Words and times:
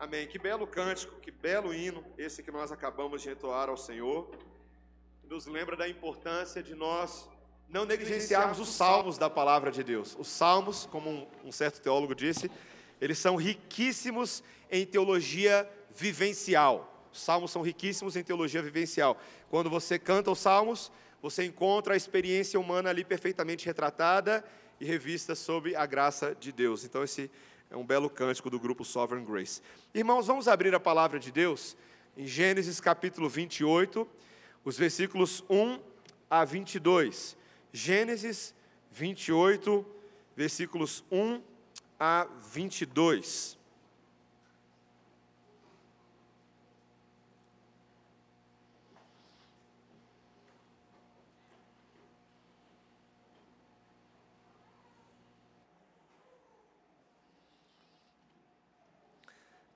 Amém. 0.00 0.26
Que 0.26 0.38
belo 0.38 0.66
cântico, 0.66 1.20
que 1.20 1.30
belo 1.30 1.74
hino 1.74 2.02
esse 2.16 2.42
que 2.42 2.50
nós 2.50 2.72
acabamos 2.72 3.20
de 3.20 3.28
entoar 3.28 3.68
ao 3.68 3.76
Senhor. 3.76 4.30
Nos 5.28 5.44
lembra 5.44 5.76
da 5.76 5.86
importância 5.86 6.62
de 6.62 6.74
nós 6.74 7.28
não 7.68 7.84
negligenciarmos 7.84 8.58
os 8.58 8.70
salmos 8.70 9.18
da 9.18 9.28
palavra 9.28 9.70
de 9.70 9.84
Deus. 9.84 10.16
Os 10.18 10.26
salmos, 10.28 10.86
como 10.86 11.28
um, 11.44 11.52
certo 11.52 11.82
teólogo 11.82 12.14
disse, 12.14 12.50
eles 12.98 13.18
são 13.18 13.36
riquíssimos 13.36 14.42
em 14.70 14.86
teologia 14.86 15.68
vivencial. 15.94 17.06
Os 17.12 17.20
salmos 17.20 17.50
são 17.50 17.60
riquíssimos 17.60 18.16
em 18.16 18.24
teologia 18.24 18.62
vivencial. 18.62 19.20
Quando 19.50 19.68
você 19.68 19.98
canta 19.98 20.30
os 20.30 20.38
salmos, 20.38 20.90
você 21.20 21.44
encontra 21.44 21.92
a 21.92 21.96
experiência 21.98 22.58
humana 22.58 22.88
ali 22.88 23.04
perfeitamente 23.04 23.66
retratada 23.66 24.42
e 24.80 24.86
revista 24.86 25.34
sob 25.34 25.76
a 25.76 25.84
graça 25.84 26.34
de 26.40 26.52
Deus. 26.52 26.86
Então, 26.86 27.04
esse 27.04 27.30
é 27.70 27.76
um 27.76 27.86
belo 27.86 28.10
cântico 28.10 28.50
do 28.50 28.58
grupo 28.58 28.84
Sovereign 28.84 29.24
Grace. 29.24 29.62
Irmãos, 29.94 30.26
vamos 30.26 30.48
abrir 30.48 30.74
a 30.74 30.80
palavra 30.80 31.20
de 31.20 31.30
Deus 31.30 31.76
em 32.16 32.26
Gênesis 32.26 32.80
capítulo 32.80 33.28
28, 33.28 34.06
os 34.64 34.76
versículos 34.76 35.44
1 35.48 35.78
a 36.28 36.44
22. 36.44 37.36
Gênesis 37.72 38.52
28, 38.90 39.86
versículos 40.36 41.04
1 41.12 41.40
a 41.98 42.26
22. 42.52 43.56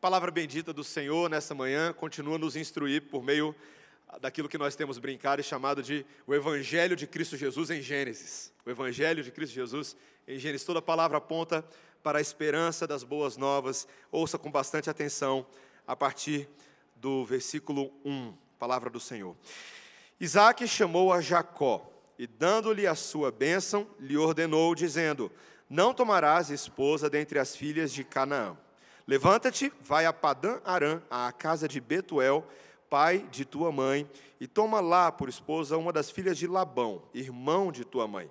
Palavra 0.04 0.30
bendita 0.30 0.70
do 0.70 0.84
Senhor 0.84 1.30
nessa 1.30 1.54
manhã 1.54 1.90
continua 1.90 2.34
a 2.34 2.38
nos 2.38 2.56
instruir 2.56 3.08
por 3.08 3.22
meio 3.22 3.56
daquilo 4.20 4.51
que 4.51 4.59
nós 4.59 4.76
temos 4.76 4.98
brincado 4.98 5.40
e 5.40 5.42
chamado 5.42 5.82
de 5.82 6.04
o 6.26 6.34
Evangelho 6.34 6.95
de 6.95 7.06
Cristo 7.06 7.38
Jesus 7.38 7.70
em 7.70 7.80
Gênesis. 7.80 8.52
O 8.66 8.70
Evangelho 8.70 9.24
de 9.24 9.30
Cristo 9.30 9.54
Jesus 9.54 9.96
em 10.29 10.38
Gênesis. 10.38 10.66
Toda 10.66 10.82
palavra 10.82 11.16
aponta 11.16 11.64
para 12.02 12.18
a 12.18 12.20
esperança 12.20 12.87
das 12.87 13.02
boas 13.02 13.38
novas. 13.38 13.88
Ouça 14.12 14.37
com 14.37 14.51
bastante 14.51 14.90
atenção 14.90 15.46
a 15.87 15.96
partir 15.96 16.51
do 16.96 17.24
versículo 17.24 17.90
1, 18.04 18.34
palavra 18.59 18.90
do 18.90 19.01
Senhor. 19.01 19.34
Isaac 20.20 20.68
chamou 20.68 21.14
a 21.14 21.23
Jacó 21.23 21.90
e, 22.18 22.26
dando-lhe 22.26 22.86
a 22.86 22.95
sua 22.95 23.32
bênção, 23.32 23.88
lhe 23.98 24.18
ordenou, 24.18 24.74
dizendo: 24.74 25.32
Não 25.66 25.95
tomarás 25.95 26.51
esposa 26.51 27.09
dentre 27.09 27.38
as 27.38 27.57
filhas 27.57 27.90
de 27.90 28.04
Canaã. 28.04 28.54
Levanta-te, 29.07 29.71
vai 29.83 30.07
a 30.07 30.15
Padã 30.15 30.60
Arã, 30.65 31.02
à 31.10 31.30
casa 31.30 31.69
de 31.69 31.79
Betuel, 31.79 32.47
pai 32.88 33.27
de 33.30 33.45
tua 33.45 33.71
mãe, 33.71 34.09
e 34.41 34.47
toma 34.47 34.80
lá 34.80 35.13
por 35.13 35.29
esposa 35.29 35.77
uma 35.77 35.93
das 35.93 36.10
filhas 36.10 36.38
de 36.38 36.47
Labão, 36.47 37.02
irmão 37.13 37.71
de 37.71 37.85
tua 37.85 38.09
mãe. 38.09 38.30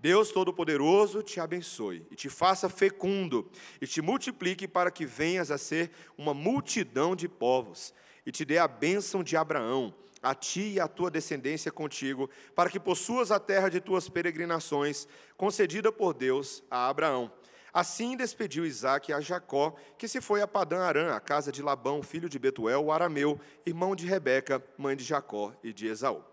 Deus 0.00 0.32
Todo-Poderoso 0.32 1.22
te 1.22 1.38
abençoe 1.38 2.04
e 2.10 2.16
te 2.16 2.28
faça 2.28 2.68
fecundo 2.68 3.48
e 3.80 3.86
te 3.86 4.02
multiplique 4.02 4.66
para 4.66 4.90
que 4.90 5.06
venhas 5.06 5.50
a 5.52 5.58
ser 5.58 5.92
uma 6.18 6.34
multidão 6.34 7.14
de 7.14 7.28
povos 7.28 7.94
e 8.26 8.32
te 8.32 8.44
dê 8.44 8.58
a 8.58 8.66
bênção 8.66 9.22
de 9.22 9.36
Abraão, 9.36 9.94
a 10.20 10.34
ti 10.34 10.72
e 10.72 10.80
a 10.80 10.88
tua 10.88 11.08
descendência 11.08 11.70
contigo, 11.70 12.28
para 12.52 12.68
que 12.68 12.80
possuas 12.80 13.30
a 13.30 13.38
terra 13.38 13.68
de 13.68 13.80
tuas 13.80 14.08
peregrinações, 14.08 15.06
concedida 15.36 15.92
por 15.92 16.14
Deus 16.14 16.64
a 16.68 16.88
Abraão 16.88 17.30
Assim 17.72 18.16
despediu 18.16 18.66
Isaac 18.66 19.12
a 19.12 19.20
Jacó, 19.20 19.74
que 19.96 20.08
se 20.08 20.20
foi 20.20 20.42
a 20.42 20.48
Padã 20.48 20.80
Arã, 20.80 21.14
a 21.14 21.20
casa 21.20 21.52
de 21.52 21.62
Labão, 21.62 22.02
filho 22.02 22.28
de 22.28 22.38
Betuel, 22.38 22.84
o 22.84 22.92
arameu, 22.92 23.40
irmão 23.64 23.94
de 23.94 24.06
Rebeca, 24.06 24.62
mãe 24.76 24.96
de 24.96 25.04
Jacó 25.04 25.52
e 25.62 25.72
de 25.72 25.86
Esaú. 25.86 26.24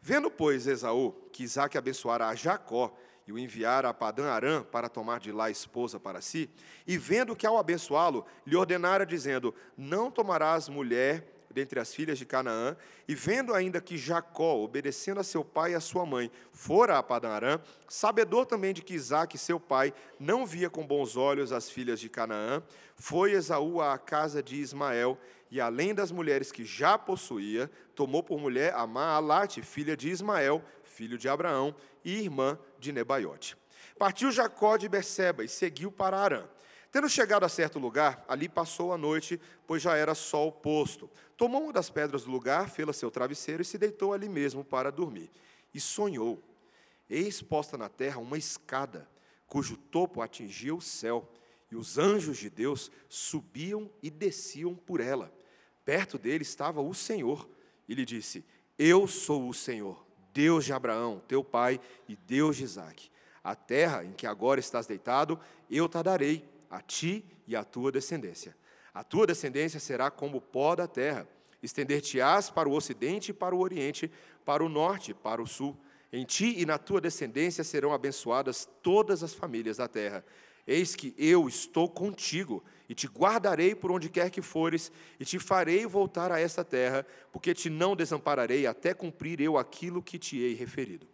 Vendo, 0.00 0.30
pois, 0.30 0.66
Esaú 0.66 1.12
que 1.32 1.42
Isaac 1.42 1.76
abençoara 1.76 2.28
a 2.28 2.34
Jacó 2.34 2.96
e 3.26 3.32
o 3.32 3.38
enviara 3.38 3.88
a 3.88 3.94
Padã 3.94 4.30
Arã 4.30 4.62
para 4.62 4.88
tomar 4.88 5.18
de 5.18 5.32
lá 5.32 5.50
esposa 5.50 5.98
para 5.98 6.20
si, 6.20 6.48
e 6.86 6.96
vendo 6.96 7.34
que 7.34 7.46
ao 7.46 7.58
abençoá-lo, 7.58 8.24
lhe 8.46 8.56
ordenara, 8.56 9.04
dizendo: 9.04 9.54
Não 9.76 10.10
tomarás 10.10 10.68
mulher 10.68 11.35
dentre 11.56 11.80
as 11.80 11.94
filhas 11.94 12.18
de 12.18 12.26
Canaã, 12.26 12.76
e 13.08 13.14
vendo 13.14 13.54
ainda 13.54 13.80
que 13.80 13.96
Jacó, 13.96 14.56
obedecendo 14.56 15.20
a 15.20 15.24
seu 15.24 15.42
pai 15.42 15.72
e 15.72 15.74
a 15.74 15.80
sua 15.80 16.04
mãe, 16.04 16.30
fora 16.52 16.98
a 16.98 17.02
Padanarã, 17.02 17.58
sabedor 17.88 18.44
também 18.44 18.74
de 18.74 18.82
que 18.82 18.92
Isaac, 18.92 19.38
seu 19.38 19.58
pai, 19.58 19.94
não 20.20 20.44
via 20.44 20.68
com 20.68 20.86
bons 20.86 21.16
olhos 21.16 21.52
as 21.52 21.70
filhas 21.70 21.98
de 21.98 22.10
Canaã, 22.10 22.62
foi 22.94 23.32
Esaú 23.32 23.80
à 23.80 23.96
casa 23.96 24.42
de 24.42 24.56
Ismael, 24.56 25.18
e 25.50 25.58
além 25.58 25.94
das 25.94 26.12
mulheres 26.12 26.52
que 26.52 26.62
já 26.62 26.98
possuía, 26.98 27.70
tomou 27.94 28.22
por 28.22 28.38
mulher 28.38 28.74
a 28.74 28.86
Maalate, 28.86 29.62
filha 29.62 29.96
de 29.96 30.10
Ismael, 30.10 30.62
filho 30.84 31.16
de 31.16 31.26
Abraão, 31.26 31.74
e 32.04 32.20
irmã 32.20 32.58
de 32.78 32.92
Nebaiote. 32.92 33.56
Partiu 33.98 34.30
Jacó 34.30 34.76
de 34.76 34.90
Berseba 34.90 35.42
e 35.42 35.48
seguiu 35.48 35.90
para 35.90 36.18
Arã. 36.18 36.44
Tendo 36.96 37.10
chegado 37.10 37.44
a 37.44 37.48
certo 37.50 37.78
lugar, 37.78 38.24
ali 38.26 38.48
passou 38.48 38.90
a 38.90 38.96
noite, 38.96 39.38
pois 39.66 39.82
já 39.82 39.94
era 39.98 40.14
sol 40.14 40.50
posto. 40.50 41.10
Tomou 41.36 41.64
uma 41.64 41.72
das 41.74 41.90
pedras 41.90 42.24
do 42.24 42.30
lugar, 42.30 42.70
fê-la 42.70 42.94
seu 42.94 43.10
travesseiro 43.10 43.60
e 43.60 43.66
se 43.66 43.76
deitou 43.76 44.14
ali 44.14 44.30
mesmo 44.30 44.64
para 44.64 44.90
dormir. 44.90 45.30
E 45.74 45.78
sonhou. 45.78 46.42
Eis 47.10 47.42
posta 47.42 47.76
na 47.76 47.90
terra 47.90 48.18
uma 48.18 48.38
escada, 48.38 49.06
cujo 49.46 49.76
topo 49.76 50.22
atingia 50.22 50.74
o 50.74 50.80
céu, 50.80 51.30
e 51.70 51.76
os 51.76 51.98
anjos 51.98 52.38
de 52.38 52.48
Deus 52.48 52.90
subiam 53.10 53.90
e 54.02 54.08
desciam 54.08 54.74
por 54.74 54.98
ela. 54.98 55.30
Perto 55.84 56.16
dele 56.16 56.44
estava 56.44 56.80
o 56.80 56.94
Senhor, 56.94 57.46
e 57.86 57.92
lhe 57.92 58.06
disse: 58.06 58.42
Eu 58.78 59.06
sou 59.06 59.50
o 59.50 59.52
Senhor, 59.52 60.02
Deus 60.32 60.64
de 60.64 60.72
Abraão, 60.72 61.22
teu 61.28 61.44
pai, 61.44 61.78
e 62.08 62.16
Deus 62.16 62.56
de 62.56 62.64
Isaque. 62.64 63.10
A 63.44 63.54
terra 63.54 64.02
em 64.02 64.12
que 64.14 64.26
agora 64.26 64.60
estás 64.60 64.86
deitado, 64.86 65.38
eu 65.70 65.90
te 65.90 66.02
darei 66.02 66.55
a 66.70 66.80
ti 66.80 67.24
e 67.46 67.54
à 67.54 67.64
tua 67.64 67.92
descendência. 67.92 68.56
A 68.92 69.04
tua 69.04 69.26
descendência 69.26 69.78
será 69.78 70.10
como 70.10 70.38
o 70.38 70.40
pó 70.40 70.74
da 70.74 70.86
terra. 70.86 71.28
Estender-te-ás 71.62 72.50
para 72.50 72.68
o 72.68 72.72
ocidente 72.72 73.30
e 73.30 73.34
para 73.34 73.54
o 73.54 73.60
oriente, 73.60 74.10
para 74.44 74.64
o 74.64 74.68
norte 74.68 75.10
e 75.10 75.14
para 75.14 75.42
o 75.42 75.46
sul. 75.46 75.76
Em 76.12 76.24
ti 76.24 76.54
e 76.58 76.64
na 76.64 76.78
tua 76.78 77.00
descendência 77.00 77.64
serão 77.64 77.92
abençoadas 77.92 78.68
todas 78.82 79.22
as 79.22 79.34
famílias 79.34 79.76
da 79.76 79.88
terra. 79.88 80.24
Eis 80.66 80.96
que 80.96 81.14
eu 81.16 81.48
estou 81.48 81.88
contigo 81.88 82.62
e 82.88 82.94
te 82.94 83.06
guardarei 83.06 83.74
por 83.74 83.92
onde 83.92 84.08
quer 84.08 84.30
que 84.30 84.42
fores 84.42 84.90
e 85.20 85.24
te 85.24 85.38
farei 85.38 85.86
voltar 85.86 86.32
a 86.32 86.40
esta 86.40 86.64
terra, 86.64 87.06
porque 87.30 87.54
te 87.54 87.70
não 87.70 87.94
desampararei 87.94 88.66
até 88.66 88.92
cumprir 88.92 89.40
eu 89.40 89.56
aquilo 89.56 90.02
que 90.02 90.18
te 90.18 90.38
hei 90.38 90.54
referido. 90.54 91.06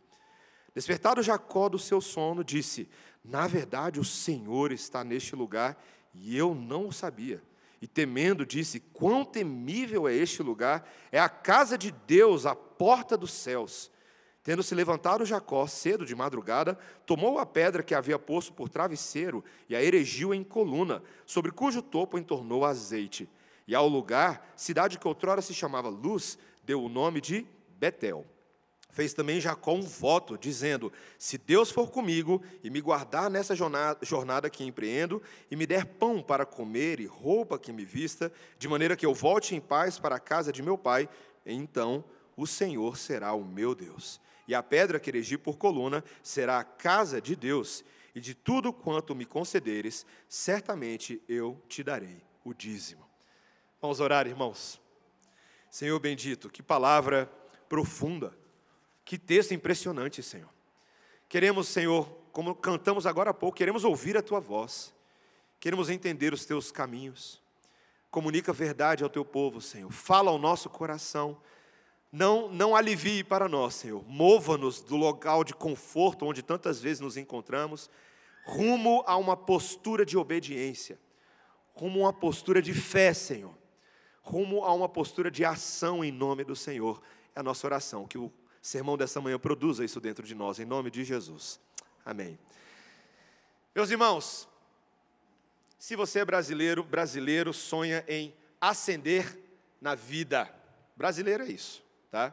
Despertado 0.74 1.22
Jacó 1.22 1.69
do 1.69 1.78
seu 1.78 2.00
sono, 2.00 2.42
disse: 2.42 2.88
Na 3.25 3.47
verdade, 3.47 4.00
o 4.00 4.05
Senhor 4.05 4.72
está 4.72 5.05
neste 5.05 5.37
lugar 5.37 5.83
e 6.12 6.37
eu 6.37 6.55
não 6.55 6.88
o 6.88 6.93
sabia. 6.93 7.43
E 7.81 7.87
temendo, 7.87 8.44
disse: 8.44 8.81
Quão 8.81 9.25
temível 9.25 10.09
é 10.09 10.15
este 10.15 10.43
lugar! 10.43 10.88
É 11.10 11.21
a 11.21 11.28
casa 11.28 11.78
de 11.78 11.91
Deus, 11.91 12.47
a 12.47 12.55
porta 12.55 13.16
dos 13.16 13.32
céus. 13.32 13.91
Tendo 14.43 14.62
se 14.62 14.75
levantado 14.75 15.25
Jacó 15.25 15.69
cedo 15.69 16.05
de 16.05 16.16
madrugada, 16.16 16.77
tomou 17.06 17.38
a 17.38 17.47
pedra 17.47 17.82
que 17.82 17.94
havia 17.94 18.19
posto 18.19 18.53
por 18.53 18.69
travesseiro 18.69 19.44
e 19.69 19.77
a 19.77 19.82
erigiu 19.82 20.34
em 20.34 20.43
coluna, 20.43 21.00
sobre 21.25 21.53
cujo 21.53 21.81
topo 21.81 22.19
entornou 22.19 22.65
azeite. 22.65 23.28
E 23.69 23.75
ao 23.75 23.87
lugar, 23.87 24.53
cidade 24.56 24.99
que 24.99 25.06
outrora 25.06 25.41
se 25.41 25.55
chamava 25.55 25.88
Luz, 25.88 26.37
deu 26.65 26.82
o 26.82 26.88
nome 26.88 27.21
de 27.21 27.47
Betel 27.78 28.27
fez 28.92 29.14
também 29.14 29.41
Jacó 29.41 29.72
um 29.72 29.82
voto, 29.82 30.38
dizendo: 30.38 30.92
Se 31.19 31.36
Deus 31.36 31.70
for 31.70 31.91
comigo 31.91 32.42
e 32.62 32.70
me 32.70 32.80
guardar 32.80 33.28
nessa 33.28 33.56
jornada 33.56 34.50
que 34.50 34.64
empreendo, 34.64 35.20
e 35.50 35.56
me 35.56 35.66
der 35.66 35.84
pão 35.86 36.22
para 36.22 36.47
comer 36.47 37.00
e 37.00 37.06
roupa 37.06 37.58
que 37.58 37.72
me 37.72 37.84
vista, 37.84 38.31
de 38.58 38.69
maneira 38.69 38.94
que 38.94 39.06
eu 39.06 39.14
volte 39.14 39.56
em 39.56 39.61
paz 39.61 39.99
para 39.99 40.17
a 40.17 40.20
casa 40.20 40.52
de 40.52 40.62
meu 40.62 40.78
pai, 40.78 41.08
então 41.44 42.05
o 42.37 42.46
Senhor 42.46 42.96
será 42.96 43.32
o 43.32 43.44
meu 43.44 43.75
Deus. 43.75 44.20
E 44.46 44.55
a 44.55 44.62
pedra 44.62 45.00
que 45.00 45.08
erigi 45.08 45.38
por 45.38 45.56
coluna 45.56 46.05
será 46.22 46.58
a 46.58 46.64
casa 46.64 47.20
de 47.20 47.34
Deus, 47.34 47.82
e 48.14 48.20
de 48.20 48.34
tudo 48.34 48.75
quanto 48.75 49.14
me 49.14 49.25
concederes, 49.25 50.05
certamente 50.28 51.22
eu 51.26 51.58
te 51.67 51.82
darei 51.82 52.22
o 52.44 52.52
dízimo. 52.52 53.08
Vamos 53.81 54.00
orar, 54.00 54.26
irmãos. 54.26 54.78
Senhor 55.70 55.99
bendito, 55.99 56.50
que 56.50 56.62
palavra 56.62 57.26
profunda 57.70 58.42
que 59.04 59.19
texto 59.19 59.52
impressionante, 59.52 60.22
Senhor. 60.22 60.49
Queremos, 61.28 61.69
Senhor, 61.69 62.06
como 62.32 62.54
cantamos 62.54 63.06
agora 63.06 63.31
há 63.31 63.34
pouco, 63.34 63.56
queremos 63.56 63.84
ouvir 63.84 64.16
a 64.16 64.22
tua 64.22 64.40
voz, 64.40 64.94
queremos 65.58 65.90
entender 65.90 66.32
os 66.32 66.44
teus 66.44 66.70
caminhos. 66.70 67.43
Comunica 68.10 68.52
a 68.52 68.54
verdade 68.54 69.02
ao 69.02 69.08
teu 69.08 69.25
povo, 69.25 69.60
Senhor. 69.60 69.90
Fala 69.90 70.31
ao 70.31 70.38
nosso 70.38 70.69
coração. 70.69 71.40
Não, 72.12 72.46
não 72.50 72.76
alivie 72.76 73.25
para 73.25 73.49
nós, 73.49 73.75
Senhor. 73.75 74.04
Mova-nos 74.06 74.82
do 74.82 74.96
local 74.96 75.43
de 75.43 75.55
conforto 75.55 76.26
onde 76.26 76.43
tantas 76.43 76.78
vezes 76.78 77.00
nos 77.00 77.16
encontramos, 77.16 77.88
rumo 78.44 79.02
a 79.06 79.16
uma 79.16 79.34
postura 79.34 80.05
de 80.05 80.19
obediência. 80.19 81.00
rumo 81.75 82.00
a 82.00 82.02
uma 82.02 82.12
postura 82.12 82.60
de 82.60 82.75
fé, 82.75 83.14
Senhor, 83.14 83.56
rumo 84.22 84.62
a 84.64 84.72
uma 84.75 84.88
postura 84.88 85.31
de 85.31 85.44
ação 85.44 86.05
em 86.05 86.12
nome 86.12 86.44
do 86.44 86.55
Senhor. 86.55 87.00
É 87.34 87.40
a 87.40 87.43
nossa 87.43 87.66
oração, 87.66 88.06
que 88.06 88.19
o 88.19 88.31
sermão 88.62 88.97
dessa 88.97 89.20
manhã 89.20 89.38
produza 89.38 89.85
isso 89.85 90.00
dentro 90.00 90.25
de 90.25 90.35
nós, 90.35 90.61
em 90.61 90.64
nome 90.64 90.91
de 90.91 91.03
Jesus. 91.03 91.61
Amém. 92.05 92.38
Meus 93.75 93.91
irmãos, 93.91 94.49
se 95.79 95.97
você 95.97 96.20
é 96.20 96.25
brasileiro, 96.25 96.85
brasileiro 96.85 97.53
sonha 97.53 98.05
em 98.06 98.32
ascender 98.61 99.37
na 99.81 99.97
vida. 99.97 100.49
Brasileiro 100.97 101.43
é 101.43 101.49
isso, 101.49 101.82
tá? 102.11 102.32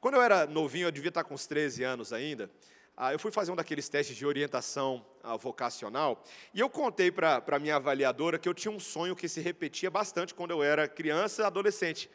Quando 0.00 0.14
eu 0.14 0.22
era 0.22 0.46
novinho, 0.46 0.86
eu 0.86 0.92
devia 0.92 1.10
estar 1.10 1.24
com 1.24 1.34
uns 1.34 1.46
13 1.46 1.84
anos 1.84 2.12
ainda, 2.12 2.50
ah, 2.96 3.12
eu 3.12 3.18
fui 3.18 3.30
fazer 3.30 3.52
um 3.52 3.56
daqueles 3.56 3.86
testes 3.90 4.16
de 4.16 4.24
orientação 4.24 5.04
ah, 5.22 5.36
vocacional 5.36 6.24
e 6.54 6.60
eu 6.60 6.70
contei 6.70 7.12
para 7.12 7.42
a 7.46 7.58
minha 7.58 7.76
avaliadora 7.76 8.38
que 8.38 8.48
eu 8.48 8.54
tinha 8.54 8.72
um 8.72 8.80
sonho 8.80 9.14
que 9.14 9.28
se 9.28 9.42
repetia 9.42 9.90
bastante 9.90 10.32
quando 10.32 10.52
eu 10.52 10.62
era 10.62 10.88
criança 10.88 11.42
e 11.42 11.44
adolescente. 11.44 12.08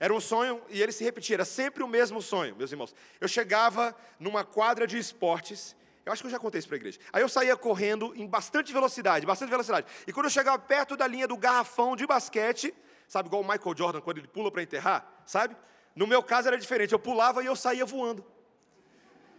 Era 0.00 0.14
um 0.14 0.20
sonho 0.20 0.62
e 0.70 0.82
ele 0.82 0.92
se 0.92 1.04
repetia, 1.04 1.36
era 1.36 1.44
sempre 1.44 1.82
o 1.82 1.88
mesmo 1.88 2.22
sonho, 2.22 2.56
meus 2.56 2.72
irmãos. 2.72 2.94
Eu 3.20 3.28
chegava 3.28 3.94
numa 4.18 4.42
quadra 4.42 4.86
de 4.86 4.96
esportes, 4.96 5.76
eu 6.06 6.12
acho 6.12 6.22
que 6.22 6.26
eu 6.26 6.30
já 6.30 6.38
contei 6.38 6.58
isso 6.58 6.66
para 6.66 6.76
a 6.76 6.78
igreja. 6.78 6.98
Aí 7.12 7.22
eu 7.22 7.28
saía 7.28 7.54
correndo 7.54 8.14
em 8.16 8.26
bastante 8.26 8.72
velocidade, 8.72 9.26
bastante 9.26 9.50
velocidade. 9.50 9.86
E 10.06 10.12
quando 10.12 10.24
eu 10.24 10.30
chegava 10.30 10.58
perto 10.58 10.96
da 10.96 11.06
linha 11.06 11.28
do 11.28 11.36
garrafão 11.36 11.94
de 11.94 12.06
basquete, 12.06 12.74
sabe, 13.06 13.28
igual 13.28 13.42
o 13.42 13.44
Michael 13.46 13.76
Jordan 13.76 14.00
quando 14.00 14.16
ele 14.16 14.26
pula 14.26 14.50
para 14.50 14.62
enterrar, 14.62 15.22
sabe? 15.26 15.54
No 15.94 16.06
meu 16.06 16.22
caso 16.22 16.48
era 16.48 16.56
diferente, 16.56 16.94
eu 16.94 16.98
pulava 16.98 17.42
e 17.42 17.46
eu 17.46 17.54
saía 17.54 17.84
voando. 17.84 18.24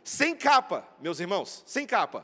Sem 0.03 0.35
capa, 0.35 0.87
meus 0.99 1.19
irmãos, 1.19 1.63
sem 1.65 1.87
capa. 1.87 2.23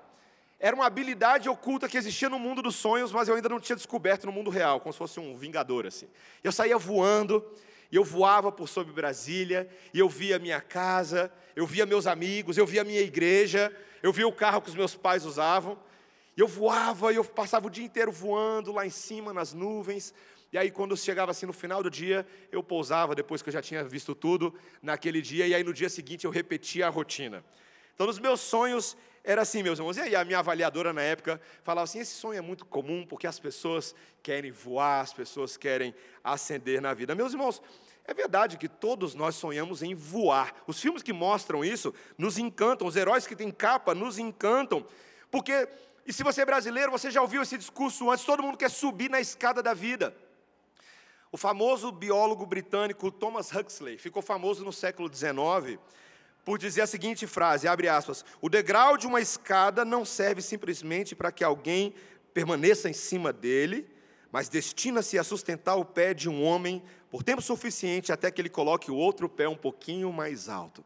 Era 0.59 0.75
uma 0.75 0.85
habilidade 0.85 1.49
oculta 1.49 1.89
que 1.89 1.97
existia 1.97 2.29
no 2.29 2.37
mundo 2.37 2.61
dos 2.61 2.75
sonhos, 2.75 3.11
mas 3.11 3.27
eu 3.27 3.35
ainda 3.35 3.49
não 3.49 3.59
tinha 3.59 3.75
descoberto 3.75 4.25
no 4.25 4.31
mundo 4.31 4.49
real, 4.51 4.79
como 4.79 4.93
se 4.93 4.97
fosse 4.97 5.19
um 5.19 5.35
vingador 5.35 5.87
assim. 5.87 6.07
Eu 6.43 6.51
saía 6.51 6.77
voando, 6.77 7.43
e 7.91 7.95
eu 7.95 8.03
voava 8.03 8.51
por 8.51 8.67
sobre 8.67 8.93
Brasília, 8.93 9.69
e 9.93 9.99
eu 9.99 10.09
via 10.09 10.39
minha 10.39 10.59
casa, 10.59 11.31
eu 11.55 11.65
via 11.65 11.85
meus 11.85 12.05
amigos, 12.05 12.57
eu 12.57 12.65
via 12.65 12.83
minha 12.83 13.01
igreja, 13.01 13.75
eu 14.03 14.11
via 14.11 14.27
o 14.27 14.31
carro 14.31 14.61
que 14.61 14.69
os 14.69 14.75
meus 14.75 14.95
pais 14.95 15.25
usavam. 15.25 15.77
E 16.35 16.39
eu 16.39 16.47
voava, 16.47 17.11
e 17.11 17.15
eu 17.15 17.23
passava 17.23 17.67
o 17.67 17.69
dia 17.69 17.83
inteiro 17.83 18.11
voando 18.11 18.71
lá 18.71 18.85
em 18.85 18.91
cima 18.91 19.33
nas 19.33 19.53
nuvens. 19.53 20.13
E 20.51 20.57
aí, 20.57 20.69
quando 20.69 20.95
chegava 20.95 21.31
assim 21.31 21.45
no 21.45 21.53
final 21.53 21.81
do 21.81 21.89
dia, 21.89 22.27
eu 22.51 22.61
pousava, 22.61 23.15
depois 23.15 23.41
que 23.41 23.49
eu 23.49 23.53
já 23.53 23.61
tinha 23.61 23.83
visto 23.83 24.13
tudo 24.13 24.53
naquele 24.81 25.21
dia, 25.21 25.47
e 25.47 25.55
aí 25.55 25.63
no 25.63 25.73
dia 25.73 25.89
seguinte 25.89 26.25
eu 26.25 26.31
repetia 26.31 26.87
a 26.87 26.89
rotina. 26.89 27.43
Então, 27.95 28.05
nos 28.05 28.19
meus 28.19 28.39
sonhos, 28.39 28.95
era 29.27 29.41
assim, 29.41 29.61
meus 29.61 29.77
irmãos. 29.77 29.97
E 29.97 30.01
aí, 30.01 30.15
a 30.15 30.23
minha 30.23 30.39
avaliadora 30.39 30.93
na 30.93 31.01
época 31.01 31.39
falava 31.61 31.83
assim: 31.83 31.99
esse 31.99 32.15
sonho 32.15 32.37
é 32.37 32.41
muito 32.41 32.65
comum 32.65 33.05
porque 33.05 33.27
as 33.27 33.37
pessoas 33.37 33.93
querem 34.23 34.51
voar, 34.51 35.01
as 35.01 35.11
pessoas 35.11 35.57
querem 35.57 35.93
ascender 36.23 36.81
na 36.81 36.93
vida. 36.93 37.13
Meus 37.13 37.33
irmãos, 37.33 37.61
é 38.05 38.13
verdade 38.13 38.57
que 38.57 38.69
todos 38.69 39.13
nós 39.13 39.35
sonhamos 39.35 39.83
em 39.83 39.93
voar. 39.93 40.55
Os 40.65 40.79
filmes 40.79 41.03
que 41.03 41.11
mostram 41.11 41.63
isso 41.63 41.93
nos 42.17 42.37
encantam, 42.37 42.87
os 42.87 42.95
heróis 42.95 43.27
que 43.27 43.35
têm 43.35 43.51
capa 43.51 43.93
nos 43.93 44.17
encantam, 44.17 44.87
porque, 45.29 45.67
e 46.05 46.13
se 46.13 46.23
você 46.23 46.43
é 46.43 46.45
brasileiro, 46.45 46.89
você 46.89 47.11
já 47.11 47.21
ouviu 47.21 47.41
esse 47.41 47.57
discurso 47.57 48.09
antes: 48.09 48.23
todo 48.23 48.41
mundo 48.41 48.57
quer 48.57 48.71
subir 48.71 49.09
na 49.09 49.19
escada 49.19 49.61
da 49.61 49.73
vida. 49.73 50.15
O 51.33 51.35
famoso 51.35 51.91
biólogo 51.91 52.45
britânico 52.45 53.11
Thomas 53.11 53.53
Huxley 53.53 53.97
ficou 53.97 54.21
famoso 54.21 54.63
no 54.63 54.71
século 54.71 55.13
XIX 55.13 55.77
por 56.47 56.57
dizer 56.57 56.79
a 56.79 56.87
seguinte 56.87 57.27
frase, 57.27 57.67
abre 57.67 57.89
aspas, 57.89 58.23
o 58.39 58.47
degrau 58.47 58.95
de 58.95 59.05
uma 59.05 59.19
escada 59.19 59.83
não 59.83 60.05
serve 60.05 60.41
simplesmente 60.41 61.13
para 61.13 61.29
que 61.29 61.43
alguém 61.43 61.93
permaneça 62.33 62.89
em 62.89 62.93
cima 62.93 63.33
dele, 63.33 63.85
mas 64.31 64.47
destina-se 64.47 65.19
a 65.19 65.25
sustentar 65.25 65.75
o 65.75 65.83
pé 65.83 66.13
de 66.13 66.29
um 66.29 66.41
homem 66.41 66.81
por 67.11 67.21
tempo 67.21 67.41
suficiente 67.41 68.13
até 68.13 68.31
que 68.31 68.39
ele 68.39 68.47
coloque 68.47 68.89
o 68.89 68.95
outro 68.95 69.27
pé 69.27 69.49
um 69.49 69.57
pouquinho 69.57 70.09
mais 70.13 70.47
alto. 70.47 70.85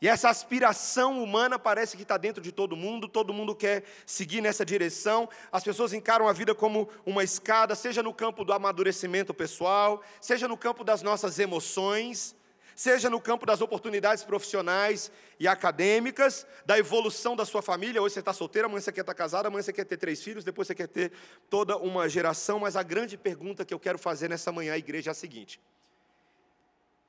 E 0.00 0.08
essa 0.08 0.28
aspiração 0.28 1.22
humana 1.22 1.60
parece 1.60 1.96
que 1.96 2.02
está 2.02 2.16
dentro 2.16 2.42
de 2.42 2.50
todo 2.50 2.74
mundo, 2.74 3.06
todo 3.06 3.32
mundo 3.32 3.54
quer 3.54 3.84
seguir 4.04 4.40
nessa 4.40 4.64
direção. 4.64 5.28
As 5.52 5.62
pessoas 5.62 5.92
encaram 5.92 6.26
a 6.26 6.32
vida 6.32 6.56
como 6.56 6.88
uma 7.06 7.22
escada, 7.22 7.76
seja 7.76 8.02
no 8.02 8.12
campo 8.12 8.44
do 8.44 8.52
amadurecimento 8.52 9.32
pessoal, 9.32 10.02
seja 10.20 10.48
no 10.48 10.56
campo 10.56 10.82
das 10.82 11.02
nossas 11.02 11.38
emoções 11.38 12.34
seja 12.74 13.10
no 13.10 13.20
campo 13.20 13.46
das 13.46 13.60
oportunidades 13.60 14.24
profissionais 14.24 15.10
e 15.38 15.46
acadêmicas, 15.48 16.46
da 16.64 16.78
evolução 16.78 17.36
da 17.36 17.44
sua 17.44 17.62
família. 17.62 18.02
Hoje 18.02 18.14
você 18.14 18.20
está 18.20 18.32
solteiro, 18.32 18.66
amanhã 18.66 18.80
você 18.80 18.92
quer 18.92 19.00
estar 19.00 19.14
casado, 19.14 19.46
amanhã 19.46 19.62
você 19.62 19.72
quer 19.72 19.84
ter 19.84 19.96
três 19.96 20.22
filhos, 20.22 20.44
depois 20.44 20.66
você 20.66 20.74
quer 20.74 20.88
ter 20.88 21.12
toda 21.48 21.76
uma 21.76 22.08
geração. 22.08 22.58
Mas 22.58 22.76
a 22.76 22.82
grande 22.82 23.16
pergunta 23.16 23.64
que 23.64 23.74
eu 23.74 23.80
quero 23.80 23.98
fazer 23.98 24.28
nessa 24.28 24.50
manhã 24.52 24.74
à 24.74 24.78
igreja 24.78 25.10
é 25.10 25.12
a 25.12 25.14
seguinte: 25.14 25.60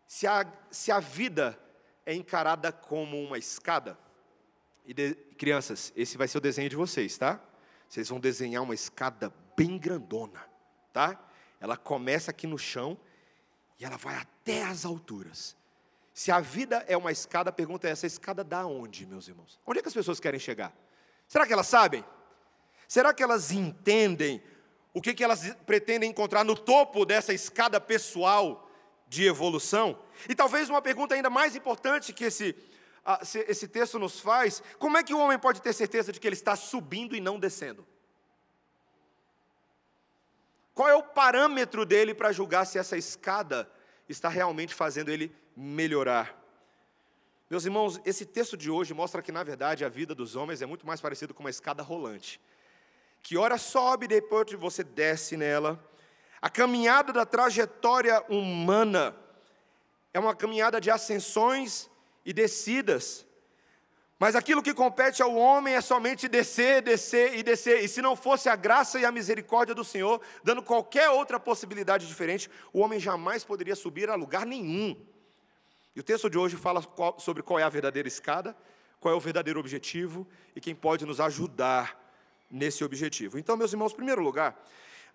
se 0.08 0.28
a, 0.28 0.46
se 0.70 0.92
a 0.92 1.00
vida 1.00 1.58
é 2.06 2.14
encarada 2.14 2.72
como 2.72 3.22
uma 3.22 3.38
escada, 3.38 3.98
e 4.86 4.94
de, 4.94 5.16
crianças, 5.38 5.94
esse 5.96 6.18
vai 6.18 6.28
ser 6.28 6.38
o 6.38 6.42
desenho 6.42 6.70
de 6.70 6.76
vocês, 6.76 7.18
tá? 7.18 7.40
Vocês 7.88 8.10
vão 8.10 8.20
desenhar 8.20 8.64
uma 8.64 8.74
escada 8.74 9.34
bem 9.56 9.78
grandona, 9.78 10.44
tá? 10.92 11.20
Ela 11.60 11.78
começa 11.78 12.32
aqui 12.32 12.46
no 12.46 12.58
chão 12.58 12.98
e 13.80 13.86
ela 13.86 13.98
vai 13.98 14.16
até 14.16 14.64
as 14.64 14.86
alturas. 14.86 15.56
Se 16.14 16.32
a 16.32 16.40
vida 16.40 16.84
é 16.88 16.96
uma 16.96 17.12
escada, 17.12 17.50
a 17.50 17.54
pergunta 17.54 17.88
é: 17.88 17.92
essa 17.92 18.06
escada 18.06 18.44
dá 18.44 18.66
onde, 18.66 19.06
meus 19.06 19.28
irmãos? 19.28 19.60
Onde 19.66 19.80
é 19.80 19.82
que 19.82 19.88
as 19.88 19.94
pessoas 19.94 20.20
querem 20.20 20.40
chegar? 20.40 20.74
Será 21.28 21.48
que 21.48 21.54
elas 21.54 21.68
sabem? 21.68 22.04
Será 22.88 23.14
que 23.14 23.24
elas 23.24 23.52
entendem 23.52 24.44
o 24.94 25.02
que, 25.02 25.14
que 25.14 25.24
elas 25.24 25.56
pretendem 25.66 26.10
encontrar 26.10 26.44
no 26.44 26.56
topo 26.56 27.06
dessa 27.06 27.34
escada 27.34 27.82
pessoal 27.82 28.70
de 29.08 29.26
evolução? 29.26 29.98
E 30.30 30.36
talvez 30.36 30.70
uma 30.70 30.82
pergunta 30.82 31.16
ainda 31.16 31.30
mais 31.30 31.56
importante 31.56 32.14
que 32.14 32.26
esse, 32.26 32.56
esse 33.48 33.68
texto 33.68 33.98
nos 33.98 34.20
faz: 34.20 34.62
como 34.78 34.98
é 34.98 35.04
que 35.04 35.14
o 35.14 35.20
homem 35.20 35.40
pode 35.40 35.62
ter 35.62 35.74
certeza 35.74 36.12
de 36.12 36.20
que 36.20 36.28
ele 36.28 36.36
está 36.36 36.56
subindo 36.56 37.16
e 37.16 37.20
não 37.20 37.40
descendo? 37.40 37.86
Qual 40.84 40.92
é 40.92 40.96
o 40.96 41.02
parâmetro 41.02 41.86
dele 41.86 42.14
para 42.14 42.34
julgar 42.34 42.66
se 42.66 42.78
essa 42.78 42.98
escada 42.98 43.72
está 44.10 44.28
realmente 44.28 44.76
fazendo 44.76 45.10
ele 45.10 45.34
melhorar? 45.56 46.38
Meus 47.50 47.64
irmãos, 47.64 48.02
esse 48.04 48.26
texto 48.26 48.58
de 48.58 48.70
hoje 48.70 48.94
mostra 48.94 49.22
que, 49.22 49.32
na 49.32 49.44
verdade, 49.44 49.86
a 49.86 49.88
vida 49.88 50.14
dos 50.14 50.36
homens 50.36 50.62
é 50.62 50.66
muito 50.66 50.86
mais 50.86 51.00
parecida 51.00 51.34
com 51.34 51.42
uma 51.42 51.50
escada 51.50 51.82
rolante. 51.82 52.38
Que 53.22 53.38
ora 53.38 53.58
sobe, 53.58 54.10
depois 54.10 54.52
você 54.52 54.84
desce 54.84 55.38
nela. 55.38 55.82
A 56.42 56.50
caminhada 56.50 57.14
da 57.14 57.26
trajetória 57.26 58.22
humana 58.28 59.16
é 60.14 60.20
uma 60.20 60.36
caminhada 60.36 60.82
de 60.82 60.92
ascensões 60.92 61.90
e 62.26 62.34
descidas. 62.34 63.26
Mas 64.24 64.38
aquilo 64.38 64.64
que 64.64 64.74
compete 64.74 65.22
ao 65.22 65.36
homem 65.36 65.76
é 65.76 65.82
somente 65.82 66.30
descer, 66.30 66.82
descer 66.82 67.38
e 67.38 67.44
descer. 67.44 67.84
E 67.84 67.90
se 67.90 68.02
não 68.02 68.16
fosse 68.16 68.48
a 68.48 68.56
graça 68.56 68.98
e 68.98 69.04
a 69.04 69.12
misericórdia 69.12 69.76
do 69.76 69.84
Senhor, 69.84 70.22
dando 70.42 70.64
qualquer 70.64 71.10
outra 71.10 71.38
possibilidade 71.38 72.08
diferente, 72.08 72.50
o 72.72 72.80
homem 72.80 73.02
jamais 73.02 73.44
poderia 73.44 73.76
subir 73.76 74.10
a 74.10 74.16
lugar 74.16 74.46
nenhum. 74.46 74.96
E 75.94 76.00
o 76.00 76.04
texto 76.04 76.30
de 76.30 76.38
hoje 76.38 76.56
fala 76.56 76.82
sobre 77.18 77.44
qual 77.44 77.60
é 77.60 77.64
a 77.64 77.68
verdadeira 77.68 78.08
escada, 78.08 78.56
qual 78.98 79.14
é 79.14 79.18
o 79.18 79.20
verdadeiro 79.20 79.60
objetivo 79.60 80.26
e 80.56 80.62
quem 80.62 80.74
pode 80.74 81.06
nos 81.06 81.20
ajudar 81.20 82.02
nesse 82.50 82.82
objetivo. 82.82 83.38
Então, 83.38 83.58
meus 83.58 83.74
irmãos, 83.74 83.92
em 83.92 83.98
primeiro 83.98 84.22
lugar, 84.22 84.58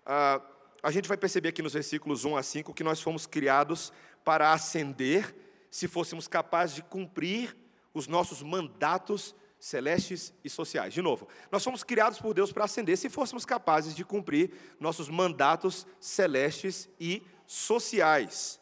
ah, 0.05 0.39
a 0.83 0.91
gente 0.91 1.09
vai 1.09 1.17
perceber 1.17 1.49
aqui 1.49 1.63
nos 1.63 1.73
versículos 1.73 2.25
1 2.25 2.37
a 2.37 2.43
5 2.43 2.75
que 2.75 2.83
nós 2.83 3.01
fomos 3.01 3.25
criados 3.25 3.91
para 4.23 4.53
ascender 4.53 5.35
se 5.71 5.87
fôssemos 5.87 6.27
capazes 6.27 6.75
de 6.75 6.83
cumprir 6.83 7.57
os 7.93 8.07
nossos 8.07 8.41
mandatos 8.41 9.35
celestes 9.59 10.33
e 10.43 10.49
sociais. 10.49 10.93
De 10.93 11.01
novo, 11.01 11.27
nós 11.51 11.63
fomos 11.63 11.83
criados 11.83 12.19
por 12.19 12.33
Deus 12.33 12.51
para 12.51 12.63
ascender 12.63 12.97
se 12.97 13.09
fôssemos 13.09 13.45
capazes 13.45 13.93
de 13.93 14.05
cumprir 14.05 14.51
nossos 14.79 15.09
mandatos 15.09 15.85
celestes 15.99 16.89
e 16.99 17.21
sociais. 17.45 18.59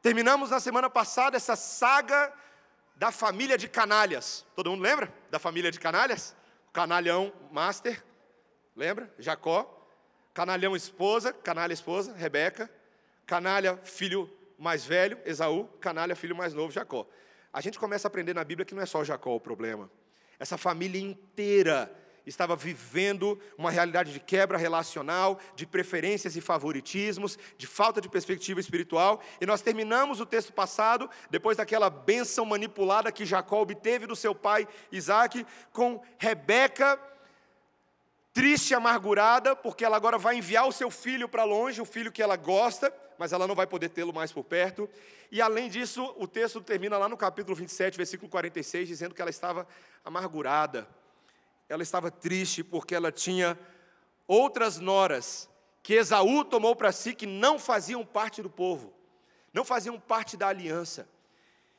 Terminamos 0.00 0.50
na 0.50 0.60
semana 0.60 0.88
passada 0.88 1.36
essa 1.36 1.56
saga 1.56 2.32
da 2.94 3.10
família 3.10 3.58
de 3.58 3.68
canalhas. 3.68 4.46
Todo 4.54 4.70
mundo 4.70 4.82
lembra 4.82 5.12
da 5.30 5.38
família 5.38 5.70
de 5.70 5.80
canalhas? 5.80 6.36
Canalhão 6.72 7.32
master, 7.50 8.04
lembra? 8.76 9.12
Jacó. 9.18 9.70
Canalhão 10.32 10.74
esposa, 10.74 11.32
canalha 11.32 11.72
esposa, 11.72 12.12
Rebeca. 12.14 12.70
Canalha 13.24 13.76
filho 13.78 14.30
mais 14.58 14.84
velho, 14.84 15.18
Esaú. 15.24 15.66
Canalha 15.80 16.14
filho 16.14 16.36
mais 16.36 16.52
novo, 16.52 16.72
Jacó 16.72 17.06
a 17.54 17.60
gente 17.60 17.78
começa 17.78 18.08
a 18.08 18.10
aprender 18.10 18.34
na 18.34 18.42
Bíblia 18.42 18.66
que 18.66 18.74
não 18.74 18.82
é 18.82 18.86
só 18.86 19.04
Jacó 19.04 19.36
o 19.36 19.40
problema. 19.40 19.88
Essa 20.40 20.58
família 20.58 21.00
inteira 21.00 21.88
estava 22.26 22.56
vivendo 22.56 23.38
uma 23.56 23.70
realidade 23.70 24.12
de 24.12 24.18
quebra 24.18 24.58
relacional, 24.58 25.38
de 25.54 25.64
preferências 25.64 26.34
e 26.34 26.40
favoritismos, 26.40 27.38
de 27.56 27.66
falta 27.68 28.00
de 28.00 28.08
perspectiva 28.08 28.58
espiritual. 28.58 29.22
E 29.40 29.46
nós 29.46 29.62
terminamos 29.62 30.20
o 30.20 30.26
texto 30.26 30.52
passado, 30.52 31.08
depois 31.30 31.56
daquela 31.56 31.88
bênção 31.88 32.44
manipulada 32.44 33.12
que 33.12 33.24
Jacó 33.24 33.60
obteve 33.60 34.04
do 34.04 34.16
seu 34.16 34.34
pai 34.34 34.66
Isaac, 34.90 35.46
com 35.72 36.02
Rebeca 36.18 36.98
triste 38.34 38.72
e 38.72 38.74
amargurada, 38.74 39.54
porque 39.54 39.84
ela 39.84 39.96
agora 39.96 40.18
vai 40.18 40.36
enviar 40.36 40.66
o 40.66 40.72
seu 40.72 40.90
filho 40.90 41.28
para 41.28 41.44
longe, 41.44 41.80
o 41.80 41.84
filho 41.84 42.10
que 42.10 42.20
ela 42.20 42.34
gosta, 42.34 42.92
mas 43.16 43.32
ela 43.32 43.46
não 43.46 43.54
vai 43.54 43.66
poder 43.66 43.90
tê-lo 43.90 44.12
mais 44.12 44.32
por 44.32 44.42
perto. 44.42 44.90
E 45.30 45.40
além 45.40 45.70
disso, 45.70 46.12
o 46.18 46.26
texto 46.26 46.60
termina 46.60 46.98
lá 46.98 47.08
no 47.08 47.16
capítulo 47.16 47.54
27, 47.54 47.96
versículo 47.96 48.28
46, 48.28 48.88
dizendo 48.88 49.14
que 49.14 49.22
ela 49.22 49.30
estava 49.30 49.66
amargurada. 50.04 50.86
Ela 51.68 51.84
estava 51.84 52.10
triste 52.10 52.64
porque 52.64 52.94
ela 52.94 53.12
tinha 53.12 53.56
outras 54.26 54.78
noras 54.80 55.48
que 55.80 55.94
Esaú 55.94 56.44
tomou 56.44 56.74
para 56.74 56.90
si 56.90 57.14
que 57.14 57.26
não 57.26 57.56
faziam 57.56 58.04
parte 58.04 58.42
do 58.42 58.50
povo, 58.50 58.92
não 59.52 59.64
faziam 59.64 59.98
parte 60.00 60.36
da 60.36 60.48
aliança. 60.48 61.08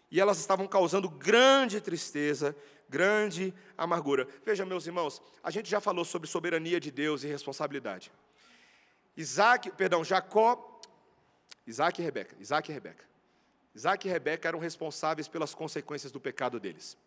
E 0.09 0.21
elas 0.21 0.37
estavam 0.37 0.67
causando 0.67 1.09
grande 1.09 1.81
tristeza 1.81 2.55
grande 2.89 3.53
amargura. 3.77 4.27
Veja, 4.45 4.65
meus 4.65 4.85
irmãos, 4.85 5.21
a 5.43 5.51
gente 5.51 5.69
já 5.69 5.79
falou 5.79 6.05
sobre 6.05 6.27
soberania 6.27 6.79
de 6.79 6.91
Deus 6.91 7.23
e 7.23 7.27
responsabilidade. 7.27 8.11
Isaac, 9.17 9.71
perdão, 9.71 10.03
Jacó, 10.03 10.81
Isaac 11.65 12.01
e 12.01 12.03
Rebeca, 12.03 12.35
Isaac 12.39 12.69
e 12.69 12.73
Rebeca. 12.73 13.05
Isaac 13.73 14.07
e 14.07 14.11
Rebeca 14.11 14.47
eram 14.47 14.59
responsáveis 14.59 15.27
pelas 15.27 15.53
consequências 15.53 16.11
do 16.11 16.19
pecado 16.19 16.59
deles. 16.59 16.97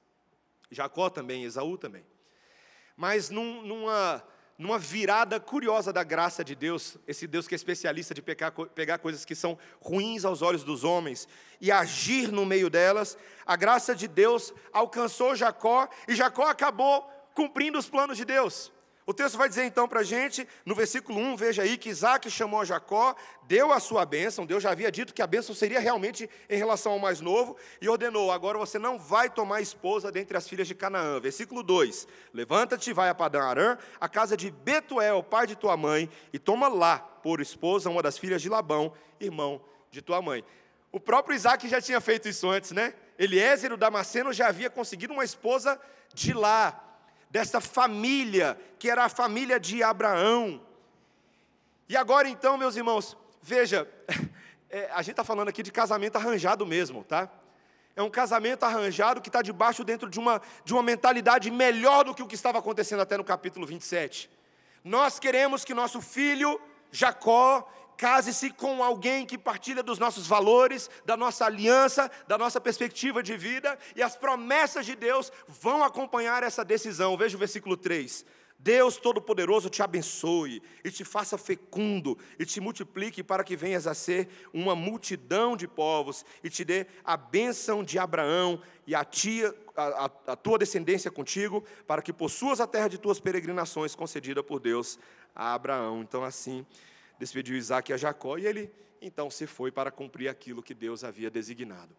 Jacó 0.70 1.08
também, 1.08 1.44
Esaú 1.44 1.78
também. 1.78 2.04
Mas 2.97 3.30
num, 3.30 3.62
numa 3.62 4.23
numa 4.59 4.77
virada 4.77 5.38
curiosa 5.38 5.93
da 5.93 6.03
graça 6.03 6.45
de 6.45 6.57
Deus, 6.57 6.99
esse 7.07 7.29
Deus 7.29 7.47
que 7.47 7.55
é 7.55 7.57
especialista 7.57 8.12
de 8.12 8.21
pegar, 8.21 8.50
pegar 8.50 8.99
coisas 8.99 9.25
que 9.25 9.37
são 9.37 9.57
ruins 9.81 10.25
aos 10.25 10.43
olhos 10.43 10.65
dos 10.65 10.83
homens 10.83 11.29
e 11.61 11.71
agir 11.71 12.33
no 12.33 12.45
meio 12.45 12.69
delas, 12.69 13.17
a 13.47 13.55
graça 13.55 13.95
de 13.95 14.09
Deus 14.09 14.53
alcançou 14.73 15.37
Jacó 15.37 15.88
e 16.09 16.15
Jacó 16.17 16.49
acabou 16.49 17.09
cumprindo 17.35 17.79
os 17.79 17.88
planos 17.88 18.17
de 18.17 18.25
Deus. 18.25 18.73
O 19.09 19.15
texto 19.15 19.38
vai 19.38 19.49
dizer 19.49 19.65
então 19.65 19.88
para 19.88 20.00
a 20.00 20.05
gente, 20.05 20.47
no 20.67 20.75
versículo 20.75 21.19
1, 21.19 21.35
veja 21.35 21.62
aí 21.62 21.79
que 21.79 21.88
Isaac 21.88 22.31
chamou 22.31 22.61
a 22.61 22.65
Jacó, 22.67 23.17
deu 23.45 23.73
a 23.73 23.81
sua 23.81 24.05
bênção, 24.05 24.45
Deus 24.45 24.62
já 24.62 24.71
havia 24.71 24.93
dito 24.93 25.15
que 25.15 25.23
a 25.23 25.27
bênção 25.27 25.55
seria 25.55 25.81
realmente 25.81 26.29
em 26.47 26.59
relação 26.59 26.93
ao 26.93 26.99
mais 26.99 27.19
novo, 27.19 27.57
e 27.81 27.88
ordenou: 27.88 28.31
agora 28.31 28.59
você 28.59 28.79
não 28.79 28.99
vai 28.99 29.31
tomar 29.31 29.62
esposa 29.62 30.12
dentre 30.12 30.37
as 30.37 30.47
filhas 30.47 30.69
de 30.69 30.75
Canaã. 30.75 31.19
Versículo 31.21 31.62
2: 31.62 32.07
Levanta-te, 32.35 32.93
vai 32.93 33.09
a 33.09 33.15
Padã 33.15 33.45
Arã, 33.45 33.79
a 33.99 34.11
casa 34.11 34.37
de 34.37 34.50
Betuel, 34.50 35.23
pai 35.23 35.47
de 35.47 35.57
tua 35.57 35.75
mãe, 35.75 36.11
e 36.31 36.38
toma 36.38 36.69
lá 36.69 36.99
por 36.99 37.41
esposa 37.41 37.88
uma 37.88 38.03
das 38.03 38.19
filhas 38.19 38.43
de 38.43 38.50
Labão, 38.50 38.93
irmão 39.19 39.59
de 39.91 40.03
tua 40.03 40.21
mãe. 40.21 40.45
O 40.93 41.00
próprio 41.00 41.35
Isaac 41.35 41.67
já 41.67 41.81
tinha 41.81 42.03
feito 42.03 42.29
isso 42.29 42.47
antes, 42.47 42.73
né? 42.73 42.93
Eliezer, 43.19 43.73
o 43.73 43.79
Damasceno, 43.79 44.35
já 44.35 44.49
havia 44.49 44.69
conseguido 44.69 45.15
uma 45.15 45.25
esposa 45.25 45.81
de 46.12 46.35
lá 46.35 46.88
dessa 47.30 47.61
família, 47.61 48.58
que 48.78 48.90
era 48.90 49.04
a 49.04 49.08
família 49.08 49.58
de 49.61 49.82
Abraão. 49.82 50.61
E 51.88 51.97
agora 51.97 52.28
então, 52.28 52.56
meus 52.56 52.76
irmãos, 52.76 53.16
veja, 53.42 53.88
é, 54.70 54.90
a 54.92 55.02
gente 55.02 55.12
está 55.12 55.25
falando 55.25 55.49
aqui 55.49 55.62
de 55.62 55.73
casamento 55.73 56.16
arranjado 56.16 56.66
mesmo, 56.66 57.04
tá? 57.04 57.30
É 57.97 58.02
um 58.02 58.11
casamento 58.11 58.62
arranjado 58.62 59.20
que 59.20 59.28
está 59.28 59.42
debaixo 59.42 59.82
dentro 59.82 60.08
de 60.08 60.20
uma, 60.20 60.40
de 60.64 60.73
uma 60.73 60.82
mentalidade 60.82 61.50
melhor 61.50 62.04
do 62.04 62.14
que 62.14 62.23
o 62.23 62.26
que 62.26 62.37
estava 62.37 62.58
acontecendo 62.58 63.00
até 63.00 63.16
no 63.16 63.25
capítulo 63.25 63.66
27. 63.66 64.30
Nós 64.85 65.18
queremos 65.18 65.64
que 65.64 65.75
nosso 65.75 66.00
filho, 66.00 66.61
Jacó, 66.92 67.68
Case-se 67.99 68.50
com 68.50 68.81
alguém 68.81 69.26
que 69.26 69.37
partilha 69.37 69.83
dos 69.83 69.99
nossos 69.99 70.25
valores, 70.25 70.88
da 71.05 71.17
nossa 71.17 71.45
aliança, 71.45 72.09
da 72.28 72.38
nossa 72.38 72.61
perspectiva 72.61 73.25
de 73.25 73.37
vida, 73.37 73.76
e 73.97 74.00
as 74.00 74.14
promessas 74.14 74.87
de 74.87 74.95
Deus 74.95 75.33
vão 75.49 75.83
acompanhar 75.83 76.45
essa 76.45 76.64
decisão. 76.64 77.17
Veja 77.17 77.35
o 77.35 77.40
versículo 77.40 77.76
3. 77.76 78.25
Deus 78.57 78.99
Todo-Poderoso 78.99 79.69
te 79.69 79.83
abençoe 79.83 80.62
e 80.85 80.93
te 80.93 81.05
faça 81.05 81.37
fecundo 81.37 82.17
e 82.38 82.47
te 82.47 82.61
multiplique 82.61 83.21
para 83.21 83.43
que 83.43 83.57
venhas 83.57 83.85
a 83.88 83.95
ser 83.95 84.28
uma 84.52 84.76
multidão 84.76 85.57
de 85.57 85.67
povos 85.67 86.25
e 86.43 86.49
te 86.49 86.64
dê 86.64 86.87
a 87.05 87.17
bênção 87.17 87.83
de 87.83 87.99
Abraão 87.99 88.62
e 88.87 88.95
a, 88.95 89.05
tia, 89.05 89.52
a, 89.76 90.11
a, 90.28 90.37
tua 90.37 90.57
descendência 90.57 91.11
contigo, 91.11 91.64
para 91.85 92.00
que 92.00 92.12
possuas 92.12 92.61
a 92.61 92.67
terra 92.67 92.87
de 92.87 92.99
tuas 92.99 93.19
peregrinações 93.19 93.97
concedida 93.97 94.40
por 94.40 94.61
Deus 94.61 95.00
a 95.35 95.55
Abraão. 95.55 96.00
Então, 96.02 96.23
assim 96.23 96.64
despediu 97.19 97.57
Isaac 97.57 97.93
a 97.93 97.97
Jacó 97.97 98.39
e 98.39 98.47
ele 98.47 98.73
então 99.01 99.31
se 99.31 99.47
foi 99.47 99.71
para 99.71 99.91
cumprir 99.91 100.29
aquilo 100.29 100.63
que 100.63 100.75
Deus 100.75 101.05
havia 101.05 101.31
designado. 101.31 101.97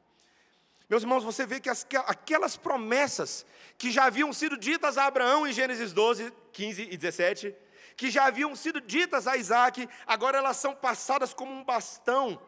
Meus 0.89 1.03
irmãos, 1.03 1.23
você 1.23 1.45
vê 1.45 1.59
que 1.59 1.69
as, 1.69 1.85
aquelas 2.07 2.57
promessas 2.57 3.45
que 3.77 3.91
já 3.91 4.05
haviam 4.05 4.33
sido 4.33 4.57
ditas 4.57 4.97
a 4.97 5.05
Abraão 5.05 5.45
em 5.45 5.53
Gênesis 5.53 5.93
12, 5.93 6.33
15 6.51 6.87
e 6.91 6.97
17, 6.97 7.55
que 7.95 8.09
já 8.09 8.25
haviam 8.25 8.55
sido 8.55 8.81
ditas 8.81 9.27
a 9.27 9.37
Isaac, 9.37 9.87
agora 10.07 10.39
elas 10.39 10.57
são 10.57 10.73
passadas 10.73 11.33
como 11.33 11.51
um 11.51 11.63
bastão 11.63 12.41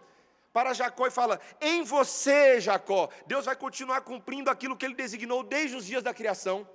para 0.51 0.73
Jacó 0.73 1.05
e 1.05 1.11
fala: 1.11 1.39
Em 1.59 1.83
você, 1.83 2.59
Jacó, 2.59 3.09
Deus 3.27 3.45
vai 3.45 3.55
continuar 3.55 4.01
cumprindo 4.01 4.49
aquilo 4.49 4.75
que 4.75 4.85
ele 4.85 4.95
designou 4.95 5.43
desde 5.43 5.75
os 5.75 5.85
dias 5.85 6.01
da 6.01 6.13
criação. 6.13 6.67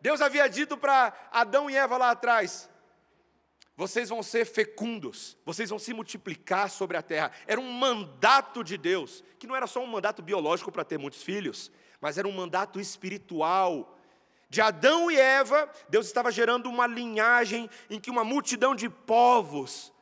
Deus 0.00 0.20
havia 0.20 0.48
dito 0.48 0.76
para 0.76 1.12
Adão 1.30 1.70
e 1.70 1.76
Eva 1.76 1.96
lá 1.96 2.10
atrás: 2.10 2.68
vocês 3.78 4.08
vão 4.08 4.24
ser 4.24 4.44
fecundos, 4.44 5.36
vocês 5.46 5.70
vão 5.70 5.78
se 5.78 5.94
multiplicar 5.94 6.68
sobre 6.68 6.96
a 6.96 7.02
terra. 7.02 7.30
Era 7.46 7.60
um 7.60 7.72
mandato 7.72 8.64
de 8.64 8.76
Deus, 8.76 9.22
que 9.38 9.46
não 9.46 9.54
era 9.54 9.68
só 9.68 9.80
um 9.80 9.86
mandato 9.86 10.20
biológico 10.20 10.72
para 10.72 10.82
ter 10.84 10.98
muitos 10.98 11.22
filhos, 11.22 11.70
mas 12.00 12.18
era 12.18 12.26
um 12.26 12.32
mandato 12.32 12.80
espiritual. 12.80 13.96
De 14.50 14.60
Adão 14.60 15.08
e 15.08 15.16
Eva, 15.16 15.70
Deus 15.88 16.08
estava 16.08 16.32
gerando 16.32 16.68
uma 16.68 16.88
linhagem 16.88 17.70
em 17.88 18.00
que 18.00 18.10
uma 18.10 18.24
multidão 18.24 18.74
de 18.74 18.88
povos, 18.88 19.92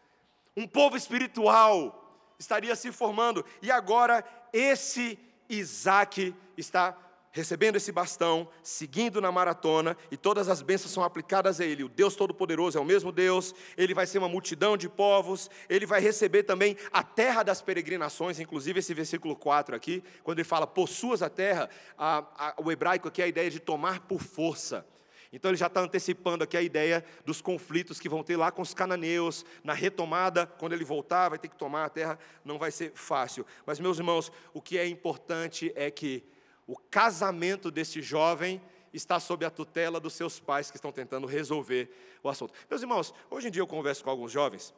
um 0.56 0.66
povo 0.66 0.97
espiritual, 0.97 2.33
estaria 2.38 2.75
se 2.75 2.90
formando. 2.90 3.45
E 3.61 3.71
agora, 3.71 4.25
esse 4.54 5.18
Isaac 5.50 6.35
está 6.56 6.97
recebendo 7.37 7.76
esse 7.76 7.93
bastão, 7.93 8.49
seguindo 8.62 9.21
na 9.21 9.31
maratona, 9.31 9.95
e 10.11 10.16
todas 10.16 10.49
as 10.49 10.62
bênçãos 10.62 10.90
são 10.90 11.05
aplicadas 11.05 11.61
a 11.61 11.66
ele. 11.66 11.85
O 11.85 11.88
Deus 11.88 12.16
Todo-Poderoso 12.16 12.78
é 12.78 12.81
o 12.81 12.85
mesmo 12.85 13.12
Deus, 13.12 13.55
ele 13.76 13.93
vai 13.93 14.07
ser 14.07 14.16
uma 14.16 14.28
multidão 14.28 14.75
de 14.75 14.88
povos, 14.88 15.50
ele 15.69 15.85
vai 15.85 16.00
receber 16.00 16.45
também 16.45 16.78
a 16.90 17.02
terra 17.02 17.43
das 17.43 17.61
peregrinações, 17.61 18.40
inclusive 18.40 18.78
esse 18.78 18.95
versículo 18.95 19.37
4 19.37 19.76
aqui, 19.76 20.02
quando 20.25 20.38
ele 20.38 20.49
fala 20.49 20.66
possuas 20.66 21.21
a 21.21 21.28
terra, 21.28 21.69
a, 21.99 22.25
a, 22.38 22.55
o 22.57 22.73
hebraico 22.73 23.09
aqui 23.09 23.21
é 23.21 23.26
a 23.26 23.28
ideia 23.28 23.50
de 23.50 23.61
tomar 23.61 24.00
por 24.00 24.23
força. 24.23 24.87
Então 25.31 25.50
ele 25.50 25.59
já 25.59 25.66
está 25.66 25.81
antecipando 25.83 26.43
aqui 26.43 26.57
a 26.57 26.62
ideia 26.62 27.05
dos 27.26 27.43
conflitos 27.43 28.00
que 28.00 28.09
vão 28.09 28.23
ter 28.23 28.38
lá 28.38 28.50
com 28.50 28.62
os 28.62 28.73
cananeus, 28.73 29.45
na 29.62 29.75
retomada, 29.75 30.47
quando 30.47 30.73
ele 30.73 30.85
voltar, 30.85 31.28
vai 31.28 31.38
ter 31.38 31.49
que 31.49 31.57
tomar 31.57 31.85
a 31.85 31.90
terra, 31.90 32.19
não 32.43 32.59
vai 32.59 32.71
ser 32.71 32.93
fácil. 32.95 33.45
Mas, 33.66 33.78
meus 33.78 33.99
irmãos, 33.99 34.33
o 34.55 34.62
que 34.62 34.78
é 34.78 34.87
importante 34.87 35.71
é 35.76 35.90
que 35.90 36.25
o 36.66 36.76
casamento 36.76 37.70
desse 37.70 38.02
jovem 38.02 38.61
está 38.92 39.20
sob 39.20 39.44
a 39.44 39.50
tutela 39.50 40.00
dos 40.00 40.14
seus 40.14 40.40
pais 40.40 40.70
que 40.70 40.76
estão 40.76 40.90
tentando 40.90 41.26
resolver 41.26 41.90
o 42.23 42.28
assunto. 42.28 42.54
Meus 42.68 42.82
irmãos, 42.82 43.14
hoje 43.30 43.49
em 43.49 43.50
dia 43.50 43.62
eu 43.62 43.66
converso 43.66 44.02
com 44.02 44.11
alguns 44.11 44.32
jovens 44.32 44.75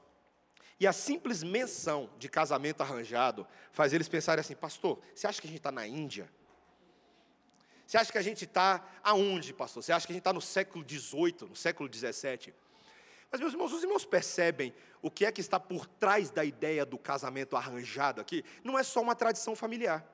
e 0.80 0.86
a 0.86 0.92
simples 0.92 1.42
menção 1.42 2.08
de 2.18 2.28
casamento 2.28 2.82
arranjado 2.82 3.46
faz 3.72 3.92
eles 3.92 4.08
pensarem 4.08 4.40
assim: 4.40 4.54
Pastor, 4.54 4.98
você 5.14 5.26
acha 5.26 5.40
que 5.40 5.46
a 5.46 5.50
gente 5.50 5.58
está 5.58 5.72
na 5.72 5.86
Índia? 5.86 6.30
Você 7.86 7.96
acha 7.96 8.12
que 8.12 8.18
a 8.18 8.22
gente 8.22 8.44
está 8.44 8.86
aonde, 9.02 9.54
pastor? 9.54 9.82
Você 9.82 9.92
acha 9.92 10.06
que 10.06 10.12
a 10.12 10.14
gente 10.14 10.20
está 10.20 10.32
no 10.32 10.42
século 10.42 10.84
XVIII, 10.86 11.48
no 11.48 11.56
século 11.56 11.88
XVII? 11.90 12.52
Mas, 13.30 13.40
meus 13.40 13.54
irmãos, 13.54 13.72
os 13.72 13.82
irmãos 13.82 14.04
percebem 14.04 14.74
o 15.00 15.10
que 15.10 15.24
é 15.24 15.32
que 15.32 15.40
está 15.40 15.58
por 15.58 15.86
trás 15.86 16.30
da 16.30 16.44
ideia 16.44 16.84
do 16.84 16.98
casamento 16.98 17.56
arranjado 17.56 18.20
aqui? 18.20 18.44
Não 18.62 18.78
é 18.78 18.82
só 18.82 19.00
uma 19.00 19.14
tradição 19.14 19.56
familiar. 19.56 20.06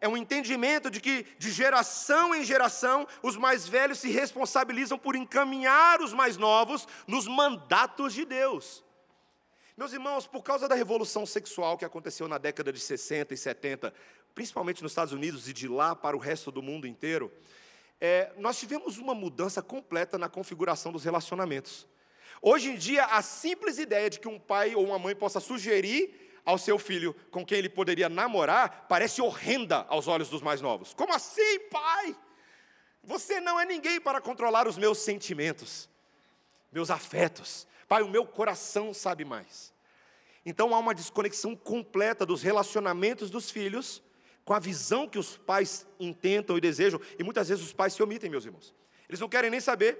É 0.00 0.08
um 0.08 0.16
entendimento 0.16 0.90
de 0.90 1.00
que, 1.00 1.26
de 1.38 1.50
geração 1.50 2.34
em 2.34 2.44
geração, 2.44 3.06
os 3.22 3.36
mais 3.36 3.66
velhos 3.66 3.98
se 3.98 4.10
responsabilizam 4.10 4.98
por 4.98 5.16
encaminhar 5.16 6.00
os 6.00 6.12
mais 6.12 6.36
novos 6.36 6.86
nos 7.06 7.26
mandatos 7.26 8.12
de 8.12 8.24
Deus. 8.24 8.84
Meus 9.76 9.92
irmãos, 9.92 10.26
por 10.26 10.42
causa 10.42 10.66
da 10.68 10.74
revolução 10.74 11.26
sexual 11.26 11.76
que 11.76 11.84
aconteceu 11.84 12.26
na 12.26 12.38
década 12.38 12.72
de 12.72 12.80
60 12.80 13.34
e 13.34 13.36
70, 13.36 13.92
principalmente 14.34 14.82
nos 14.82 14.92
Estados 14.92 15.12
Unidos 15.12 15.48
e 15.48 15.52
de 15.52 15.68
lá 15.68 15.94
para 15.94 16.16
o 16.16 16.20
resto 16.20 16.50
do 16.50 16.62
mundo 16.62 16.86
inteiro, 16.86 17.32
é, 18.00 18.32
nós 18.36 18.58
tivemos 18.58 18.98
uma 18.98 19.14
mudança 19.14 19.62
completa 19.62 20.18
na 20.18 20.28
configuração 20.28 20.92
dos 20.92 21.04
relacionamentos. 21.04 21.86
Hoje 22.42 22.70
em 22.70 22.76
dia, 22.76 23.04
a 23.06 23.22
simples 23.22 23.78
ideia 23.78 24.10
de 24.10 24.20
que 24.20 24.28
um 24.28 24.38
pai 24.38 24.74
ou 24.74 24.84
uma 24.84 24.98
mãe 24.98 25.14
possa 25.14 25.40
sugerir 25.40 26.25
ao 26.46 26.56
seu 26.56 26.78
filho 26.78 27.12
com 27.30 27.44
quem 27.44 27.58
ele 27.58 27.68
poderia 27.68 28.08
namorar 28.08 28.86
parece 28.88 29.20
horrenda 29.20 29.84
aos 29.88 30.06
olhos 30.06 30.30
dos 30.30 30.40
mais 30.40 30.60
novos. 30.60 30.94
Como 30.94 31.12
assim, 31.12 31.58
pai? 31.68 32.16
Você 33.02 33.40
não 33.40 33.58
é 33.58 33.64
ninguém 33.66 34.00
para 34.00 34.20
controlar 34.20 34.66
os 34.66 34.78
meus 34.78 34.98
sentimentos, 34.98 35.90
meus 36.72 36.90
afetos. 36.90 37.66
Pai, 37.88 38.02
o 38.02 38.08
meu 38.08 38.24
coração 38.24 38.94
sabe 38.94 39.24
mais. 39.24 39.74
Então 40.44 40.72
há 40.74 40.78
uma 40.78 40.94
desconexão 40.94 41.56
completa 41.56 42.24
dos 42.24 42.42
relacionamentos 42.42 43.28
dos 43.28 43.50
filhos 43.50 44.02
com 44.44 44.54
a 44.54 44.60
visão 44.60 45.08
que 45.08 45.18
os 45.18 45.36
pais 45.36 45.84
intentam 45.98 46.56
e 46.56 46.60
desejam, 46.60 47.00
e 47.18 47.24
muitas 47.24 47.48
vezes 47.48 47.64
os 47.64 47.72
pais 47.72 47.94
se 47.94 48.02
omitem, 48.02 48.30
meus 48.30 48.44
irmãos. 48.44 48.72
Eles 49.08 49.18
não 49.18 49.28
querem 49.28 49.50
nem 49.50 49.58
saber. 49.58 49.98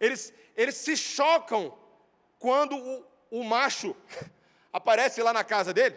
Eles, 0.00 0.32
eles 0.56 0.76
se 0.76 0.96
chocam 0.96 1.76
quando 2.38 2.74
o, 2.74 3.04
o 3.30 3.44
macho 3.44 3.94
aparece 4.72 5.22
lá 5.22 5.32
na 5.32 5.44
casa 5.44 5.72
dele. 5.72 5.96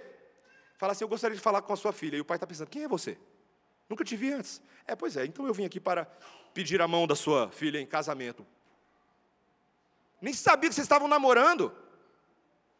Fala 0.78 0.92
assim: 0.92 1.04
Eu 1.04 1.08
gostaria 1.08 1.36
de 1.36 1.42
falar 1.42 1.62
com 1.62 1.74
a 1.74 1.76
sua 1.76 1.94
filha. 1.94 2.18
E 2.18 2.22
o 2.22 2.26
pai 2.26 2.38
está 2.38 2.46
pensando: 2.46 2.70
Quem 2.70 2.84
é 2.84 2.88
você? 2.88 3.18
Nunca 3.90 4.04
te 4.04 4.16
vi 4.16 4.32
antes. 4.32 4.62
É, 4.88 4.96
pois 4.96 5.16
é, 5.16 5.26
então 5.26 5.48
eu 5.48 5.54
vim 5.54 5.66
aqui 5.66 5.80
para 5.80 6.06
pedir 6.54 6.82
a 6.82 6.88
mão 6.88 7.06
da 7.06 7.16
sua 7.16 7.50
filha 7.52 7.80
em 7.80 7.86
casamento. 7.86 8.46
Nem 10.22 10.34
sabia 10.34 10.70
que 10.70 10.76
vocês 10.76 10.86
estavam 10.86 11.08
namorando. 11.08 11.72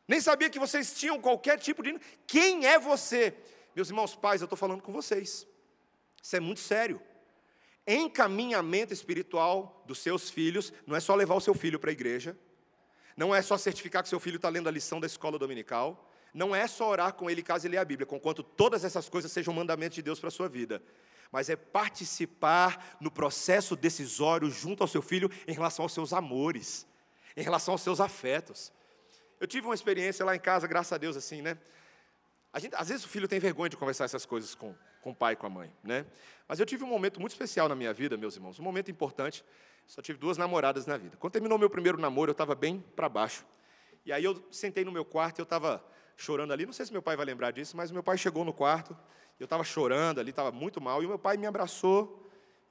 Nem 0.08 0.22
sabia 0.22 0.50
que 0.50 0.60
vocês 0.60 0.94
tinham 0.98 1.20
qualquer 1.20 1.60
tipo 1.60 1.84
de. 1.84 2.00
Quem 2.28 2.66
é 2.66 2.80
você? 2.80 3.36
Meus 3.76 3.90
irmãos 3.90 4.16
pais, 4.16 4.42
eu 4.42 4.46
estou 4.46 4.58
falando 4.58 4.82
com 4.82 4.92
vocês. 4.92 5.48
Isso 6.22 6.36
é 6.36 6.40
muito 6.40 6.60
sério. 6.60 7.02
Encaminhamento 7.88 8.94
espiritual 8.94 9.84
dos 9.86 10.00
seus 10.00 10.30
filhos 10.30 10.74
não 10.88 10.96
é 10.96 11.00
só 11.00 11.14
levar 11.14 11.36
o 11.36 11.42
seu 11.42 11.54
filho 11.54 11.80
para 11.80 11.92
a 11.92 11.94
igreja, 11.94 12.38
não 13.16 13.34
é 13.34 13.42
só 13.42 13.58
certificar 13.58 14.04
que 14.04 14.10
seu 14.10 14.20
filho 14.20 14.36
está 14.36 14.50
lendo 14.50 14.68
a 14.68 14.72
lição 14.72 15.00
da 15.00 15.08
escola 15.08 15.40
dominical, 15.40 16.12
não 16.34 16.54
é 16.54 16.68
só 16.68 16.90
orar 16.90 17.14
com 17.14 17.30
ele 17.30 17.42
caso 17.42 17.66
ele 17.66 17.72
leia 17.72 17.82
a 17.82 17.86
Bíblia, 17.86 18.06
conquanto 18.06 18.44
todas 18.44 18.84
essas 18.84 19.08
coisas 19.08 19.32
sejam 19.32 19.54
mandamentos 19.54 19.96
de 19.96 20.02
Deus 20.02 20.20
para 20.20 20.28
a 20.28 20.32
sua 20.32 20.50
vida, 20.50 20.84
mas 21.32 21.50
é 21.50 21.56
participar 21.56 22.98
no 23.00 23.10
processo 23.10 23.76
decisório 23.76 24.50
junto 24.50 24.84
ao 24.84 24.88
seu 24.88 25.02
filho 25.02 25.32
em 25.48 25.54
relação 25.54 25.84
aos 25.84 25.94
seus 25.94 26.12
amores, 26.12 26.86
em 27.38 27.42
relação 27.42 27.74
aos 27.74 27.82
seus 27.82 28.02
afetos. 28.02 28.72
Eu 29.40 29.48
tive 29.48 29.66
uma 29.66 29.76
experiência 29.76 30.26
lá 30.26 30.36
em 30.36 30.40
casa, 30.40 30.68
graças 30.68 30.92
a 30.92 30.98
Deus, 30.98 31.16
assim, 31.16 31.42
né? 31.42 31.58
Gente, 32.58 32.76
às 32.76 32.88
vezes 32.88 33.06
o 33.06 33.10
filho 33.10 33.28
tem 33.28 33.40
vergonha 33.40 33.70
de 33.70 33.76
conversar 33.76 34.06
essas 34.06 34.26
coisas 34.26 34.56
com, 34.56 34.74
com 35.02 35.12
o 35.12 35.16
pai 35.16 35.34
e 35.34 35.36
com 35.36 35.46
a 35.46 35.50
mãe, 35.50 35.72
né? 35.84 36.06
Mas 36.48 36.60
eu 36.60 36.66
tive 36.66 36.84
um 36.84 36.88
momento 36.88 37.20
muito 37.20 37.32
especial 37.32 37.68
na 37.68 37.76
minha 37.76 37.94
vida, 37.94 38.16
meus 38.18 38.36
irmãos, 38.36 38.60
um 38.60 38.64
momento 38.64 38.90
importante. 38.90 39.44
Só 39.88 40.02
tive 40.02 40.18
duas 40.18 40.38
namoradas 40.38 40.86
na 40.86 40.98
vida. 40.98 41.16
Quando 41.18 41.34
terminou 41.34 41.58
meu 41.58 41.70
primeiro 41.70 42.00
namoro, 42.00 42.30
eu 42.30 42.34
estava 42.34 42.56
bem 42.56 42.84
para 42.96 43.08
baixo. 43.08 43.46
E 44.06 44.12
aí 44.12 44.24
eu 44.24 44.44
sentei 44.52 44.84
no 44.84 44.92
meu 44.92 45.06
quarto 45.06 45.40
e 45.40 45.42
eu 45.42 45.44
estava 45.44 45.84
chorando 46.16 46.54
ali. 46.54 46.66
Não 46.66 46.74
sei 46.74 46.86
se 46.86 46.92
meu 46.92 47.02
pai 47.02 47.16
vai 47.16 47.26
lembrar 47.26 47.52
disso, 47.52 47.76
mas 47.78 47.92
meu 47.92 48.04
pai 48.04 48.18
chegou 48.18 48.44
no 48.44 48.54
quarto, 48.54 48.98
eu 49.40 49.46
estava 49.46 49.64
chorando 49.64 50.20
ali, 50.20 50.30
estava 50.30 50.52
muito 50.52 50.80
mal, 50.82 51.04
e 51.04 51.08
meu 51.08 51.20
pai 51.20 51.38
me 51.38 51.46
abraçou 51.46 52.25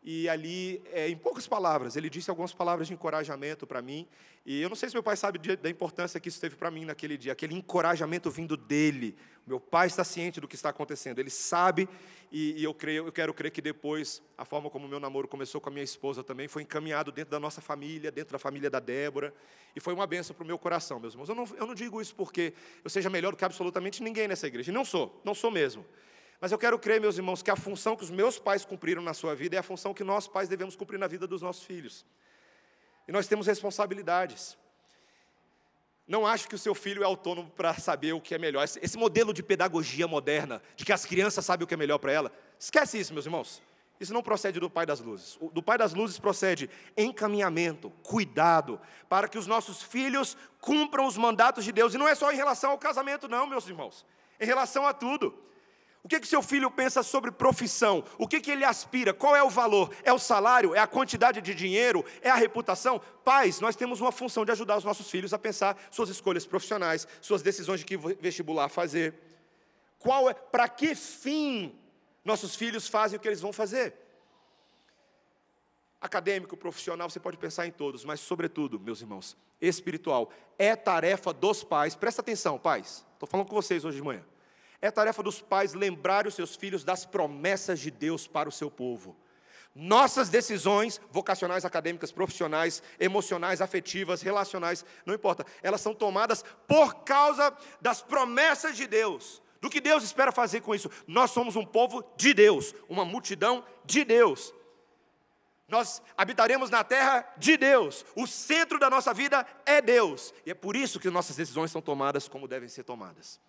e 0.05 0.29
ali, 0.29 0.83
é, 0.93 1.09
em 1.09 1.17
poucas 1.17 1.47
palavras, 1.47 1.97
ele 1.97 2.11
disse 2.11 2.29
algumas 2.29 2.53
palavras 2.53 2.89
de 2.89 2.93
encorajamento 2.93 3.67
para 3.67 3.81
mim. 3.81 4.07
E 4.45 4.61
eu 4.61 4.69
não 4.69 4.77
sei 4.77 4.91
se 4.91 4.95
meu 4.95 5.03
pai 5.03 5.17
sabe 5.17 5.39
da 5.57 5.71
importância 5.71 6.21
que 6.21 6.29
isso 6.29 6.39
teve 6.39 6.57
para 6.57 6.71
mim 6.71 6.85
naquele 6.85 7.17
dia, 7.17 7.33
aquele 7.33 7.55
encorajamento 7.55 8.31
vindo 8.31 8.55
dele. 8.55 9.17
Meu 9.47 9.59
pai 9.59 9.87
está 9.87 10.05
ciente 10.05 10.43
do 10.43 10.47
que 10.47 10.55
está 10.55 10.69
acontecendo, 10.69 11.19
ele 11.19 11.31
sabe, 11.31 11.89
e, 12.31 12.61
e 12.61 12.65
eu, 12.65 12.75
creio, 12.75 13.07
eu 13.07 13.13
quero 13.13 13.33
crer 13.33 13.51
que 13.51 13.63
depois, 13.63 14.23
a 14.37 14.45
forma 14.45 14.69
como 14.69 14.85
o 14.85 14.89
meu 14.89 15.01
namoro 15.01 15.27
começou 15.27 15.59
com 15.59 15.71
a 15.71 15.73
minha 15.73 15.85
esposa 15.85 16.23
também, 16.23 16.49
foi 16.49 16.63
encaminhado 16.63 17.11
dentro 17.11 17.31
da 17.31 17.41
nossa 17.41 17.63
família, 17.63 18.13
dentro 18.13 18.33
da 18.33 18.39
família 18.39 18.69
da 18.69 18.81
Débora, 18.81 19.33
e 19.75 19.81
foi 19.81 19.95
uma 19.95 20.07
benção 20.07 20.37
para 20.37 20.45
o 20.45 20.47
meu 20.47 20.59
coração, 20.59 21.01
meus 21.01 21.15
irmãos. 21.15 21.31
Eu 21.31 21.35
não, 21.35 21.47
eu 21.57 21.67
não 21.67 21.75
digo 21.75 21.99
isso 22.03 22.15
porque 22.15 22.53
eu 22.83 22.91
seja 22.91 23.09
melhor 23.09 23.31
do 23.31 23.39
que 23.39 23.45
absolutamente 23.45 24.03
ninguém 24.03 24.29
nessa 24.29 24.47
igreja, 24.47 24.71
não 24.71 24.85
sou, 24.85 25.19
não 25.25 25.35
sou 25.35 25.51
mesmo. 25.51 25.87
Mas 26.41 26.53
eu 26.53 26.59
quero 26.59 26.79
crer, 26.79 27.01
meus 27.01 27.17
irmãos, 27.17 27.43
que 27.43 27.51
a 27.51 27.57
função 27.57 27.97
que 27.97 28.05
os 28.05 28.11
meus 28.11 28.39
pais 28.39 28.65
cumpriram 28.65 29.03
na 29.03 29.15
sua 29.15 29.35
vida 29.35 29.57
é 29.57 29.59
a 29.59 29.63
função 29.63 29.95
que 29.95 30.05
nós 30.05 30.27
pais 30.27 30.49
devemos 30.49 30.77
cumprir 30.77 30.99
na 30.99 31.07
vida 31.07 31.27
dos 31.27 31.41
nossos 31.43 31.63
filhos. 31.63 32.05
E 33.07 33.13
nós 33.13 33.27
temos 33.27 33.47
responsabilidades. 33.47 34.57
Não 36.07 36.27
acho 36.27 36.49
que 36.49 36.55
o 36.55 36.59
seu 36.59 36.75
filho 36.75 37.03
é 37.03 37.07
autônomo 37.07 37.51
para 37.51 37.73
saber 37.75 38.13
o 38.13 38.21
que 38.21 38.35
é 38.35 38.39
melhor. 38.39 38.65
Esse 38.65 38.99
modelo 38.99 39.33
de 39.33 39.43
pedagogia 39.43 40.07
moderna, 40.07 40.61
de 40.77 40.85
que 40.85 40.93
as 40.93 41.07
crianças 41.07 41.45
sabem 41.45 41.65
o 41.65 41.67
que 41.67 41.75
é 41.75 41.77
melhor 41.77 41.99
para 41.99 42.13
ela, 42.13 42.33
esquece 42.59 42.99
isso, 42.99 43.15
meus 43.15 43.25
irmãos. 43.25 43.63
Isso 43.99 44.13
não 44.13 44.23
procede 44.23 44.59
do 44.61 44.69
Pai 44.69 44.85
das 44.85 45.01
Luzes. 45.01 45.39
Do 45.53 45.63
Pai 45.63 45.79
das 45.79 45.95
Luzes 45.95 46.19
procede 46.19 46.69
encaminhamento, 46.97 47.91
cuidado, 48.03 48.81
para 49.09 49.29
que 49.29 49.39
os 49.39 49.47
nossos 49.47 49.83
filhos 49.83 50.37
cumpram 50.61 51.07
os 51.07 51.17
mandatos 51.17 51.65
de 51.65 51.73
Deus. 51.73 51.95
E 51.95 51.99
não 51.99 52.09
é 52.09 52.15
só 52.15 52.31
em 52.33 52.37
relação 52.37 52.73
ao 52.73 52.79
casamento, 52.79 53.29
não, 53.29 53.47
meus 53.47 53.67
irmãos. 53.67 54.05
Em 54.39 54.45
relação 54.45 54.87
a 54.87 54.93
tudo. 54.93 55.33
O 56.05 56.09
que, 56.09 56.21
que 56.21 56.29
seu 56.29 56.43
filho 56.43 56.71
pensa 56.71 57.03
sobre 57.03 57.31
profissão? 57.31 58.05
O 58.19 58.29
que, 58.29 58.39
que 58.39 58.51
ele 58.51 58.63
aspira? 58.63 59.15
Qual 59.15 59.35
é 59.35 59.43
o 59.43 59.49
valor? 59.49 59.91
É 60.03 60.13
o 60.13 60.19
salário? 60.19 60.75
É 60.75 60.79
a 60.79 60.87
quantidade 60.87 61.41
de 61.41 61.55
dinheiro? 61.55 62.05
É 62.21 62.29
a 62.29 62.35
reputação? 62.35 63.01
Pais, 63.25 63.59
nós 63.59 63.75
temos 63.75 64.03
uma 64.03 64.13
função 64.13 64.45
de 64.45 64.53
ajudar 64.53 64.77
os 64.77 64.85
nossos 64.85 65.11
filhos 65.11 65.33
a 65.33 65.39
pensar 65.39 65.79
suas 65.91 66.11
escolhas 66.11 66.45
profissionais, 66.45 67.09
suas 67.23 67.41
decisões 67.41 67.81
de 67.81 67.87
que 67.87 67.97
vestibular 67.97 68.69
fazer. 68.69 69.15
Qual 69.99 70.29
é, 70.29 70.35
para 70.35 70.69
que 70.69 70.95
fim 70.95 71.75
nossos 72.23 72.55
filhos 72.55 72.87
fazem 72.87 73.17
o 73.17 73.21
que 73.21 73.27
eles 73.27 73.41
vão 73.41 73.51
fazer? 73.51 73.95
Acadêmico, 76.03 76.55
profissional, 76.55 77.09
você 77.09 77.19
pode 77.19 77.39
pensar 77.39 77.67
em 77.67 77.73
todos, 77.73 78.05
mas, 78.05 78.21
sobretudo, 78.21 78.79
meus 78.79 79.01
irmãos, 79.01 79.39
espiritual, 79.59 80.31
é 80.59 80.77
tarefa 80.77 81.33
dos 81.33 81.65
pais. 81.65 81.95
Presta 81.95 82.21
atenção, 82.21 82.59
pais, 82.59 83.07
estou 83.15 83.27
falando 83.27 83.49
com 83.49 83.55
vocês 83.55 83.87
hoje 83.87 83.97
de 83.97 84.03
manhã 84.03 84.23
é 84.85 84.91
tarefa 84.91 85.23
dos 85.23 85.41
pais 85.41 85.73
lembrar 85.73 86.27
os 86.27 86.35
seus 86.35 86.55
filhos 86.55 86.85
das 86.85 87.07
promessas 87.07 87.81
de 87.81 87.91
Deus 87.91 88.27
para 88.27 88.51
o 88.51 88.53
seu 88.53 88.71
povo. 88.71 89.17
Nossas 89.75 90.29
decisões 90.29 91.01
vocacionais, 91.11 91.65
acadêmicas, 91.65 92.13
profissionais, 92.13 92.83
emocionais, 93.01 93.63
afetivas, 93.63 94.21
relacionais, 94.21 94.85
não 95.07 95.15
importa, 95.15 95.47
elas 95.63 95.81
são 95.81 95.95
tomadas 95.95 96.45
por 96.69 96.97
causa 96.97 97.57
das 97.81 98.03
promessas 98.03 98.77
de 98.77 98.87
Deus. 98.87 99.43
Do 99.59 99.71
que 99.71 99.81
Deus 99.81 100.05
espera 100.05 100.31
fazer 100.31 100.61
com 100.61 100.75
isso? 100.75 100.91
Nós 101.07 101.31
somos 101.31 101.57
um 101.57 101.65
povo 101.65 102.05
de 102.19 102.35
Deus, 102.35 102.75
uma 102.87 103.07
multidão 103.07 103.65
de 103.87 104.05
Deus. 104.05 104.53
Nós 105.67 106.03
habitaremos 106.15 106.69
na 106.69 106.85
terra 106.85 107.27
de 107.39 107.57
Deus. 107.57 108.05
O 108.15 108.27
centro 108.27 108.79
da 108.79 108.91
nossa 108.91 109.15
vida 109.15 109.47
é 109.65 109.81
Deus. 109.81 110.35
E 110.45 110.51
é 110.51 110.55
por 110.55 110.77
isso 110.77 111.01
que 111.01 111.09
nossas 111.09 111.37
decisões 111.37 111.71
são 111.71 111.81
tomadas 111.81 112.29
como 112.29 112.47
devem 112.47 112.69
ser 112.69 112.85
tomadas. 112.85 113.41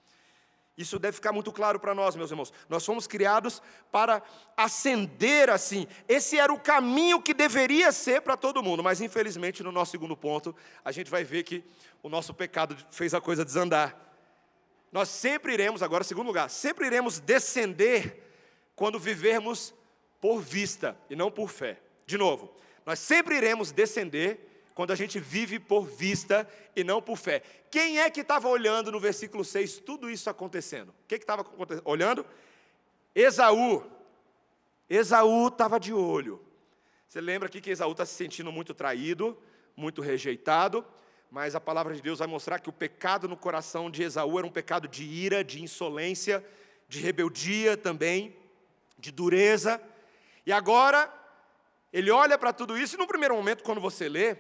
Isso 0.78 1.00
deve 1.00 1.16
ficar 1.16 1.32
muito 1.32 1.54
claro 1.54 1.80
para 1.80 1.96
nós, 1.96 2.16
meus 2.16 2.32
irmãos. 2.32 2.52
Nós 2.68 2.86
fomos 2.86 3.08
criados 3.08 3.62
para 3.92 4.22
ascender 4.58 5.50
assim. 5.50 5.88
Esse 6.08 6.38
era 6.38 6.52
o 6.52 6.60
caminho 6.60 7.22
que 7.22 7.34
deveria 7.34 7.92
ser 7.94 8.22
para 8.22 8.36
todo 8.36 8.62
mundo, 8.62 8.84
mas 8.84 9.00
infelizmente, 9.00 9.64
no 9.64 9.72
nosso 9.72 9.92
segundo 9.92 10.18
ponto, 10.18 10.54
a 10.84 10.92
gente 10.92 11.10
vai 11.10 11.24
ver 11.24 11.44
que 11.44 11.64
o 12.04 12.10
nosso 12.10 12.34
pecado 12.34 12.76
fez 12.92 13.14
a 13.14 13.22
coisa 13.22 13.46
desandar. 13.46 13.98
Nós 14.92 15.08
sempre 15.08 15.54
iremos, 15.54 15.82
agora, 15.82 16.04
segundo 16.04 16.28
lugar, 16.28 16.50
sempre 16.50 16.88
iremos 16.88 17.20
descender 17.20 18.22
quando 18.76 19.00
vivermos 19.00 19.74
por 20.20 20.42
vista 20.42 20.98
e 21.10 21.16
não 21.16 21.32
por 21.32 21.50
fé. 21.50 21.80
De 22.06 22.18
novo, 22.18 22.54
nós 22.86 23.00
sempre 23.00 23.38
iremos 23.38 23.72
descender 23.72 24.45
quando 24.76 24.92
a 24.92 24.96
gente 24.96 25.20
vive 25.22 25.58
por 25.58 25.88
vista 25.88 26.48
e 26.76 26.84
não 26.84 27.02
por 27.02 27.16
fé. 27.16 27.42
Quem 27.72 28.00
é 28.02 28.10
que 28.10 28.20
estava 28.20 28.50
olhando 28.50 28.92
no 28.92 29.00
versículo 29.00 29.44
6 29.46 29.80
tudo 29.80 30.10
isso 30.10 30.30
acontecendo? 30.30 30.90
O 30.90 31.08
que 31.08 31.16
estava 31.16 31.46
olhando? 31.86 32.26
Esaú. 33.16 33.90
Esaú 34.90 35.48
estava 35.48 35.80
de 35.80 35.94
olho. 35.94 36.44
Você 37.08 37.22
lembra 37.22 37.48
aqui 37.48 37.62
que 37.62 37.70
Esaú 37.70 37.94
está 37.94 38.06
se 38.06 38.16
sentindo 38.16 38.52
muito 38.52 38.74
traído, 38.74 39.38
muito 39.78 40.02
rejeitado, 40.02 40.86
mas 41.32 41.56
a 41.56 41.62
palavra 41.62 41.96
de 41.96 42.02
Deus 42.02 42.20
vai 42.20 42.28
mostrar 42.28 42.60
que 42.60 42.70
o 42.70 42.74
pecado 42.74 43.30
no 43.30 43.38
coração 43.38 43.90
de 43.90 44.04
Esaú 44.04 44.38
era 44.38 44.46
um 44.46 44.52
pecado 44.52 44.90
de 44.90 45.06
ira, 45.06 45.42
de 45.42 45.64
insolência, 45.64 46.46
de 46.90 47.00
rebeldia 47.00 47.78
também, 47.78 48.36
de 49.00 49.10
dureza. 49.10 49.82
E 50.46 50.52
agora, 50.52 51.10
ele 51.94 52.12
olha 52.12 52.38
para 52.38 52.52
tudo 52.52 52.78
isso, 52.78 52.96
e 52.98 53.00
no 53.00 53.08
primeiro 53.08 53.36
momento, 53.36 53.64
quando 53.64 53.80
você 53.80 54.10
lê, 54.10 54.36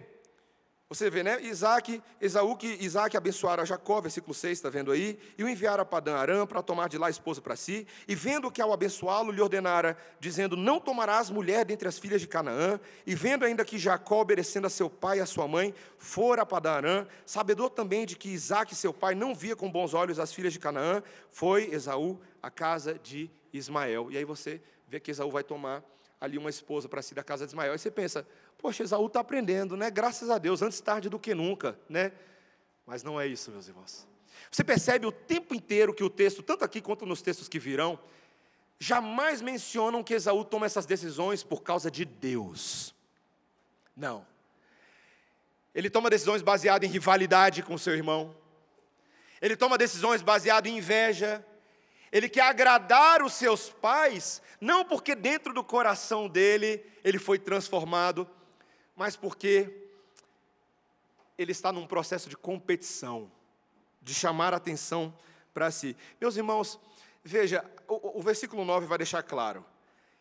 você 0.87 1.09
vê, 1.09 1.23
né? 1.23 1.41
Isaac, 1.41 1.99
Esaú 2.21 2.55
que 2.55 2.67
Isaac 2.79 3.17
abençoara 3.17 3.65
Jacó, 3.65 3.99
versículo 3.99 4.35
6, 4.35 4.59
está 4.59 4.69
vendo 4.69 4.91
aí? 4.91 5.17
E 5.35 5.43
o 5.43 5.49
enviara 5.49 5.81
a 5.81 5.85
Padã 5.85 6.15
Arã 6.15 6.45
para 6.45 6.61
tomar 6.61 6.87
de 6.87 6.95
lá 6.95 7.09
esposa 7.09 7.41
para 7.41 7.55
si. 7.55 7.87
E 8.07 8.13
vendo 8.13 8.51
que 8.51 8.61
ao 8.61 8.71
abençoá-lo 8.71 9.31
lhe 9.31 9.41
ordenara, 9.41 9.97
dizendo: 10.19 10.55
Não 10.55 10.79
tomarás 10.79 11.31
mulher 11.31 11.65
dentre 11.65 11.87
as 11.87 11.97
filhas 11.97 12.21
de 12.21 12.27
Canaã. 12.27 12.79
E 13.03 13.15
vendo 13.15 13.45
ainda 13.45 13.65
que 13.65 13.79
Jacó, 13.79 14.21
obedecendo 14.21 14.67
a 14.67 14.69
seu 14.69 14.87
pai 14.87 15.17
e 15.17 15.21
a 15.21 15.25
sua 15.25 15.47
mãe, 15.47 15.73
fora 15.97 16.43
a 16.43 16.45
Padã 16.45 16.73
Arã, 16.73 17.07
sabedor 17.25 17.71
também 17.71 18.05
de 18.05 18.15
que 18.15 18.29
Isaac, 18.29 18.75
seu 18.75 18.93
pai, 18.93 19.15
não 19.15 19.33
via 19.33 19.55
com 19.55 19.71
bons 19.71 19.95
olhos 19.95 20.19
as 20.19 20.31
filhas 20.31 20.53
de 20.53 20.59
Canaã, 20.59 21.01
foi 21.31 21.67
Esaú 21.73 22.21
à 22.43 22.51
casa 22.51 22.93
de 22.93 23.31
Ismael. 23.51 24.11
E 24.11 24.17
aí 24.17 24.23
você 24.23 24.61
vê 24.87 24.99
que 24.99 25.09
Esaú 25.09 25.31
vai 25.31 25.43
tomar 25.43 25.83
ali 26.21 26.37
uma 26.37 26.49
esposa 26.49 26.87
para 26.87 27.01
si 27.01 27.13
da 27.13 27.23
casa 27.23 27.45
de 27.45 27.49
Ismael. 27.49 27.73
E 27.73 27.79
você 27.79 27.91
pensa, 27.91 28.25
Poxa, 28.57 28.83
Esaú 28.83 29.07
está 29.07 29.19
aprendendo, 29.19 29.77
né? 29.77 29.91
Graças 29.91 30.29
a 30.29 30.37
Deus, 30.37 30.61
antes 30.61 30.79
tarde 30.81 31.09
do 31.09 31.19
que 31.19 31.33
nunca, 31.35 31.77
né? 31.87 32.11
Mas 32.85 33.03
não 33.03 33.19
é 33.19 33.27
isso, 33.27 33.51
meus 33.51 33.67
irmãos. 33.67 34.07
Você 34.51 34.63
percebe 34.63 35.05
o 35.05 35.11
tempo 35.11 35.53
inteiro 35.53 35.93
que 35.93 36.03
o 36.03 36.09
texto, 36.09 36.43
tanto 36.43 36.63
aqui 36.63 36.81
quanto 36.81 37.05
nos 37.05 37.21
textos 37.21 37.47
que 37.47 37.59
virão, 37.59 37.99
jamais 38.79 39.41
mencionam 39.41 40.03
que 40.03 40.13
Esaú 40.13 40.43
toma 40.43 40.65
essas 40.65 40.85
decisões 40.85 41.43
por 41.43 41.61
causa 41.61 41.89
de 41.89 42.05
Deus. 42.05 42.93
Não. 43.95 44.25
Ele 45.73 45.89
toma 45.89 46.09
decisões 46.09 46.41
baseadas 46.41 46.87
em 46.87 46.91
rivalidade 46.91 47.61
com 47.61 47.77
seu 47.77 47.93
irmão. 47.93 48.35
Ele 49.41 49.55
toma 49.55 49.77
decisões 49.77 50.21
baseadas 50.21 50.71
em 50.71 50.77
inveja. 50.77 51.45
Ele 52.11 52.29
quer 52.29 52.43
agradar 52.43 53.21
os 53.21 53.33
seus 53.33 53.69
pais, 53.69 54.41
não 54.61 54.85
porque 54.85 55.15
dentro 55.15 55.53
do 55.53 55.63
coração 55.63 56.29
dele 56.29 56.81
ele 57.03 57.19
foi 57.19 57.37
transformado 57.37 58.25
mas 58.95 59.15
porque 59.15 59.89
ele 61.37 61.51
está 61.51 61.71
num 61.71 61.85
processo 61.85 62.29
de 62.29 62.37
competição, 62.37 63.31
de 64.01 64.13
chamar 64.13 64.53
a 64.53 64.57
atenção 64.57 65.13
para 65.53 65.69
si. 65.71 65.95
Meus 66.19 66.37
irmãos, 66.37 66.79
veja, 67.23 67.65
o, 67.87 68.19
o 68.19 68.21
versículo 68.21 68.63
9 68.63 68.85
vai 68.85 68.97
deixar 68.97 69.21
claro. 69.23 69.65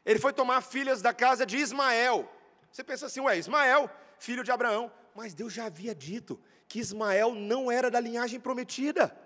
Ele 0.05 0.19
foi 0.19 0.33
tomar 0.33 0.61
filhas 0.61 1.01
da 1.01 1.15
casa 1.15 1.47
de 1.47 1.57
Ismael. 1.57 2.31
Você 2.71 2.83
pensa 2.83 3.07
assim, 3.07 3.21
ué, 3.21 3.39
Ismael, 3.39 3.89
filho 4.19 4.43
de 4.43 4.51
Abraão. 4.51 4.93
Mas 5.15 5.33
Deus 5.33 5.53
já 5.53 5.67
havia 5.67 5.95
dito 5.95 6.41
que 6.67 6.81
Ismael 6.81 7.35
não 7.35 7.71
era 7.71 7.91
da 7.91 8.01
linhagem 8.01 8.41
prometida. 8.41 9.17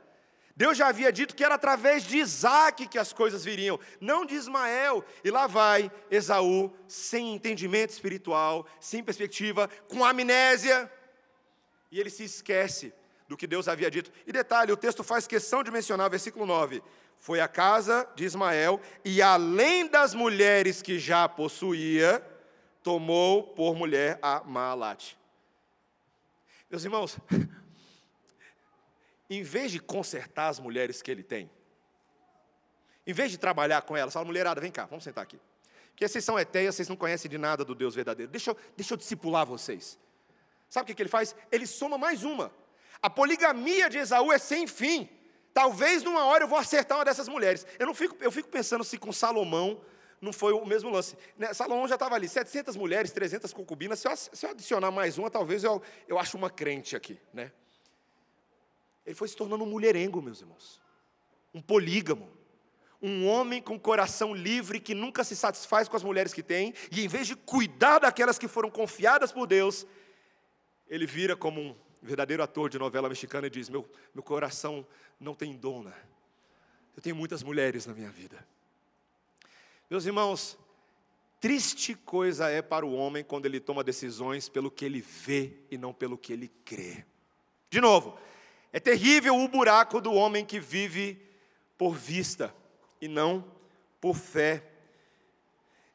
Deus 0.59 0.77
já 0.77 0.89
havia 0.89 1.13
dito 1.13 1.37
que 1.37 1.45
era 1.45 1.55
através 1.55 2.03
de 2.03 2.19
Isaac 2.19 2.89
que 2.89 2.99
as 2.99 3.13
coisas 3.13 3.45
viriam, 3.45 3.79
não 4.01 4.27
de 4.27 4.35
Ismael. 4.35 5.05
E 5.23 5.31
lá 5.31 5.47
vai 5.47 5.89
Esaú, 6.11 6.75
sem 6.89 7.33
entendimento 7.33 7.91
espiritual, 7.91 8.67
sem 8.81 9.01
perspectiva, 9.01 9.71
com 9.87 10.05
amnésia. 10.05 10.93
E 11.93 12.01
ele 12.01 12.11
se 12.11 12.25
esquece 12.25 12.93
do 13.29 13.37
que 13.37 13.47
Deus 13.47 13.69
havia 13.69 13.89
dito. 13.89 14.11
E 14.27 14.33
detalhe, 14.33 14.73
o 14.73 14.77
texto 14.77 15.05
faz 15.05 15.29
questão 15.29 15.63
de 15.63 15.71
mencionar, 15.71 16.11
versículo 16.11 16.45
9: 16.45 16.83
Foi 17.19 17.39
a 17.39 17.47
casa 17.47 18.05
de 18.17 18.25
Ismael, 18.25 18.81
e 19.05 19.23
além 19.23 19.87
das 19.87 20.13
mulheres 20.13 20.83
que 20.83 20.99
já 20.99 21.29
possuía, 21.29 22.21
tomou 22.83 23.45
por 23.45 23.77
mulher 23.77 24.19
a 24.21 24.43
Maalate. 24.43 25.17
Meus 26.69 26.83
irmãos, 26.85 27.17
em 29.29 29.43
vez 29.43 29.71
de 29.73 29.79
consertar 29.79 30.49
as 30.49 30.59
mulheres 30.59 31.03
que 31.03 31.11
ele 31.11 31.23
tem, 31.23 31.51
em 33.07 33.13
vez 33.13 33.31
de 33.31 33.39
trabalhar 33.39 33.83
com 33.83 33.97
elas, 33.97 34.13
fala, 34.13 34.25
mulherada, 34.25 34.61
vem 34.61 34.71
cá, 34.71 34.87
vamos 34.87 35.05
sentar 35.05 35.25
aqui. 35.25 35.41
Porque 35.91 36.07
vocês 36.07 36.25
são 36.25 36.39
etéias, 36.39 36.75
vocês 36.75 36.89
não 36.89 36.97
conhecem 36.97 37.31
de 37.31 37.39
nada 37.39 37.65
do 37.65 37.75
Deus 37.75 37.95
verdadeiro. 37.95 38.31
Deixa 38.31 38.51
eu, 38.51 38.57
deixa 38.77 38.95
eu 38.95 38.97
discipular 38.97 39.45
vocês. 39.45 39.99
Sabe 40.69 40.85
o 40.85 40.87
que, 40.87 40.95
que 40.95 41.03
ele 41.03 41.09
faz? 41.09 41.35
Ele 41.51 41.67
soma 41.67 41.99
mais 41.99 42.23
uma. 42.23 42.53
A 43.01 43.09
poligamia 43.09 43.89
de 43.89 43.99
Esaú 43.99 44.33
é 44.33 44.39
sem 44.39 44.67
fim. 44.67 45.09
Talvez 45.53 46.03
numa 46.03 46.25
hora 46.25 46.45
eu 46.45 46.49
vou 46.49 46.59
acertar 46.59 46.99
uma 46.99 47.05
dessas 47.05 47.29
mulheres. 47.29 47.67
Eu 47.79 47.87
não 47.87 47.95
fico, 47.95 48.17
eu 48.21 48.31
fico 48.31 48.49
pensando 48.49 48.85
se 48.85 48.99
com 48.99 49.11
Salomão 49.11 49.81
não 50.21 50.33
foi 50.33 50.53
o 50.53 50.65
mesmo 50.65 50.91
lance. 50.91 51.17
Né? 51.37 51.53
Salomão 51.55 51.87
já 51.89 51.95
estava 51.95 52.15
ali, 52.15 52.29
700 52.29 52.77
mulheres, 52.77 53.11
300 53.11 53.53
concubinas. 53.53 53.99
Se 53.99 54.09
eu, 54.09 54.17
se 54.17 54.47
eu, 54.47 54.51
adicionar 54.51 54.91
mais 54.91 55.17
uma, 55.19 55.31
talvez 55.31 55.65
eu, 55.65 55.81
eu 56.07 56.19
acho 56.19 56.37
uma 56.37 56.51
crente 56.51 56.95
aqui. 56.95 57.19
Né? 57.33 57.53
Ele 59.09 59.15
foi 59.15 59.27
se 59.27 59.35
tornando 59.35 59.65
um 59.65 59.67
mulherengo, 59.67 60.21
meus 60.21 60.43
irmãos. 60.43 60.83
Um 61.55 61.63
polígamo. 61.63 62.31
Um 63.01 63.27
homem 63.27 63.63
com 63.63 63.81
coração 63.81 64.35
livre 64.35 64.79
que 64.79 64.95
nunca 64.95 65.25
se 65.25 65.35
satisfaz 65.35 65.89
com 65.89 65.97
as 65.97 66.03
mulheres 66.03 66.35
que 66.35 66.43
tem, 66.43 66.75
e 66.93 67.03
em 67.03 67.09
vez 67.09 67.27
de 67.27 67.35
cuidar 67.35 68.01
daquelas 68.01 68.39
que 68.39 68.47
foram 68.47 68.71
confiadas 68.71 69.33
por 69.33 69.47
Deus, 69.47 69.87
ele 70.87 71.07
vira 71.07 71.35
como 71.35 71.59
um 71.59 71.77
verdadeiro 72.03 72.43
ator 72.43 72.69
de 72.69 72.79
novela 72.79 73.09
mexicana 73.09 73.47
e 73.47 73.51
diz: 73.51 73.71
Meu, 73.71 73.89
meu 74.13 74.23
coração 74.23 74.87
não 75.19 75.35
tem 75.35 75.57
dona. 75.57 75.95
Eu 76.95 77.01
tenho 77.01 77.17
muitas 77.17 77.43
mulheres 77.43 77.87
na 77.87 77.95
minha 77.95 78.11
vida. 78.11 78.47
Meus 79.89 80.05
irmãos, 80.05 80.59
triste 81.41 81.95
coisa 81.95 82.51
é 82.51 82.61
para 82.61 82.85
o 82.85 82.93
homem 82.93 83.25
quando 83.25 83.47
ele 83.47 83.59
toma 83.59 83.83
decisões 83.83 84.51
pelo 84.51 84.71
que 84.71 84.85
ele 84.85 85.01
vê 85.01 85.55
e 85.71 85.79
não 85.79 85.95
pelo 85.95 86.19
que 86.19 86.31
ele 86.31 86.49
crê. 86.63 87.07
De 87.71 87.81
novo, 87.81 88.19
é 88.73 88.81
terrível 88.81 89.37
o 89.37 89.49
buraco 89.49 90.01
do 90.01 90.13
homem 90.13 90.45
que 90.45 90.61
vive 90.61 91.21
por 91.77 91.95
vista 91.95 92.55
e 93.01 93.09
não 93.09 93.45
por 94.01 94.15
fé. 94.17 94.65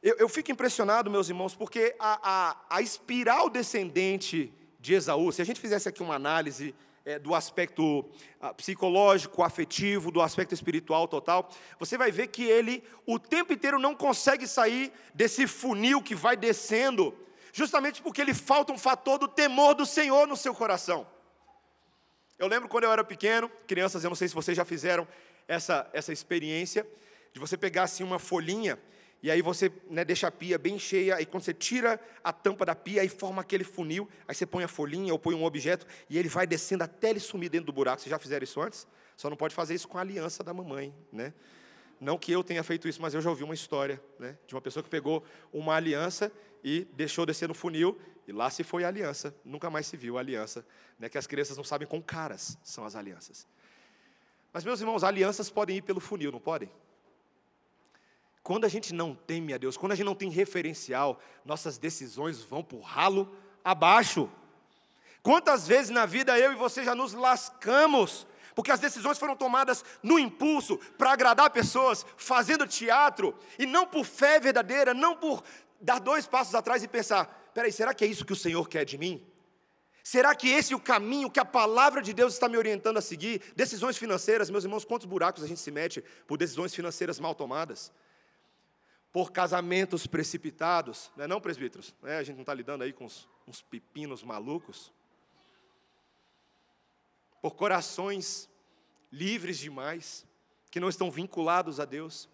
Eu, 0.02 0.16
eu 0.18 0.28
fico 0.28 0.50
impressionado, 0.50 1.10
meus 1.10 1.28
irmãos, 1.28 1.54
porque 1.54 1.94
a, 1.98 2.18
a, 2.22 2.76
a 2.76 2.82
espiral 2.82 3.48
descendente 3.48 4.52
de 4.78 4.94
Esaú, 4.94 5.32
se 5.32 5.40
a 5.40 5.44
gente 5.44 5.60
fizesse 5.60 5.88
aqui 5.88 6.02
uma 6.02 6.14
análise 6.14 6.74
é, 7.04 7.18
do 7.18 7.34
aspecto 7.34 8.04
ah, 8.40 8.52
psicológico, 8.52 9.42
afetivo, 9.42 10.10
do 10.10 10.20
aspecto 10.20 10.52
espiritual 10.52 11.06
total, 11.06 11.48
você 11.78 11.96
vai 11.96 12.10
ver 12.10 12.28
que 12.28 12.44
ele 12.44 12.82
o 13.06 13.18
tempo 13.18 13.52
inteiro 13.52 13.78
não 13.78 13.94
consegue 13.94 14.46
sair 14.46 14.92
desse 15.14 15.46
funil 15.46 16.02
que 16.02 16.14
vai 16.14 16.36
descendo, 16.36 17.14
justamente 17.52 18.02
porque 18.02 18.20
ele 18.20 18.34
falta 18.34 18.72
um 18.72 18.78
fator 18.78 19.18
do 19.18 19.28
temor 19.28 19.74
do 19.74 19.86
Senhor 19.86 20.26
no 20.26 20.36
seu 20.36 20.54
coração. 20.54 21.06
Eu 22.38 22.48
lembro 22.48 22.68
quando 22.68 22.84
eu 22.84 22.92
era 22.92 23.04
pequeno, 23.04 23.48
crianças, 23.66 24.02
eu 24.02 24.10
não 24.10 24.16
sei 24.16 24.28
se 24.28 24.34
vocês 24.34 24.56
já 24.56 24.64
fizeram 24.64 25.06
essa, 25.46 25.88
essa 25.92 26.12
experiência, 26.12 26.86
de 27.32 27.40
você 27.40 27.56
pegar 27.56 27.84
assim 27.84 28.02
uma 28.02 28.18
folhinha 28.18 28.78
e 29.24 29.30
aí 29.30 29.40
você 29.40 29.72
né, 29.88 30.04
deixa 30.04 30.26
a 30.26 30.30
pia 30.30 30.58
bem 30.58 30.78
cheia, 30.78 31.18
e 31.18 31.24
quando 31.24 31.44
você 31.44 31.54
tira 31.54 31.98
a 32.22 32.30
tampa 32.30 32.66
da 32.66 32.74
pia, 32.74 33.00
aí 33.00 33.08
forma 33.08 33.40
aquele 33.40 33.64
funil, 33.64 34.06
aí 34.28 34.34
você 34.34 34.44
põe 34.44 34.62
a 34.64 34.68
folhinha 34.68 35.14
ou 35.14 35.18
põe 35.18 35.34
um 35.34 35.44
objeto, 35.44 35.86
e 36.10 36.18
ele 36.18 36.28
vai 36.28 36.46
descendo 36.46 36.84
até 36.84 37.08
ele 37.08 37.20
sumir 37.20 37.48
dentro 37.48 37.64
do 37.64 37.72
buraco. 37.72 38.02
Vocês 38.02 38.10
já 38.10 38.18
fizeram 38.18 38.44
isso 38.44 38.60
antes? 38.60 38.86
Só 39.16 39.30
não 39.30 39.36
pode 39.36 39.54
fazer 39.54 39.74
isso 39.74 39.88
com 39.88 39.96
a 39.96 40.02
aliança 40.02 40.44
da 40.44 40.52
mamãe, 40.52 40.94
né? 41.10 41.32
Não 41.98 42.18
que 42.18 42.32
eu 42.32 42.44
tenha 42.44 42.62
feito 42.62 42.86
isso, 42.86 43.00
mas 43.00 43.14
eu 43.14 43.22
já 43.22 43.30
ouvi 43.30 43.42
uma 43.42 43.54
história 43.54 43.98
né, 44.18 44.36
de 44.46 44.54
uma 44.54 44.60
pessoa 44.60 44.82
que 44.82 44.90
pegou 44.90 45.24
uma 45.50 45.74
aliança 45.74 46.30
e 46.62 46.86
deixou 46.92 47.24
descer 47.24 47.48
no 47.48 47.54
funil, 47.54 47.98
e 48.26 48.32
lá 48.32 48.50
se 48.50 48.64
foi 48.64 48.84
a 48.84 48.88
aliança, 48.88 49.34
nunca 49.44 49.68
mais 49.68 49.86
se 49.86 49.96
viu 49.96 50.16
a 50.16 50.20
aliança, 50.20 50.64
né, 50.98 51.08
que 51.08 51.18
as 51.18 51.26
crianças 51.26 51.56
não 51.56 51.64
sabem 51.64 51.86
com 51.86 52.02
caras 52.02 52.58
são 52.62 52.84
as 52.84 52.96
alianças. 52.96 53.46
Mas, 54.52 54.64
meus 54.64 54.80
irmãos, 54.80 55.02
alianças 55.02 55.50
podem 55.50 55.78
ir 55.78 55.82
pelo 55.82 56.00
funil, 56.00 56.30
não 56.30 56.40
podem? 56.40 56.70
Quando 58.42 58.64
a 58.64 58.68
gente 58.68 58.94
não 58.94 59.14
teme 59.14 59.52
a 59.52 59.58
Deus, 59.58 59.76
quando 59.76 59.92
a 59.92 59.94
gente 59.94 60.06
não 60.06 60.14
tem 60.14 60.30
referencial, 60.30 61.20
nossas 61.44 61.76
decisões 61.76 62.42
vão 62.42 62.62
por 62.62 62.80
ralo 62.80 63.34
abaixo. 63.64 64.30
Quantas 65.22 65.66
vezes 65.66 65.90
na 65.90 66.06
vida 66.06 66.38
eu 66.38 66.52
e 66.52 66.56
você 66.56 66.84
já 66.84 66.94
nos 66.94 67.14
lascamos, 67.14 68.26
porque 68.54 68.70
as 68.70 68.78
decisões 68.78 69.18
foram 69.18 69.34
tomadas 69.34 69.84
no 70.02 70.18
impulso, 70.18 70.76
para 70.98 71.12
agradar 71.12 71.50
pessoas, 71.50 72.04
fazendo 72.16 72.66
teatro, 72.66 73.34
e 73.58 73.66
não 73.66 73.86
por 73.86 74.04
fé 74.04 74.38
verdadeira, 74.38 74.94
não 74.94 75.16
por 75.16 75.42
dar 75.80 75.98
dois 75.98 76.26
passos 76.26 76.54
atrás 76.54 76.82
e 76.82 76.88
pensar: 76.88 77.43
peraí, 77.54 77.72
será 77.72 77.94
que 77.94 78.04
é 78.04 78.06
isso 78.06 78.24
que 78.24 78.32
o 78.32 78.36
Senhor 78.36 78.68
quer 78.68 78.84
de 78.84 78.98
mim? 78.98 79.24
Será 80.02 80.34
que 80.34 80.48
esse 80.48 80.74
é 80.74 80.76
o 80.76 80.80
caminho 80.80 81.30
que 81.30 81.40
a 81.40 81.44
palavra 81.44 82.02
de 82.02 82.12
Deus 82.12 82.34
está 82.34 82.48
me 82.48 82.58
orientando 82.58 82.98
a 82.98 83.00
seguir? 83.00 83.40
Decisões 83.56 83.96
financeiras, 83.96 84.50
meus 84.50 84.64
irmãos, 84.64 84.84
quantos 84.84 85.06
buracos 85.06 85.42
a 85.42 85.46
gente 85.46 85.60
se 85.60 85.70
mete 85.70 86.04
por 86.26 86.36
decisões 86.36 86.74
financeiras 86.74 87.18
mal 87.18 87.34
tomadas? 87.34 87.90
por 89.14 89.30
casamentos 89.30 90.08
precipitados, 90.08 91.08
não 91.16 91.24
é 91.24 91.28
não, 91.28 91.40
presbíteros? 91.40 91.94
É, 92.02 92.16
a 92.16 92.22
gente 92.24 92.34
não 92.34 92.42
está 92.42 92.52
lidando 92.52 92.82
aí 92.82 92.92
com 92.92 93.04
uns, 93.04 93.28
uns 93.46 93.62
pepinos 93.62 94.24
malucos. 94.24 94.92
Por 97.40 97.54
corações 97.54 98.50
livres 99.12 99.56
demais, 99.56 100.26
que 100.68 100.80
não 100.80 100.88
estão 100.88 101.12
vinculados 101.12 101.78
a 101.78 101.84
Deus. 101.84 102.28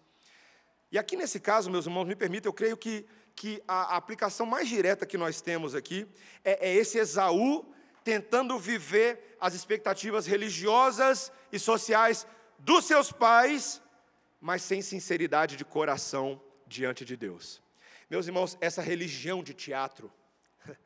E 0.91 0.97
aqui 0.97 1.15
nesse 1.15 1.39
caso, 1.39 1.69
meus 1.69 1.85
irmãos, 1.85 2.05
me 2.05 2.15
permitam, 2.15 2.49
eu 2.49 2.53
creio 2.53 2.75
que, 2.75 3.05
que 3.35 3.61
a, 3.67 3.95
aplicação 3.95 4.45
mais 4.45 4.67
direta 4.67 5.05
que 5.05 5.17
nós 5.17 5.41
temos 5.41 5.73
aqui 5.75 6.07
é, 6.43 6.69
é 6.69 6.75
esse 6.75 6.97
Esaú 6.97 7.65
tentando 8.03 8.57
viver 8.59 9.35
as 9.39 9.53
expectativas 9.53 10.25
religiosas 10.25 11.31
e 11.51 11.59
sociais 11.59 12.25
dos 12.59 12.85
seus 12.85 13.11
pais, 13.11 13.81
mas 14.39 14.61
sem 14.61 14.81
sinceridade 14.81 15.55
de 15.55 15.65
coração 15.65 16.41
diante 16.67 17.03
de 17.03 17.15
Deus. 17.15 17.61
Meus 18.09 18.27
irmãos, 18.27 18.57
essa 18.59 18.81
religião 18.81 19.43
de 19.43 19.53
teatro, 19.53 20.11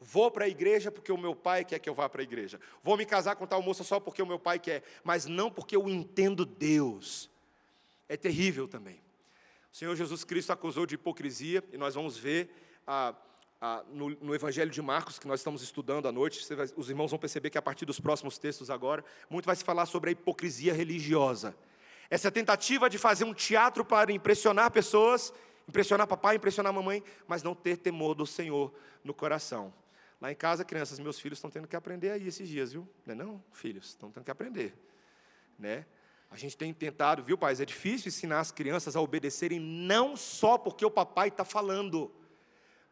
Vou 0.00 0.30
para 0.30 0.44
a 0.44 0.48
igreja 0.48 0.92
porque 0.92 1.10
o 1.10 1.18
meu 1.18 1.34
pai 1.34 1.64
quer 1.64 1.78
que 1.80 1.88
eu 1.88 1.94
vá 1.94 2.08
para 2.08 2.22
a 2.22 2.24
igreja. 2.24 2.60
Vou 2.82 2.96
me 2.96 3.04
casar 3.04 3.34
com 3.34 3.46
tal 3.46 3.60
moça 3.60 3.82
só 3.82 3.98
porque 3.98 4.22
o 4.22 4.26
meu 4.26 4.38
pai 4.38 4.58
quer, 4.58 4.82
mas 5.02 5.26
não 5.26 5.50
porque 5.50 5.74
eu 5.74 5.88
entendo 5.88 6.46
Deus. 6.46 7.28
É 8.08 8.16
terrível 8.16 8.68
também. 8.68 9.00
O 9.72 9.76
Senhor 9.76 9.94
Jesus 9.94 10.24
Cristo 10.24 10.52
acusou 10.52 10.86
de 10.86 10.94
hipocrisia, 10.94 11.62
e 11.72 11.76
nós 11.76 11.94
vamos 11.94 12.16
ver 12.16 12.50
ah, 12.86 13.14
no, 13.88 14.10
no, 14.10 14.34
Evangelho 14.34 14.70
de 14.70 14.80
Marcos, 14.80 15.18
que 15.18 15.26
nós 15.26 15.40
estamos 15.40 15.62
estudando 15.62 16.06
à 16.06 16.12
noite. 16.12 16.54
Vai, 16.54 16.66
os 16.76 16.88
irmãos 16.88 17.10
vão 17.10 17.18
perceber 17.18 17.50
que 17.50 17.58
a 17.58 17.62
partir 17.62 17.84
dos 17.84 18.00
próximos 18.00 18.38
textos 18.38 18.70
agora, 18.70 19.04
muito 19.28 19.46
vai 19.46 19.56
se 19.56 19.64
falar 19.64 19.86
sobre 19.86 20.10
a 20.10 20.12
hipocrisia 20.12 20.72
religiosa. 20.72 21.56
Essa 22.10 22.30
tentativa 22.30 22.88
de 22.88 22.96
fazer 22.96 23.24
um 23.24 23.34
teatro 23.34 23.84
para 23.84 24.10
impressionar 24.12 24.70
pessoas, 24.70 25.32
impressionar 25.68 26.06
papai, 26.06 26.36
impressionar 26.36 26.72
mamãe, 26.72 27.02
mas 27.26 27.42
não 27.42 27.54
ter 27.54 27.76
temor 27.76 28.14
do 28.14 28.26
Senhor 28.26 28.72
no 29.04 29.12
coração. 29.12 29.74
Lá 30.20 30.32
em 30.32 30.34
casa, 30.34 30.64
crianças, 30.64 30.98
meus 30.98 31.20
filhos 31.20 31.38
estão 31.38 31.50
tendo 31.50 31.68
que 31.68 31.76
aprender 31.76 32.10
aí 32.10 32.26
esses 32.26 32.48
dias, 32.48 32.72
viu? 32.72 32.88
Não 33.06 33.12
é 33.12 33.14
não, 33.14 33.44
filhos? 33.52 33.88
Estão 33.88 34.10
tendo 34.10 34.24
que 34.24 34.30
aprender. 34.30 34.74
Né? 35.58 35.84
A 36.30 36.36
gente 36.36 36.56
tem 36.56 36.72
tentado, 36.74 37.22
viu, 37.22 37.38
pais? 37.38 37.60
É 37.60 37.64
difícil 37.64 38.08
ensinar 38.08 38.40
as 38.40 38.50
crianças 38.52 38.94
a 38.94 39.00
obedecerem 39.00 39.58
não 39.58 40.16
só 40.16 40.58
porque 40.58 40.84
o 40.84 40.90
papai 40.90 41.28
está 41.28 41.44
falando, 41.44 42.12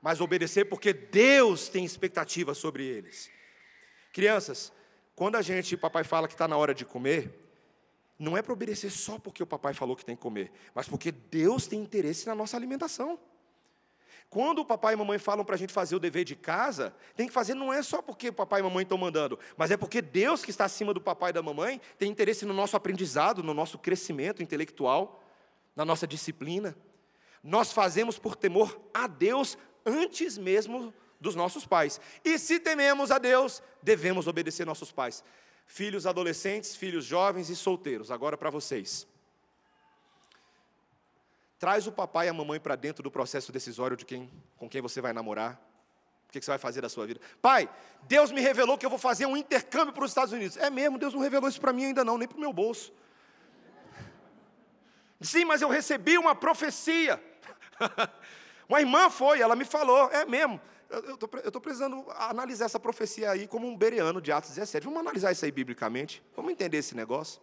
mas 0.01 0.21
obedecer 0.21 0.65
porque 0.65 0.93
Deus 0.93 1.69
tem 1.69 1.85
expectativa 1.85 2.55
sobre 2.55 2.85
eles. 2.85 3.31
Crianças, 4.13 4.73
quando 5.15 5.37
a 5.37 5.43
gente, 5.43 5.77
papai 5.77 6.05
fala 6.05 6.27
que 6.27 6.35
está 6.35 6.49
na 6.49 6.57
hora 6.57 6.75
de 6.75 6.85
comer, 6.85 7.47
não 8.19 8.37
é 8.37 8.43
para 8.43 8.53
obedecer 8.53 8.91
só 8.91 9.19
porque 9.19 9.43
o 9.43 9.47
papai 9.47 9.75
falou 9.75 9.95
que 9.95 10.05
tem 10.05 10.17
que 10.17 10.23
comer, 10.23 10.51
mas 10.75 10.89
porque 10.89 11.13
Deus 11.13 11.67
tem 11.67 11.81
interesse 11.81 12.27
na 12.27 12.35
nossa 12.35 12.57
alimentação. 12.57 13.19
Quando 14.29 14.61
o 14.61 14.65
papai 14.65 14.95
e 14.95 14.97
mamãe 14.97 15.19
falam 15.19 15.45
para 15.45 15.55
a 15.55 15.59
gente 15.59 15.73
fazer 15.73 15.95
o 15.97 16.01
dever 16.01 16.25
de 16.25 16.35
casa, 16.35 16.95
tem 17.15 17.27
que 17.27 17.33
fazer 17.33 17.55
não 17.55 17.73
é 17.73 17.83
só 17.83 18.03
porque 18.03 18.29
o 18.29 18.33
papai 18.33 18.61
e 18.61 18.63
mamãe 18.63 18.83
estão 18.83 18.99
mandando, 18.99 19.39
mas 19.57 19.71
é 19.71 19.77
porque 19.77 20.03
Deus 20.03 20.45
que 20.45 20.51
está 20.51 20.65
acima 20.65 20.93
do 20.93 21.01
papai 21.01 21.31
e 21.31 21.33
da 21.33 21.43
mamãe 21.43 21.81
tem 21.99 22.11
interesse 22.11 22.45
no 22.45 22.53
nosso 22.53 22.77
aprendizado, 22.77 23.43
no 23.43 23.55
nosso 23.55 23.79
crescimento 23.79 24.43
intelectual, 24.43 25.23
na 25.75 25.85
nossa 25.85 26.07
disciplina. 26.07 26.77
Nós 27.43 27.73
fazemos 27.73 28.19
por 28.19 28.35
temor 28.35 28.79
a 28.93 29.07
Deus 29.07 29.57
antes 29.85 30.37
mesmo 30.37 30.93
dos 31.21 31.35
nossos 31.35 31.65
pais. 31.65 32.01
E 32.25 32.39
se 32.39 32.59
tememos 32.59 33.11
a 33.11 33.19
Deus, 33.19 33.63
devemos 33.83 34.27
obedecer 34.27 34.67
nossos 34.67 34.91
pais. 34.91 35.23
Filhos 35.67 36.07
adolescentes, 36.07 36.75
filhos 36.75 37.05
jovens 37.05 37.49
e 37.49 37.57
solteiros, 37.57 38.11
agora 38.11 38.37
para 38.37 38.51
vocês. 38.51 39.07
Traz 41.59 41.87
o 41.87 41.93
papai 41.93 42.27
e 42.27 42.29
a 42.29 42.35
mamãe 42.35 42.61
para 42.61 42.77
dentro 42.77 43.03
do 43.03 43.11
processo 43.11 43.51
decisório 43.51 43.97
de 43.97 44.05
quem, 44.05 44.31
com 44.57 44.69
quem 44.69 44.83
você 44.83 45.01
vai 45.01 45.13
namorar. 45.13 45.61
O 46.29 46.33
que 46.33 46.41
você 46.41 46.51
vai 46.51 46.59
fazer 46.59 46.83
da 46.83 46.89
sua 46.89 47.07
vida? 47.07 47.21
Pai, 47.41 47.69
Deus 48.03 48.31
me 48.31 48.41
revelou 48.41 48.77
que 48.77 48.85
eu 48.85 48.91
vou 48.91 48.99
fazer 48.99 49.27
um 49.27 49.37
intercâmbio 49.37 49.95
para 49.95 50.05
os 50.05 50.11
Estados 50.11 50.33
Unidos. 50.33 50.57
É 50.57 50.69
mesmo, 50.69 50.99
Deus 50.99 51.15
não 51.15 51.21
revelou 51.21 51.49
isso 51.49 51.61
para 51.61 51.73
mim 51.73 51.87
ainda 51.87 52.05
não, 52.05 52.19
nem 52.19 52.29
para 52.29 52.37
o 52.37 52.41
meu 52.41 52.53
bolso. 52.53 52.93
Sim, 55.21 55.47
mas 55.47 55.63
eu 55.63 55.69
recebi 55.69 56.19
uma 56.19 56.35
profecia. 56.35 57.23
uma 58.69 58.81
irmã 58.81 59.09
foi, 59.09 59.41
ela 59.41 59.57
me 59.57 59.65
falou, 59.65 60.11
é 60.11 60.27
mesmo. 60.27 60.61
Eu 60.91 61.15
estou 61.15 61.61
precisando 61.61 62.05
analisar 62.11 62.67
essa 62.67 62.79
profecia 62.79 63.31
aí 63.31 63.49
como 63.49 63.67
um 63.67 63.77
bereano 63.77 64.21
de 64.21 64.31
Atos 64.31 64.51
17. 64.51 64.85
Vamos 64.85 65.01
analisar 65.01 65.33
isso 65.33 65.45
aí 65.45 65.51
biblicamente? 65.51 66.23
Vamos 66.35 66.53
entender 66.53 66.77
esse 66.77 66.95
negócio? 66.95 67.41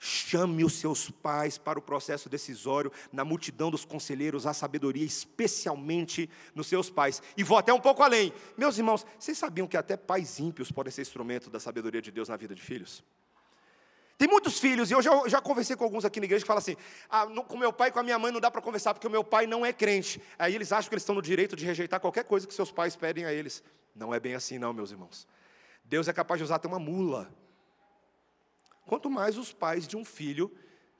Chame 0.00 0.64
os 0.64 0.74
seus 0.74 1.10
pais 1.10 1.58
para 1.58 1.78
o 1.78 1.82
processo 1.82 2.28
decisório, 2.28 2.92
na 3.12 3.24
multidão 3.24 3.68
dos 3.68 3.84
conselheiros, 3.84 4.46
a 4.46 4.54
sabedoria, 4.54 5.04
especialmente 5.04 6.30
nos 6.54 6.68
seus 6.68 6.88
pais. 6.88 7.20
E 7.36 7.42
vou 7.42 7.58
até 7.58 7.72
um 7.72 7.80
pouco 7.80 8.02
além. 8.02 8.32
Meus 8.56 8.78
irmãos, 8.78 9.04
vocês 9.18 9.36
sabiam 9.36 9.66
que 9.66 9.76
até 9.76 9.96
pais 9.96 10.38
ímpios 10.38 10.70
podem 10.70 10.92
ser 10.92 11.02
instrumento 11.02 11.50
da 11.50 11.58
sabedoria 11.58 12.00
de 12.00 12.12
Deus 12.12 12.28
na 12.28 12.36
vida 12.36 12.54
de 12.54 12.62
filhos? 12.62 13.02
Tem 14.16 14.28
muitos 14.28 14.58
filhos, 14.58 14.90
e 14.90 14.94
eu 14.94 15.02
já, 15.02 15.10
já 15.28 15.40
conversei 15.40 15.76
com 15.76 15.84
alguns 15.84 16.04
aqui 16.04 16.20
na 16.20 16.26
igreja 16.26 16.42
que 16.42 16.46
falam 16.46 16.58
assim: 16.58 16.76
ah, 17.08 17.26
com 17.46 17.56
meu 17.56 17.72
pai 17.72 17.88
e 17.88 17.92
com 17.92 18.00
a 18.00 18.02
minha 18.02 18.18
mãe 18.18 18.32
não 18.32 18.40
dá 18.40 18.50
para 18.50 18.60
conversar, 18.60 18.94
porque 18.94 19.06
o 19.06 19.10
meu 19.10 19.22
pai 19.24 19.46
não 19.46 19.64
é 19.64 19.72
crente. 19.72 20.20
Aí 20.38 20.54
eles 20.54 20.72
acham 20.72 20.88
que 20.88 20.94
eles 20.94 21.02
estão 21.02 21.14
no 21.14 21.22
direito 21.22 21.56
de 21.56 21.64
rejeitar 21.64 22.00
qualquer 22.00 22.24
coisa 22.24 22.46
que 22.46 22.54
seus 22.54 22.70
pais 22.70 22.94
pedem 22.94 23.24
a 23.24 23.32
eles. 23.32 23.62
Não 23.94 24.14
é 24.14 24.20
bem 24.20 24.34
assim, 24.34 24.58
não, 24.58 24.72
meus 24.72 24.90
irmãos. 24.90 25.26
Deus 25.84 26.06
é 26.06 26.12
capaz 26.12 26.38
de 26.38 26.44
usar 26.44 26.56
até 26.56 26.68
uma 26.68 26.78
mula 26.78 27.32
Quanto 28.88 29.08
mais 29.08 29.38
os 29.38 29.52
pais 29.52 29.86
de 29.86 29.96
um 29.96 30.04
filho 30.04 30.50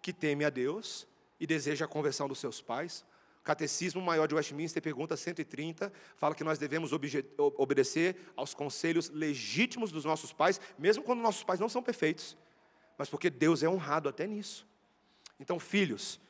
que 0.01 0.13
teme 0.13 0.45
a 0.45 0.51
Deus 0.51 1.09
e 1.41 1.47
deseja 1.47 1.87
a 1.87 1.89
conversão 1.89 2.29
dos 2.29 2.39
seus 2.39 2.61
pais. 2.61 3.05
Catecismo 3.43 4.03
Maior 4.03 4.29
de 4.29 4.35
Westminster, 4.35 4.83
pergunta 4.83 5.17
130, 5.17 5.91
fala 6.17 6.35
que 6.35 6.45
nós 6.45 6.59
devemos 6.59 6.93
obedecer 6.93 8.17
aos 8.37 8.53
conselhos 8.53 9.09
legítimos 9.09 9.91
dos 9.91 10.05
nossos 10.05 10.33
pais, 10.33 10.61
mesmo 10.79 11.03
quando 11.03 11.21
nossos 11.21 11.43
pais 11.43 11.59
não 11.59 11.69
são 11.69 11.83
perfeitos, 11.83 12.37
mas 12.99 13.09
porque 13.09 13.31
Deus 13.31 13.63
é 13.63 13.69
honrado 13.69 14.09
até 14.09 14.27
nisso. 14.27 14.67
Então, 15.41 15.59
filhos, 15.59 16.21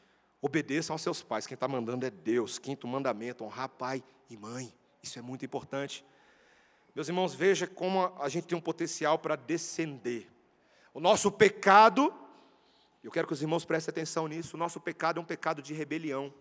obedeçam 0.40 0.94
aos 0.94 1.02
seus 1.02 1.22
pais. 1.22 1.46
Quem 1.46 1.54
está 1.54 1.66
mandando 1.66 2.06
é 2.06 2.10
Deus. 2.10 2.58
Quinto 2.58 2.86
mandamento: 2.86 3.42
honrar 3.42 3.68
pai 3.68 4.04
e 4.30 4.36
mãe. 4.36 4.72
Isso 5.02 5.18
é 5.18 5.22
muito 5.22 5.44
importante. 5.44 6.04
Meus 6.94 7.08
irmãos, 7.08 7.34
veja 7.34 7.66
como 7.66 8.12
a 8.20 8.28
gente 8.28 8.46
tem 8.46 8.56
um 8.56 8.60
potencial 8.60 9.18
para 9.18 9.34
descender. 9.34 10.28
O 10.94 11.00
nosso 11.00 11.30
pecado, 11.30 12.12
eu 13.02 13.10
quero 13.10 13.26
que 13.26 13.32
os 13.32 13.42
irmãos 13.42 13.64
prestem 13.64 13.92
atenção 13.92 14.26
nisso, 14.26 14.56
o 14.56 14.58
nosso 14.58 14.80
pecado 14.80 15.18
é 15.18 15.20
um 15.20 15.24
pecado 15.24 15.62
de 15.62 15.74
rebelião. 15.74 16.32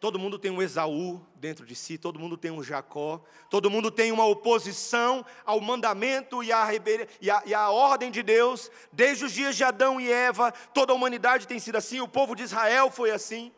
Todo 0.00 0.18
mundo 0.18 0.38
tem 0.38 0.50
um 0.50 0.62
Esaú 0.62 1.20
dentro 1.34 1.66
de 1.66 1.74
si, 1.74 1.98
todo 1.98 2.20
mundo 2.20 2.36
tem 2.36 2.52
um 2.52 2.62
Jacó, 2.62 3.20
todo 3.50 3.68
mundo 3.68 3.90
tem 3.90 4.12
uma 4.12 4.24
oposição 4.26 5.26
ao 5.44 5.60
mandamento 5.60 6.40
e 6.42 6.52
à, 6.52 6.68
e, 7.20 7.30
a, 7.30 7.42
e 7.44 7.52
à 7.52 7.68
ordem 7.70 8.08
de 8.08 8.22
Deus. 8.22 8.70
Desde 8.92 9.24
os 9.24 9.32
dias 9.32 9.56
de 9.56 9.64
Adão 9.64 10.00
e 10.00 10.10
Eva, 10.10 10.52
toda 10.72 10.92
a 10.92 10.96
humanidade 10.96 11.48
tem 11.48 11.58
sido 11.58 11.76
assim, 11.76 12.00
o 12.00 12.06
povo 12.06 12.36
de 12.36 12.44
Israel 12.44 12.92
foi 12.92 13.10
assim. 13.10 13.52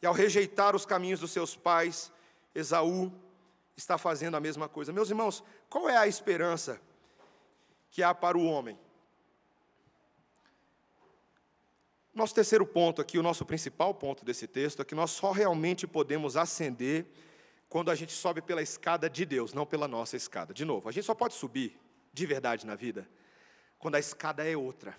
E 0.00 0.06
ao 0.06 0.14
rejeitar 0.14 0.74
os 0.74 0.86
caminhos 0.86 1.20
dos 1.20 1.32
seus 1.32 1.54
pais, 1.54 2.10
Esaú 2.54 3.12
está 3.76 3.98
fazendo 3.98 4.36
a 4.36 4.40
mesma 4.40 4.70
coisa. 4.70 4.90
Meus 4.90 5.10
irmãos, 5.10 5.44
qual 5.68 5.86
é 5.86 5.98
a 5.98 6.06
esperança 6.06 6.80
que 7.90 8.02
há 8.02 8.14
para 8.14 8.36
o 8.36 8.44
homem. 8.44 8.78
Nosso 12.14 12.34
terceiro 12.34 12.66
ponto 12.66 13.00
aqui, 13.00 13.18
o 13.18 13.22
nosso 13.22 13.44
principal 13.44 13.94
ponto 13.94 14.24
desse 14.24 14.46
texto, 14.46 14.82
é 14.82 14.84
que 14.84 14.94
nós 14.94 15.10
só 15.10 15.30
realmente 15.30 15.86
podemos 15.86 16.36
ascender 16.36 17.06
quando 17.68 17.90
a 17.90 17.94
gente 17.94 18.12
sobe 18.12 18.42
pela 18.42 18.62
escada 18.62 19.08
de 19.08 19.24
Deus, 19.24 19.52
não 19.52 19.64
pela 19.64 19.86
nossa 19.86 20.16
escada. 20.16 20.52
De 20.52 20.64
novo, 20.64 20.88
a 20.88 20.92
gente 20.92 21.04
só 21.04 21.14
pode 21.14 21.34
subir 21.34 21.78
de 22.12 22.26
verdade 22.26 22.66
na 22.66 22.74
vida 22.74 23.08
quando 23.78 23.94
a 23.94 23.98
escada 23.98 24.48
é 24.48 24.56
outra. 24.56 24.96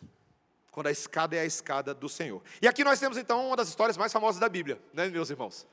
Quando 0.72 0.88
a 0.88 0.92
escada 0.92 1.36
é 1.36 1.42
a 1.42 1.46
escada 1.46 1.94
do 1.94 2.08
Senhor. 2.08 2.42
E 2.62 2.68
aqui 2.68 2.84
nós 2.84 3.00
temos 3.00 3.18
então 3.18 3.48
uma 3.48 3.56
das 3.56 3.68
histórias 3.68 3.98
mais 3.98 4.14
famosas 4.14 4.40
da 4.40 4.48
Bíblia, 4.48 4.80
né, 4.94 5.08
meus 5.10 5.30
irmãos? 5.30 5.68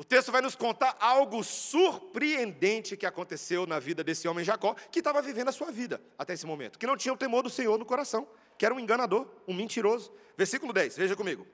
O 0.00 0.04
texto 0.04 0.32
vai 0.32 0.40
nos 0.40 0.54
contar 0.54 0.96
algo 0.98 1.44
surpreendente 1.44 2.96
que 2.96 3.04
aconteceu 3.04 3.66
na 3.66 3.78
vida 3.78 4.02
desse 4.02 4.26
homem 4.26 4.42
Jacó, 4.42 4.74
que 4.90 5.00
estava 5.00 5.20
vivendo 5.20 5.48
a 5.48 5.52
sua 5.52 5.70
vida 5.70 6.00
até 6.18 6.32
esse 6.32 6.46
momento, 6.46 6.78
que 6.78 6.86
não 6.86 6.96
tinha 6.96 7.12
o 7.12 7.18
temor 7.18 7.42
do 7.42 7.50
Senhor 7.50 7.78
no 7.78 7.84
coração, 7.84 8.26
que 8.56 8.64
era 8.64 8.74
um 8.74 8.80
enganador, 8.80 9.26
um 9.46 9.52
mentiroso. 9.52 10.10
Versículo 10.38 10.72
10, 10.72 10.96
veja 10.96 11.14
comigo. 11.14 11.46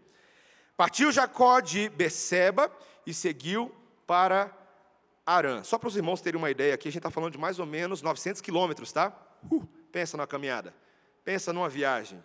Partiu 0.77 1.11
Jacó 1.11 1.59
de 1.59 1.89
Beceba 1.89 2.71
e 3.05 3.13
seguiu 3.13 3.75
para 4.07 4.57
Arã. 5.27 5.65
Só 5.65 5.77
para 5.77 5.89
os 5.89 5.97
irmãos 5.97 6.21
terem 6.21 6.39
uma 6.39 6.49
ideia 6.49 6.73
aqui, 6.73 6.87
a 6.87 6.93
gente 6.93 7.01
está 7.01 7.11
falando 7.11 7.33
de 7.33 7.39
mais 7.39 7.59
ou 7.59 7.67
menos 7.67 8.01
900 8.01 8.41
quilômetros, 8.41 8.93
tá? 8.93 9.13
Uh, 9.51 9.67
pensa 9.91 10.17
numa 10.17 10.25
caminhada, 10.25 10.73
pensa 11.25 11.53
numa 11.53 11.69
viagem. 11.69 12.23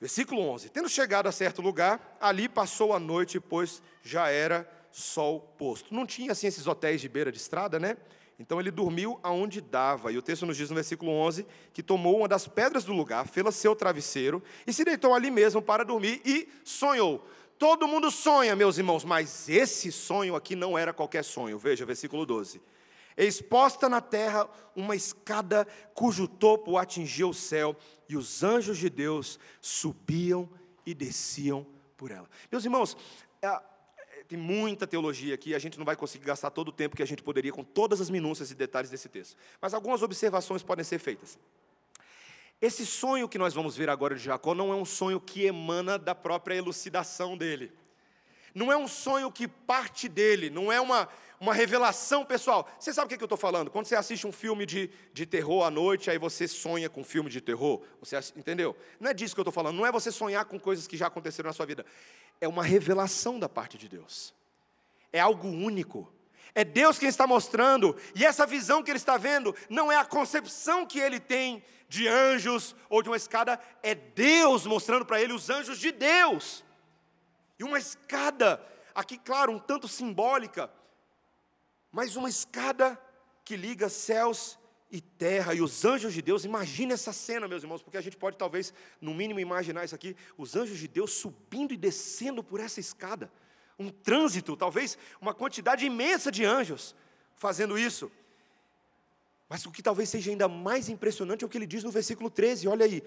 Versículo 0.00 0.40
11: 0.42 0.70
Tendo 0.70 0.88
chegado 0.88 1.26
a 1.26 1.32
certo 1.32 1.60
lugar, 1.60 2.16
ali 2.20 2.48
passou 2.48 2.92
a 2.92 2.98
noite, 2.98 3.40
pois 3.40 3.82
já 4.02 4.28
era 4.28 4.68
sol 4.92 5.40
posto. 5.58 5.94
Não 5.94 6.06
tinha 6.06 6.32
assim 6.32 6.46
esses 6.46 6.66
hotéis 6.66 7.00
de 7.00 7.08
beira 7.08 7.32
de 7.32 7.38
estrada, 7.38 7.78
né? 7.78 7.96
Então 8.38 8.60
ele 8.60 8.70
dormiu 8.70 9.18
aonde 9.22 9.60
dava. 9.60 10.12
E 10.12 10.18
o 10.18 10.22
texto 10.22 10.46
nos 10.46 10.56
diz 10.56 10.70
no 10.70 10.76
versículo 10.76 11.10
11 11.10 11.44
que 11.72 11.82
tomou 11.82 12.18
uma 12.18 12.28
das 12.28 12.46
pedras 12.46 12.84
do 12.84 12.92
lugar, 12.92 13.26
fê-la 13.26 13.50
seu 13.50 13.74
travesseiro 13.74 14.42
e 14.66 14.72
se 14.72 14.84
deitou 14.84 15.12
ali 15.12 15.30
mesmo 15.30 15.60
para 15.60 15.84
dormir 15.84 16.22
e 16.24 16.48
sonhou. 16.62 17.26
Todo 17.58 17.88
mundo 17.88 18.08
sonha, 18.12 18.54
meus 18.54 18.78
irmãos, 18.78 19.04
mas 19.04 19.48
esse 19.48 19.90
sonho 19.90 20.36
aqui 20.36 20.54
não 20.54 20.78
era 20.78 20.92
qualquer 20.92 21.24
sonho. 21.24 21.58
Veja, 21.58 21.84
versículo 21.84 22.24
12 22.24 22.60
exposta 23.24 23.88
na 23.88 24.00
terra 24.00 24.48
uma 24.76 24.94
escada 24.94 25.66
cujo 25.94 26.28
topo 26.28 26.76
atingia 26.76 27.26
o 27.26 27.34
céu, 27.34 27.76
e 28.08 28.16
os 28.16 28.42
anjos 28.42 28.78
de 28.78 28.88
Deus 28.88 29.38
subiam 29.60 30.48
e 30.86 30.94
desciam 30.94 31.66
por 31.96 32.10
ela. 32.10 32.28
Meus 32.50 32.64
irmãos, 32.64 32.96
é, 33.42 33.60
tem 34.28 34.38
muita 34.38 34.86
teologia 34.86 35.34
aqui, 35.34 35.54
a 35.54 35.58
gente 35.58 35.78
não 35.78 35.84
vai 35.84 35.96
conseguir 35.96 36.24
gastar 36.24 36.50
todo 36.50 36.68
o 36.68 36.72
tempo 36.72 36.96
que 36.96 37.02
a 37.02 37.06
gente 37.06 37.22
poderia 37.22 37.52
com 37.52 37.64
todas 37.64 38.00
as 38.00 38.08
minúcias 38.08 38.50
e 38.50 38.54
detalhes 38.54 38.90
desse 38.90 39.08
texto, 39.08 39.36
mas 39.60 39.74
algumas 39.74 40.02
observações 40.02 40.62
podem 40.62 40.84
ser 40.84 40.98
feitas. 40.98 41.38
Esse 42.60 42.84
sonho 42.84 43.28
que 43.28 43.38
nós 43.38 43.54
vamos 43.54 43.76
ver 43.76 43.88
agora 43.88 44.16
de 44.16 44.22
Jacó 44.22 44.54
não 44.54 44.72
é 44.72 44.76
um 44.76 44.84
sonho 44.84 45.20
que 45.20 45.44
emana 45.44 45.96
da 45.96 46.14
própria 46.14 46.56
elucidação 46.56 47.36
dele. 47.36 47.72
Não 48.54 48.72
é 48.72 48.76
um 48.76 48.88
sonho 48.88 49.30
que 49.30 49.46
parte 49.46 50.08
dele, 50.08 50.50
não 50.50 50.72
é 50.72 50.80
uma, 50.80 51.08
uma 51.40 51.54
revelação 51.54 52.24
pessoal. 52.24 52.68
Você 52.78 52.92
sabe 52.92 53.06
o 53.06 53.16
que 53.16 53.22
eu 53.22 53.26
estou 53.26 53.38
falando? 53.38 53.70
Quando 53.70 53.86
você 53.86 53.94
assiste 53.94 54.26
um 54.26 54.32
filme 54.32 54.66
de, 54.66 54.90
de 55.12 55.24
terror 55.24 55.64
à 55.64 55.70
noite, 55.70 56.10
aí 56.10 56.18
você 56.18 56.48
sonha 56.48 56.88
com 56.88 57.02
um 57.02 57.04
filme 57.04 57.30
de 57.30 57.40
terror. 57.40 57.82
Você 58.00 58.16
entendeu? 58.36 58.76
Não 58.98 59.10
é 59.10 59.14
disso 59.14 59.34
que 59.34 59.40
eu 59.40 59.42
estou 59.42 59.52
falando. 59.52 59.76
Não 59.76 59.86
é 59.86 59.92
você 59.92 60.10
sonhar 60.10 60.44
com 60.44 60.58
coisas 60.58 60.86
que 60.86 60.96
já 60.96 61.06
aconteceram 61.06 61.48
na 61.48 61.54
sua 61.54 61.66
vida. 61.66 61.86
É 62.40 62.48
uma 62.48 62.62
revelação 62.62 63.38
da 63.38 63.48
parte 63.48 63.78
de 63.78 63.88
Deus. 63.88 64.34
É 65.12 65.20
algo 65.20 65.48
único. 65.48 66.12
É 66.54 66.64
Deus 66.64 66.98
quem 66.98 67.08
está 67.08 67.26
mostrando, 67.26 67.96
e 68.14 68.24
essa 68.24 68.46
visão 68.46 68.82
que 68.82 68.90
ele 68.90 68.98
está 68.98 69.16
vendo 69.16 69.54
não 69.68 69.92
é 69.92 69.96
a 69.96 70.04
concepção 70.04 70.84
que 70.84 70.98
ele 70.98 71.20
tem 71.20 71.62
de 71.88 72.08
anjos 72.08 72.74
ou 72.88 73.02
de 73.02 73.08
uma 73.08 73.16
escada, 73.16 73.60
é 73.82 73.94
Deus 73.94 74.66
mostrando 74.66 75.04
para 75.06 75.20
ele 75.20 75.32
os 75.32 75.48
anjos 75.48 75.78
de 75.78 75.92
Deus. 75.92 76.64
E 77.58 77.64
uma 77.64 77.78
escada, 77.78 78.60
aqui, 78.94 79.18
claro, 79.18 79.52
um 79.52 79.58
tanto 79.58 79.88
simbólica, 79.88 80.70
mas 81.90 82.16
uma 82.16 82.28
escada 82.28 83.00
que 83.44 83.56
liga 83.56 83.88
céus 83.88 84.58
e 84.90 85.00
terra 85.00 85.54
e 85.54 85.60
os 85.60 85.84
anjos 85.84 86.14
de 86.14 86.22
Deus. 86.22 86.44
Imagine 86.44 86.92
essa 86.92 87.12
cena, 87.12 87.46
meus 87.46 87.62
irmãos, 87.62 87.82
porque 87.82 87.96
a 87.96 88.00
gente 88.00 88.16
pode 88.16 88.36
talvez, 88.36 88.72
no 89.00 89.14
mínimo, 89.14 89.40
imaginar 89.40 89.84
isso 89.84 89.94
aqui: 89.94 90.16
os 90.36 90.56
anjos 90.56 90.78
de 90.78 90.88
Deus 90.88 91.12
subindo 91.12 91.72
e 91.72 91.76
descendo 91.76 92.42
por 92.42 92.60
essa 92.60 92.80
escada. 92.80 93.30
Um 93.78 93.90
trânsito, 93.90 94.56
talvez 94.56 94.98
uma 95.20 95.32
quantidade 95.32 95.86
imensa 95.86 96.32
de 96.32 96.44
anjos 96.44 96.94
fazendo 97.36 97.78
isso. 97.78 98.10
Mas 99.48 99.64
o 99.64 99.70
que 99.70 99.82
talvez 99.82 100.08
seja 100.08 100.30
ainda 100.30 100.48
mais 100.48 100.88
impressionante 100.88 101.42
é 101.42 101.46
o 101.46 101.48
que 101.48 101.56
ele 101.56 101.66
diz 101.66 101.84
no 101.84 101.90
versículo 101.90 102.28
13: 102.30 102.68
olha 102.68 102.84
aí, 102.84 103.02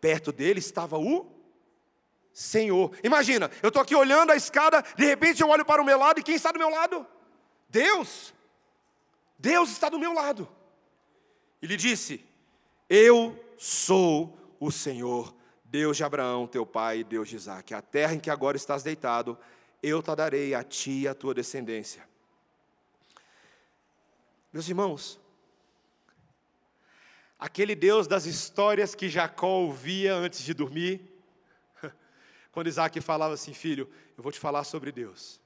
perto 0.00 0.32
dele 0.32 0.58
estava 0.58 0.98
o 0.98 1.30
Senhor. 2.32 2.90
Imagina, 3.02 3.50
eu 3.62 3.68
estou 3.68 3.80
aqui 3.80 3.94
olhando 3.94 4.32
a 4.32 4.36
escada, 4.36 4.82
de 4.96 5.04
repente 5.04 5.40
eu 5.40 5.48
olho 5.48 5.64
para 5.64 5.80
o 5.80 5.84
meu 5.84 5.98
lado 5.98 6.20
e 6.20 6.22
quem 6.22 6.34
está 6.34 6.50
do 6.52 6.58
meu 6.58 6.68
lado? 6.68 7.06
Deus. 7.68 8.34
Deus 9.38 9.70
está 9.70 9.88
do 9.88 9.98
meu 9.98 10.12
lado. 10.12 10.48
Ele 11.60 11.76
disse: 11.76 12.24
Eu 12.88 13.38
sou 13.56 14.36
o 14.58 14.70
Senhor, 14.70 15.34
Deus 15.64 15.96
de 15.96 16.04
Abraão, 16.04 16.46
teu 16.46 16.64
pai, 16.64 17.00
e 17.00 17.04
Deus 17.04 17.28
de 17.28 17.36
Isaac. 17.36 17.74
A 17.74 17.82
terra 17.82 18.14
em 18.14 18.20
que 18.20 18.30
agora 18.30 18.56
estás 18.56 18.82
deitado, 18.82 19.38
eu 19.82 20.02
te 20.02 20.14
darei 20.14 20.54
a 20.54 20.62
ti 20.62 21.02
e 21.02 21.08
a 21.08 21.14
tua 21.14 21.34
descendência. 21.34 22.06
Meus 24.52 24.68
irmãos, 24.68 25.20
aquele 27.38 27.74
Deus 27.74 28.06
das 28.06 28.24
histórias 28.24 28.94
que 28.94 29.08
Jacó 29.08 29.60
ouvia 29.60 30.14
antes 30.14 30.42
de 30.42 30.54
dormir, 30.54 31.12
quando 32.50 32.68
Isaac 32.68 32.98
falava 33.00 33.34
assim, 33.34 33.52
filho, 33.52 33.90
eu 34.16 34.22
vou 34.22 34.32
te 34.32 34.40
falar 34.40 34.64
sobre 34.64 34.90
Deus. 34.90 35.40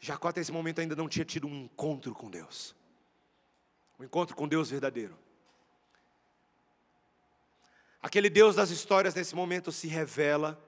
Jacó 0.00 0.28
até 0.28 0.40
esse 0.40 0.52
momento 0.52 0.80
ainda 0.80 0.94
não 0.94 1.08
tinha 1.08 1.24
tido 1.24 1.46
um 1.46 1.64
encontro 1.64 2.14
com 2.14 2.30
Deus. 2.30 2.74
Um 3.98 4.04
encontro 4.04 4.36
com 4.36 4.46
Deus 4.46 4.70
verdadeiro. 4.70 5.18
Aquele 8.00 8.30
Deus 8.30 8.54
das 8.54 8.70
histórias 8.70 9.14
nesse 9.14 9.34
momento 9.34 9.72
se 9.72 9.88
revela 9.88 10.62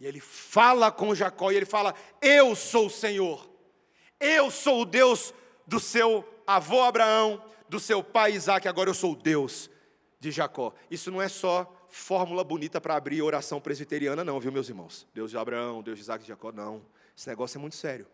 e 0.00 0.06
ele 0.06 0.18
fala 0.18 0.90
com 0.90 1.14
Jacó 1.14 1.52
e 1.52 1.56
ele 1.56 1.66
fala: 1.66 1.94
Eu 2.20 2.56
sou 2.56 2.86
o 2.86 2.90
Senhor, 2.90 3.48
eu 4.18 4.50
sou 4.50 4.82
o 4.82 4.84
Deus 4.84 5.32
do 5.66 5.78
seu 5.78 6.26
avô 6.46 6.82
Abraão, 6.82 7.44
do 7.68 7.78
seu 7.78 8.02
pai 8.02 8.32
Isaac, 8.32 8.66
agora 8.66 8.90
eu 8.90 8.94
sou 8.94 9.12
o 9.12 9.16
Deus 9.16 9.70
de 10.18 10.30
Jacó. 10.30 10.74
Isso 10.90 11.10
não 11.10 11.20
é 11.20 11.28
só 11.28 11.70
fórmula 11.88 12.42
bonita 12.42 12.80
para 12.80 12.96
abrir 12.96 13.20
oração 13.22 13.60
presbiteriana, 13.60 14.24
não, 14.24 14.40
viu, 14.40 14.50
meus 14.50 14.68
irmãos? 14.68 15.06
Deus 15.14 15.30
de 15.30 15.36
Abraão, 15.36 15.82
Deus 15.82 15.98
de 15.98 16.02
Isaac 16.02 16.24
e 16.24 16.26
Jacó, 16.26 16.50
não. 16.50 16.82
Esse 17.16 17.28
negócio 17.28 17.58
é 17.58 17.60
muito 17.60 17.76
sério. 17.76 18.06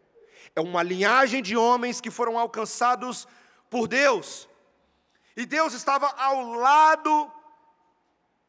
É 0.54 0.60
uma 0.60 0.82
linhagem 0.82 1.42
de 1.42 1.56
homens 1.56 2.00
que 2.00 2.10
foram 2.10 2.38
alcançados 2.38 3.26
por 3.70 3.86
Deus. 3.86 4.48
E 5.36 5.46
Deus 5.46 5.72
estava 5.72 6.08
ao 6.16 6.52
lado 6.52 7.30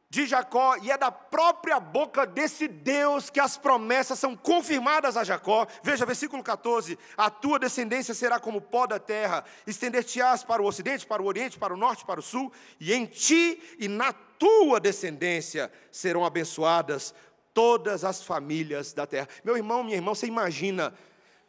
de 0.09 0.25
Jacó, 0.25 0.75
e 0.81 0.89
é 0.89 0.97
da 0.97 1.11
própria 1.11 1.79
boca 1.79 2.25
desse 2.25 2.67
Deus 2.67 3.29
que 3.29 3.39
as 3.39 3.57
promessas 3.57 4.17
são 4.17 4.35
confirmadas 4.35 5.15
a 5.15 5.23
Jacó. 5.23 5.67
Veja, 5.83 6.03
versículo 6.03 6.41
14: 6.41 6.97
A 7.15 7.29
tua 7.29 7.59
descendência 7.59 8.15
será 8.15 8.39
como 8.39 8.59
pó 8.59 8.87
da 8.87 8.97
terra, 8.97 9.45
estender-te-ás 9.67 10.43
para 10.43 10.63
o 10.63 10.65
ocidente, 10.65 11.05
para 11.05 11.21
o 11.21 11.27
oriente, 11.27 11.59
para 11.59 11.75
o 11.75 11.77
norte, 11.77 12.03
para 12.05 12.19
o 12.19 12.23
sul, 12.23 12.51
e 12.79 12.91
em 12.91 13.05
ti 13.05 13.61
e 13.77 13.87
na 13.87 14.11
tua 14.11 14.79
descendência 14.79 15.71
serão 15.91 16.25
abençoadas 16.25 17.13
todas 17.53 18.03
as 18.03 18.23
famílias 18.23 18.93
da 18.93 19.05
terra. 19.05 19.27
Meu 19.43 19.55
irmão, 19.55 19.83
minha 19.83 19.97
irmã, 19.97 20.15
você 20.15 20.25
imagina 20.25 20.91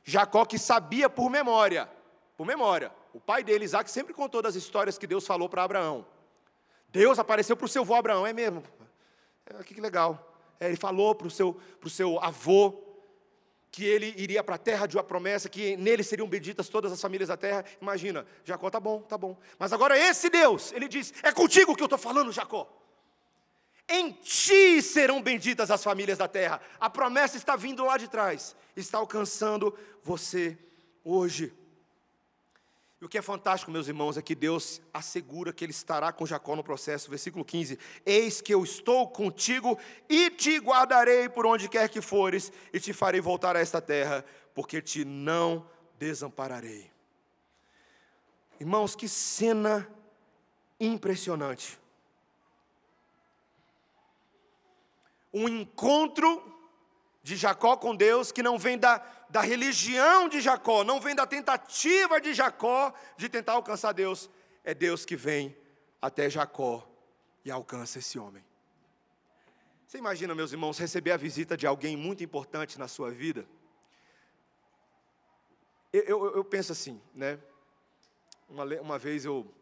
Jacó 0.05 0.45
que 0.45 0.59
sabia 0.59 1.09
por 1.09 1.31
memória, 1.31 1.89
por 2.37 2.47
memória, 2.47 2.93
o 3.13 3.21
pai 3.21 3.43
dele, 3.43 3.65
Isaac, 3.65 3.91
sempre 3.91 4.15
contou 4.15 4.41
das 4.41 4.55
histórias 4.55 4.97
que 4.97 5.07
Deus 5.07 5.27
falou 5.27 5.49
para 5.49 5.63
Abraão. 5.63 6.07
Deus 6.89 7.19
apareceu 7.19 7.57
para 7.57 7.67
o 7.67 7.69
seu 7.69 7.83
avô 7.83 7.95
Abraão, 7.95 8.27
é 8.27 8.33
mesmo? 8.33 8.63
É, 9.47 9.63
que 9.63 9.81
legal. 9.81 10.35
É, 10.59 10.69
ele 10.69 10.77
falou 10.77 11.15
para 11.15 11.27
o 11.27 11.31
seu, 11.31 11.61
seu 11.89 12.19
avô 12.23 12.83
que 13.71 13.85
ele 13.85 14.13
iria 14.17 14.43
para 14.43 14.57
a 14.57 14.59
terra 14.59 14.87
de 14.87 14.97
uma 14.97 15.05
promessa, 15.05 15.49
que 15.49 15.77
nele 15.77 16.03
seriam 16.03 16.27
benditas 16.27 16.69
todas 16.69 16.91
as 16.91 17.01
famílias 17.01 17.29
da 17.29 17.37
terra. 17.37 17.65
Imagina, 17.81 18.27
Jacó, 18.45 18.69
tá 18.69 18.81
bom, 18.81 19.01
tá 19.03 19.17
bom. 19.17 19.39
Mas 19.59 19.73
agora 19.73 19.97
esse 19.97 20.29
Deus, 20.29 20.73
ele 20.73 20.89
diz: 20.89 21.15
é 21.23 21.31
contigo 21.31 21.77
que 21.77 21.83
eu 21.83 21.87
estou 21.87 21.99
falando, 21.99 22.33
Jacó. 22.33 22.69
Em 23.93 24.13
ti 24.13 24.81
serão 24.81 25.21
benditas 25.21 25.69
as 25.69 25.83
famílias 25.83 26.17
da 26.17 26.29
terra. 26.29 26.61
A 26.79 26.89
promessa 26.89 27.37
está 27.37 27.57
vindo 27.57 27.85
lá 27.85 27.99
de 27.99 28.07
trás, 28.07 28.55
está 28.77 28.99
alcançando 28.99 29.77
você 30.05 30.57
hoje. 31.05 31.53
E 33.01 33.05
o 33.05 33.09
que 33.09 33.19
é 33.19 33.23
fantástico, 33.23 33.73
meus 33.73 33.89
irmãos, 33.89 34.17
é 34.17 34.23
que 34.23 34.37
Deus 34.37 34.81
assegura 34.95 35.53
que 35.53 35.65
Ele 35.65 35.73
estará 35.73 36.13
com 36.13 36.25
Jacó 36.25 36.55
no 36.55 36.63
processo. 36.63 37.11
Versículo 37.11 37.45
15: 37.45 37.81
Eis 38.07 38.41
que 38.41 38.55
eu 38.55 38.63
estou 38.63 39.09
contigo 39.09 39.77
e 40.09 40.31
te 40.31 40.59
guardarei 40.59 41.29
por 41.29 41.45
onde 41.45 41.69
quer 41.69 41.89
que 41.89 42.01
fores, 42.01 42.53
e 42.73 42.79
te 42.79 42.93
farei 42.93 43.21
voltar 43.21 43.57
a 43.57 43.61
esta 43.61 43.81
terra, 43.81 44.25
porque 44.55 44.81
te 44.81 45.05
não 45.05 45.69
desampararei. 45.99 46.89
Irmãos, 48.61 48.95
que 48.95 49.09
cena 49.09 49.89
impressionante. 50.79 51.80
Um 55.33 55.49
encontro 55.49 56.43
de 57.23 57.37
Jacó 57.37 57.77
com 57.77 57.95
Deus 57.95 58.33
que 58.33 58.43
não 58.43 58.59
vem 58.59 58.79
da, 58.79 58.99
da 59.29 59.41
religião 59.41 60.29
de 60.29 60.41
Jacó, 60.41 60.83
não 60.83 61.01
vem 61.01 61.15
da 61.15 61.27
tentativa 61.27 62.21
de 62.21 62.35
Jacó 62.35 62.93
de 63.17 63.29
tentar 63.29 63.53
alcançar 63.53 63.93
Deus, 63.93 64.31
é 64.65 64.75
Deus 64.75 65.05
que 65.05 65.17
vem 65.17 65.57
até 66.01 66.29
Jacó 66.31 66.87
e 67.45 67.51
alcança 67.51 67.99
esse 67.99 68.19
homem. 68.19 68.45
Você 69.87 69.99
imagina, 69.99 70.35
meus 70.35 70.53
irmãos, 70.53 70.79
receber 70.79 71.11
a 71.11 71.17
visita 71.17 71.57
de 71.57 71.67
alguém 71.67 71.97
muito 71.97 72.23
importante 72.23 72.79
na 72.79 72.87
sua 72.87 73.11
vida? 73.11 73.45
Eu, 75.93 76.03
eu, 76.05 76.37
eu 76.37 76.45
penso 76.45 76.71
assim, 76.71 77.01
né? 77.13 77.39
Uma, 78.49 78.65
uma 78.81 78.99
vez 78.99 79.25
eu, 79.25 79.53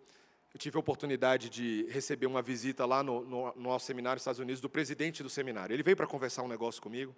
eu, 0.58 0.60
tive 0.60 0.76
a 0.76 0.80
oportunidade 0.80 1.48
de 1.48 1.86
receber 1.88 2.26
uma 2.26 2.42
visita 2.42 2.84
lá 2.84 3.00
no, 3.00 3.24
no, 3.24 3.54
no 3.54 3.62
nosso 3.62 3.86
seminário 3.86 4.16
nos 4.16 4.22
Estados 4.22 4.40
Unidos 4.40 4.60
do 4.60 4.68
presidente 4.68 5.22
do 5.22 5.30
seminário. 5.30 5.72
Ele 5.72 5.84
veio 5.84 5.96
para 5.96 6.06
conversar 6.06 6.42
um 6.42 6.48
negócio 6.48 6.82
comigo. 6.82 7.14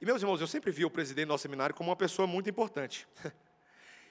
E 0.00 0.06
meus 0.06 0.22
irmãos, 0.22 0.40
eu 0.40 0.46
sempre 0.46 0.72
vi 0.72 0.84
o 0.84 0.90
presidente 0.90 1.26
do 1.26 1.28
nosso 1.28 1.42
seminário 1.42 1.74
como 1.74 1.90
uma 1.90 1.96
pessoa 1.96 2.26
muito 2.26 2.48
importante. 2.48 3.06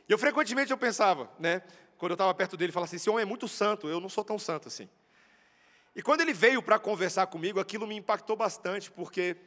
E 0.09 0.11
eu 0.11 0.17
frequentemente 0.17 0.71
eu 0.71 0.77
pensava, 0.77 1.31
né, 1.39 1.61
quando 1.95 2.11
eu 2.11 2.15
estava 2.15 2.33
perto 2.33 2.57
dele, 2.57 2.71
falava 2.71 2.85
assim: 2.85 2.95
esse 2.97 3.09
homem 3.09 3.21
é 3.21 3.25
muito 3.25 3.47
santo, 3.47 3.87
eu 3.87 3.99
não 3.99 4.09
sou 4.09 4.25
tão 4.25 4.37
santo 4.37 4.67
assim. 4.67 4.89
E 5.95 6.01
quando 6.01 6.21
ele 6.21 6.33
veio 6.33 6.61
para 6.61 6.77
conversar 6.79 7.27
comigo, 7.27 7.59
aquilo 7.59 7.87
me 7.87 7.95
impactou 7.95 8.35
bastante, 8.35 8.91
porque 8.91 9.37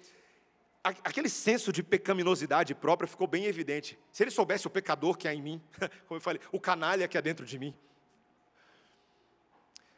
aquele 0.83 1.29
senso 1.29 1.73
de 1.73 1.83
pecaminosidade 1.83 2.75
própria 2.75 3.07
ficou 3.07 3.27
bem 3.27 3.45
evidente. 3.45 3.99
Se 4.13 4.23
ele 4.23 4.31
soubesse 4.31 4.67
o 4.67 4.71
pecador 4.71 5.19
que 5.19 5.27
há 5.27 5.35
em 5.35 5.43
mim, 5.43 5.61
como 6.07 6.17
eu 6.17 6.23
falei, 6.23 6.41
o 6.53 6.61
canalha 6.61 7.09
que 7.09 7.19
há 7.19 7.21
dentro 7.21 7.45
de 7.45 7.59
mim. 7.59 7.75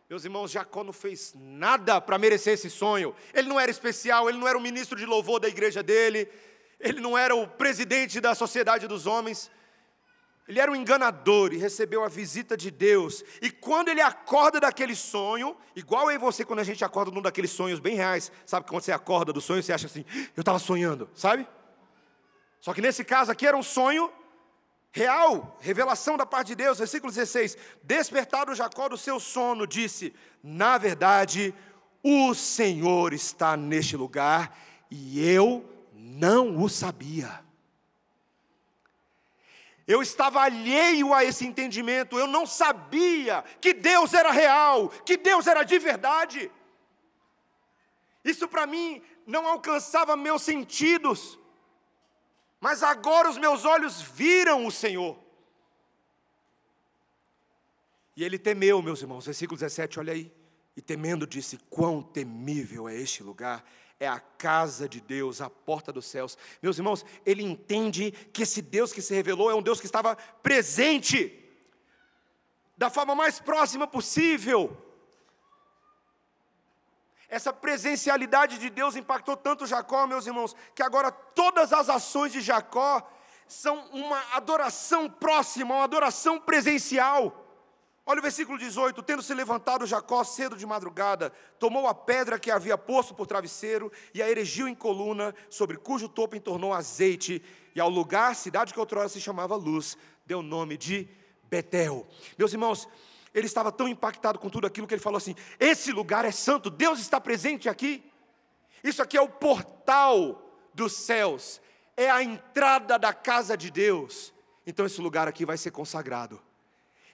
Meus 0.09 0.25
irmãos, 0.25 0.53
Jacó 0.53 0.85
não 0.85 0.93
fez 0.93 1.33
nada 1.35 2.01
para 2.01 2.17
merecer 2.17 2.55
esse 2.55 2.71
sonho. 2.71 3.13
Ele 3.35 3.49
não 3.49 3.59
era 3.59 3.71
especial, 3.71 4.29
ele 4.29 4.39
não 4.39 4.47
era 4.47 4.57
o 4.57 4.61
ministro 4.61 4.97
de 4.97 5.05
louvor 5.05 5.41
da 5.41 5.49
igreja 5.49 5.83
dele, 5.83 6.29
ele 6.79 7.01
não 7.01 7.19
era 7.19 7.35
o 7.35 7.49
presidente 7.49 8.21
da 8.21 8.33
sociedade 8.33 8.87
dos 8.87 9.05
homens. 9.05 9.51
Ele 10.47 10.61
era 10.61 10.71
um 10.71 10.77
enganador 10.77 11.53
e 11.53 11.57
recebeu 11.57 12.05
a 12.05 12.09
visita 12.09 12.57
de 12.57 12.71
Deus. 12.71 13.25
E 13.43 13.51
quando 13.51 13.89
ele 13.89 14.01
acorda 14.01 14.61
daquele 14.61 14.95
sonho, 14.95 15.57
igual 15.75 16.09
eu 16.09 16.21
você, 16.21 16.45
quando 16.45 16.61
a 16.61 16.65
gente 16.65 16.85
acorda 16.85 17.11
num 17.11 17.21
daqueles 17.21 17.51
sonhos 17.51 17.81
bem 17.81 17.97
reais, 17.97 18.31
sabe 18.45 18.69
quando 18.69 18.83
você 18.83 18.93
acorda 18.93 19.33
do 19.33 19.41
sonho, 19.41 19.61
você 19.61 19.73
acha 19.73 19.87
assim, 19.87 20.05
eu 20.37 20.41
estava 20.41 20.61
sonhando, 20.61 21.11
sabe? 21.15 21.49
Só 22.61 22.73
que 22.73 22.81
nesse 22.81 23.05
caso 23.05 23.33
aqui 23.33 23.45
era 23.45 23.57
um 23.57 23.63
sonho 23.63 24.09
real, 24.97 25.59
revelação 25.61 26.17
da 26.17 26.25
parte 26.25 26.49
de 26.49 26.55
Deus, 26.55 26.79
versículo 26.79 27.13
16: 27.13 27.59
Despertado 27.83 28.55
Jacó 28.55 28.89
do 28.89 28.97
seu 28.97 29.21
sono, 29.21 29.67
disse: 29.67 30.15
Na 30.43 30.79
verdade, 30.79 31.55
o 32.03 32.33
Senhor 32.33 33.13
está 33.13 33.59
neste 33.59 33.95
lugar 33.95 34.57
e 34.91 35.23
eu 35.29 35.69
não 35.93 36.63
o 36.63 36.69
sabia. 36.69 37.45
Eu 39.87 40.01
estava 40.01 40.41
alheio 40.41 41.13
a 41.13 41.23
esse 41.23 41.47
entendimento, 41.47 42.19
eu 42.19 42.27
não 42.27 42.47
sabia 42.47 43.45
que 43.61 43.75
Deus 43.75 44.15
era 44.15 44.33
real, 44.33 44.89
que 45.05 45.19
Deus 45.19 45.47
era 45.47 45.63
de 45.63 45.79
verdade. 45.79 46.51
Isso 48.25 48.49
para 48.49 48.67
mim 48.67 49.03
não 49.27 49.47
alcançava 49.47 50.17
meus 50.17 50.41
sentidos. 50.41 51.39
Mas 52.61 52.83
agora 52.83 53.29
os 53.29 53.39
meus 53.39 53.65
olhos 53.65 54.01
viram 54.01 54.67
o 54.67 54.73
Senhor. 54.73 55.19
E 58.17 58.25
ele 58.25 58.39
temeu, 58.39 58.81
meus 58.81 59.03
irmãos, 59.03 59.27
versículo 59.27 59.59
17, 59.59 59.99
olha 60.01 60.13
aí. 60.13 60.33
E 60.77 60.81
temendo 60.81 61.27
disse: 61.27 61.59
Quão 61.71 62.03
temível 62.03 62.89
é 62.89 62.95
este 62.95 63.23
lugar! 63.23 63.65
É 63.99 64.07
a 64.07 64.21
casa 64.21 64.87
de 64.87 65.01
Deus, 65.01 65.41
a 65.41 65.49
porta 65.49 65.91
dos 65.91 66.05
céus. 66.05 66.37
Meus 66.61 66.77
irmãos, 66.77 67.05
ele 67.25 67.43
entende 67.43 68.11
que 68.11 68.43
esse 68.43 68.61
Deus 68.61 68.93
que 68.93 69.01
se 69.01 69.15
revelou 69.15 69.51
é 69.51 69.55
um 69.55 69.63
Deus 69.63 69.81
que 69.81 69.87
estava 69.87 70.15
presente, 70.43 71.43
da 72.77 72.91
forma 72.91 73.15
mais 73.15 73.41
próxima 73.41 73.87
possível. 73.87 74.86
Essa 77.29 77.53
presencialidade 77.53 78.59
de 78.59 78.71
Deus 78.71 78.97
impactou 78.97 79.37
tanto 79.37 79.67
Jacó, 79.67 80.07
meus 80.07 80.27
irmãos, 80.27 80.55
que 80.75 80.83
agora 80.83 81.11
todas 81.11 81.73
as 81.73 81.89
ações 81.89 82.33
de 82.33 82.41
Jacó 82.41 83.03
são 83.49 83.87
uma 83.93 84.21
adoração 84.33 85.09
próxima, 85.09 85.75
uma 85.75 85.85
adoração 85.85 86.41
presencial. 86.41 87.45
Olha 88.05 88.21
o 88.21 88.23
versículo 88.23 88.57
18: 88.57 89.03
Tendo 89.03 89.23
se 89.23 89.35
levantado 89.35 89.85
Jacó 89.85 90.23
cedo 90.23 90.57
de 90.57 90.65
madrugada, 90.65 91.33
tomou 91.59 91.89
a 91.89 91.95
pedra 91.95 92.39
que 92.39 92.53
havia 92.53 92.79
posto 92.79 93.13
por 93.13 93.27
travesseiro 93.27 93.91
e 94.15 94.23
a 94.23 94.31
erigiu 94.31 94.69
em 94.69 94.75
coluna, 94.75 95.35
sobre 95.51 95.77
cujo 95.77 96.09
topo 96.09 96.37
entornou 96.37 96.73
azeite, 96.73 97.43
e 97.75 97.81
ao 97.81 97.91
lugar, 97.91 98.37
cidade 98.37 98.73
que 98.73 98.79
outrora 98.79 99.09
se 99.09 99.21
chamava 99.21 99.57
Luz, 99.57 99.99
deu 100.25 100.39
o 100.39 100.43
nome 100.43 100.77
de 100.77 101.09
Betel. 101.51 102.07
Meus 102.39 102.53
irmãos, 102.53 102.89
ele 103.37 103.47
estava 103.47 103.71
tão 103.71 103.87
impactado 103.87 104.39
com 104.39 104.49
tudo 104.49 104.67
aquilo 104.67 104.87
que 104.87 104.95
ele 104.95 105.03
falou 105.03 105.19
assim: 105.19 105.37
Esse 105.61 105.93
lugar 105.93 106.25
é 106.25 106.31
santo, 106.31 106.71
Deus 106.71 106.99
está 106.99 107.21
presente 107.21 107.69
aqui. 107.69 108.03
Isso 108.83 109.03
aqui 109.03 109.15
é 109.15 109.21
o 109.21 109.29
portal 109.29 110.43
dos 110.73 110.95
céus, 110.95 111.61
é 111.95 112.11
a 112.11 112.23
entrada 112.23 112.99
da 112.99 113.13
casa 113.13 113.55
de 113.55 113.71
Deus. 113.71 114.33
Então 114.67 114.87
esse 114.87 115.03
lugar 115.03 115.29
aqui 115.29 115.45
vai 115.45 115.59
ser 115.59 115.71
consagrado. 115.71 116.41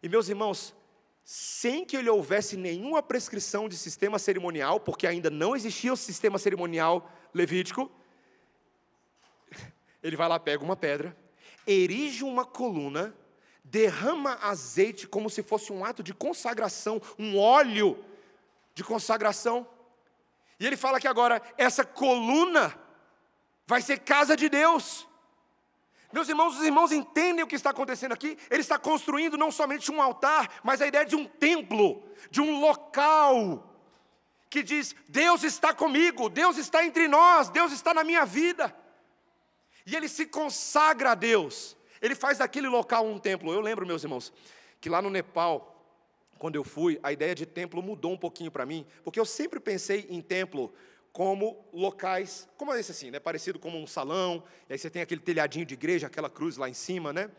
E 0.00 0.08
meus 0.08 0.28
irmãos, 0.28 0.72
sem 1.24 1.84
que 1.84 1.96
ele 1.96 2.08
houvesse 2.08 2.56
nenhuma 2.56 3.02
prescrição 3.02 3.68
de 3.68 3.76
sistema 3.76 4.16
cerimonial, 4.16 4.78
porque 4.78 5.08
ainda 5.08 5.28
não 5.28 5.56
existia 5.56 5.92
o 5.92 5.96
sistema 5.96 6.38
cerimonial 6.38 7.10
levítico, 7.34 7.90
ele 10.00 10.16
vai 10.16 10.28
lá, 10.28 10.38
pega 10.38 10.62
uma 10.62 10.76
pedra, 10.76 11.16
erige 11.66 12.22
uma 12.22 12.44
coluna, 12.44 13.12
derrama 13.72 14.38
azeite 14.42 15.08
como 15.08 15.30
se 15.30 15.42
fosse 15.42 15.72
um 15.72 15.82
ato 15.82 16.02
de 16.02 16.12
consagração, 16.12 17.00
um 17.18 17.38
óleo 17.38 17.98
de 18.74 18.84
consagração. 18.84 19.66
E 20.60 20.66
ele 20.66 20.76
fala 20.76 21.00
que 21.00 21.08
agora 21.08 21.40
essa 21.56 21.82
coluna 21.82 22.78
vai 23.66 23.80
ser 23.80 24.00
casa 24.00 24.36
de 24.36 24.50
Deus. 24.50 25.08
Meus 26.12 26.28
irmãos, 26.28 26.58
os 26.58 26.62
irmãos 26.62 26.92
entendem 26.92 27.42
o 27.42 27.46
que 27.46 27.54
está 27.54 27.70
acontecendo 27.70 28.12
aqui? 28.12 28.36
Ele 28.50 28.60
está 28.60 28.78
construindo 28.78 29.38
não 29.38 29.50
somente 29.50 29.90
um 29.90 30.02
altar, 30.02 30.60
mas 30.62 30.82
a 30.82 30.86
ideia 30.86 31.06
de 31.06 31.16
um 31.16 31.24
templo, 31.24 32.04
de 32.30 32.42
um 32.42 32.60
local, 32.60 33.74
que 34.50 34.62
diz: 34.62 34.94
Deus 35.08 35.44
está 35.44 35.72
comigo, 35.72 36.28
Deus 36.28 36.58
está 36.58 36.84
entre 36.84 37.08
nós, 37.08 37.48
Deus 37.48 37.72
está 37.72 37.94
na 37.94 38.04
minha 38.04 38.26
vida. 38.26 38.76
E 39.86 39.96
ele 39.96 40.10
se 40.10 40.26
consagra 40.26 41.12
a 41.12 41.14
Deus, 41.14 41.74
ele 42.02 42.16
faz 42.16 42.38
daquele 42.38 42.68
local 42.68 43.06
um 43.06 43.18
templo. 43.18 43.52
Eu 43.54 43.60
lembro, 43.60 43.86
meus 43.86 44.02
irmãos, 44.02 44.32
que 44.80 44.90
lá 44.90 45.00
no 45.00 45.08
Nepal, 45.08 45.86
quando 46.38 46.56
eu 46.56 46.64
fui, 46.64 46.98
a 47.02 47.12
ideia 47.12 47.34
de 47.34 47.46
templo 47.46 47.80
mudou 47.80 48.12
um 48.12 48.18
pouquinho 48.18 48.50
para 48.50 48.66
mim, 48.66 48.84
porque 49.04 49.20
eu 49.20 49.24
sempre 49.24 49.60
pensei 49.60 50.06
em 50.10 50.20
templo 50.20 50.74
como 51.12 51.64
locais, 51.72 52.48
como 52.56 52.74
esse 52.74 52.90
assim, 52.90 53.10
né? 53.10 53.20
Parecido 53.20 53.58
como 53.58 53.78
um 53.78 53.86
salão, 53.86 54.42
e 54.68 54.72
aí 54.72 54.78
você 54.78 54.90
tem 54.90 55.00
aquele 55.00 55.20
telhadinho 55.20 55.64
de 55.64 55.74
igreja, 55.74 56.08
aquela 56.08 56.28
cruz 56.28 56.56
lá 56.56 56.68
em 56.68 56.74
cima, 56.74 57.12
né? 57.12 57.30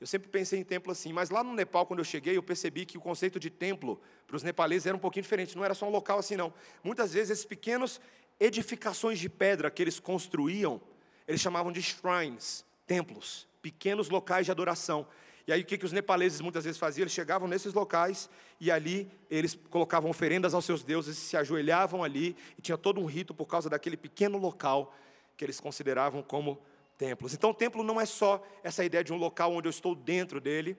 Eu 0.00 0.06
sempre 0.06 0.28
pensei 0.28 0.60
em 0.60 0.64
templo 0.64 0.92
assim, 0.92 1.12
mas 1.12 1.28
lá 1.28 1.42
no 1.42 1.52
Nepal, 1.52 1.84
quando 1.84 1.98
eu 1.98 2.04
cheguei, 2.04 2.36
eu 2.36 2.42
percebi 2.42 2.86
que 2.86 2.96
o 2.96 3.00
conceito 3.00 3.40
de 3.40 3.50
templo 3.50 4.00
para 4.28 4.36
os 4.36 4.44
nepaleses 4.44 4.86
era 4.86 4.96
um 4.96 5.00
pouquinho 5.00 5.24
diferente, 5.24 5.56
não 5.56 5.64
era 5.64 5.74
só 5.74 5.88
um 5.88 5.90
local 5.90 6.20
assim, 6.20 6.36
não. 6.36 6.54
Muitas 6.84 7.12
vezes, 7.14 7.30
esses 7.30 7.44
pequenos 7.44 8.00
edificações 8.38 9.18
de 9.18 9.28
pedra 9.28 9.70
que 9.70 9.82
eles 9.82 9.98
construíam, 9.98 10.80
eles 11.26 11.40
chamavam 11.40 11.72
de 11.72 11.82
shrines, 11.82 12.64
templos, 12.86 13.47
pequenos 13.62 14.08
locais 14.08 14.46
de 14.46 14.52
adoração. 14.52 15.06
E 15.46 15.52
aí 15.52 15.62
o 15.62 15.64
que, 15.64 15.78
que 15.78 15.84
os 15.86 15.92
nepaleses 15.92 16.42
muitas 16.42 16.64
vezes 16.64 16.78
faziam? 16.78 17.04
Eles 17.04 17.12
chegavam 17.12 17.48
nesses 17.48 17.72
locais 17.72 18.28
e 18.60 18.70
ali 18.70 19.10
eles 19.30 19.58
colocavam 19.70 20.10
oferendas 20.10 20.52
aos 20.52 20.64
seus 20.64 20.84
deuses, 20.84 21.16
se 21.16 21.36
ajoelhavam 21.38 22.04
ali 22.04 22.36
e 22.58 22.62
tinha 22.62 22.76
todo 22.76 23.00
um 23.00 23.06
rito 23.06 23.32
por 23.32 23.46
causa 23.46 23.70
daquele 23.70 23.96
pequeno 23.96 24.36
local 24.36 24.94
que 25.36 25.44
eles 25.44 25.58
consideravam 25.58 26.22
como 26.22 26.60
templos. 26.98 27.32
Então, 27.32 27.54
templo 27.54 27.82
não 27.82 27.98
é 27.98 28.04
só 28.04 28.44
essa 28.62 28.84
ideia 28.84 29.02
de 29.02 29.12
um 29.12 29.16
local 29.16 29.52
onde 29.52 29.68
eu 29.68 29.70
estou 29.70 29.94
dentro 29.94 30.40
dele. 30.40 30.76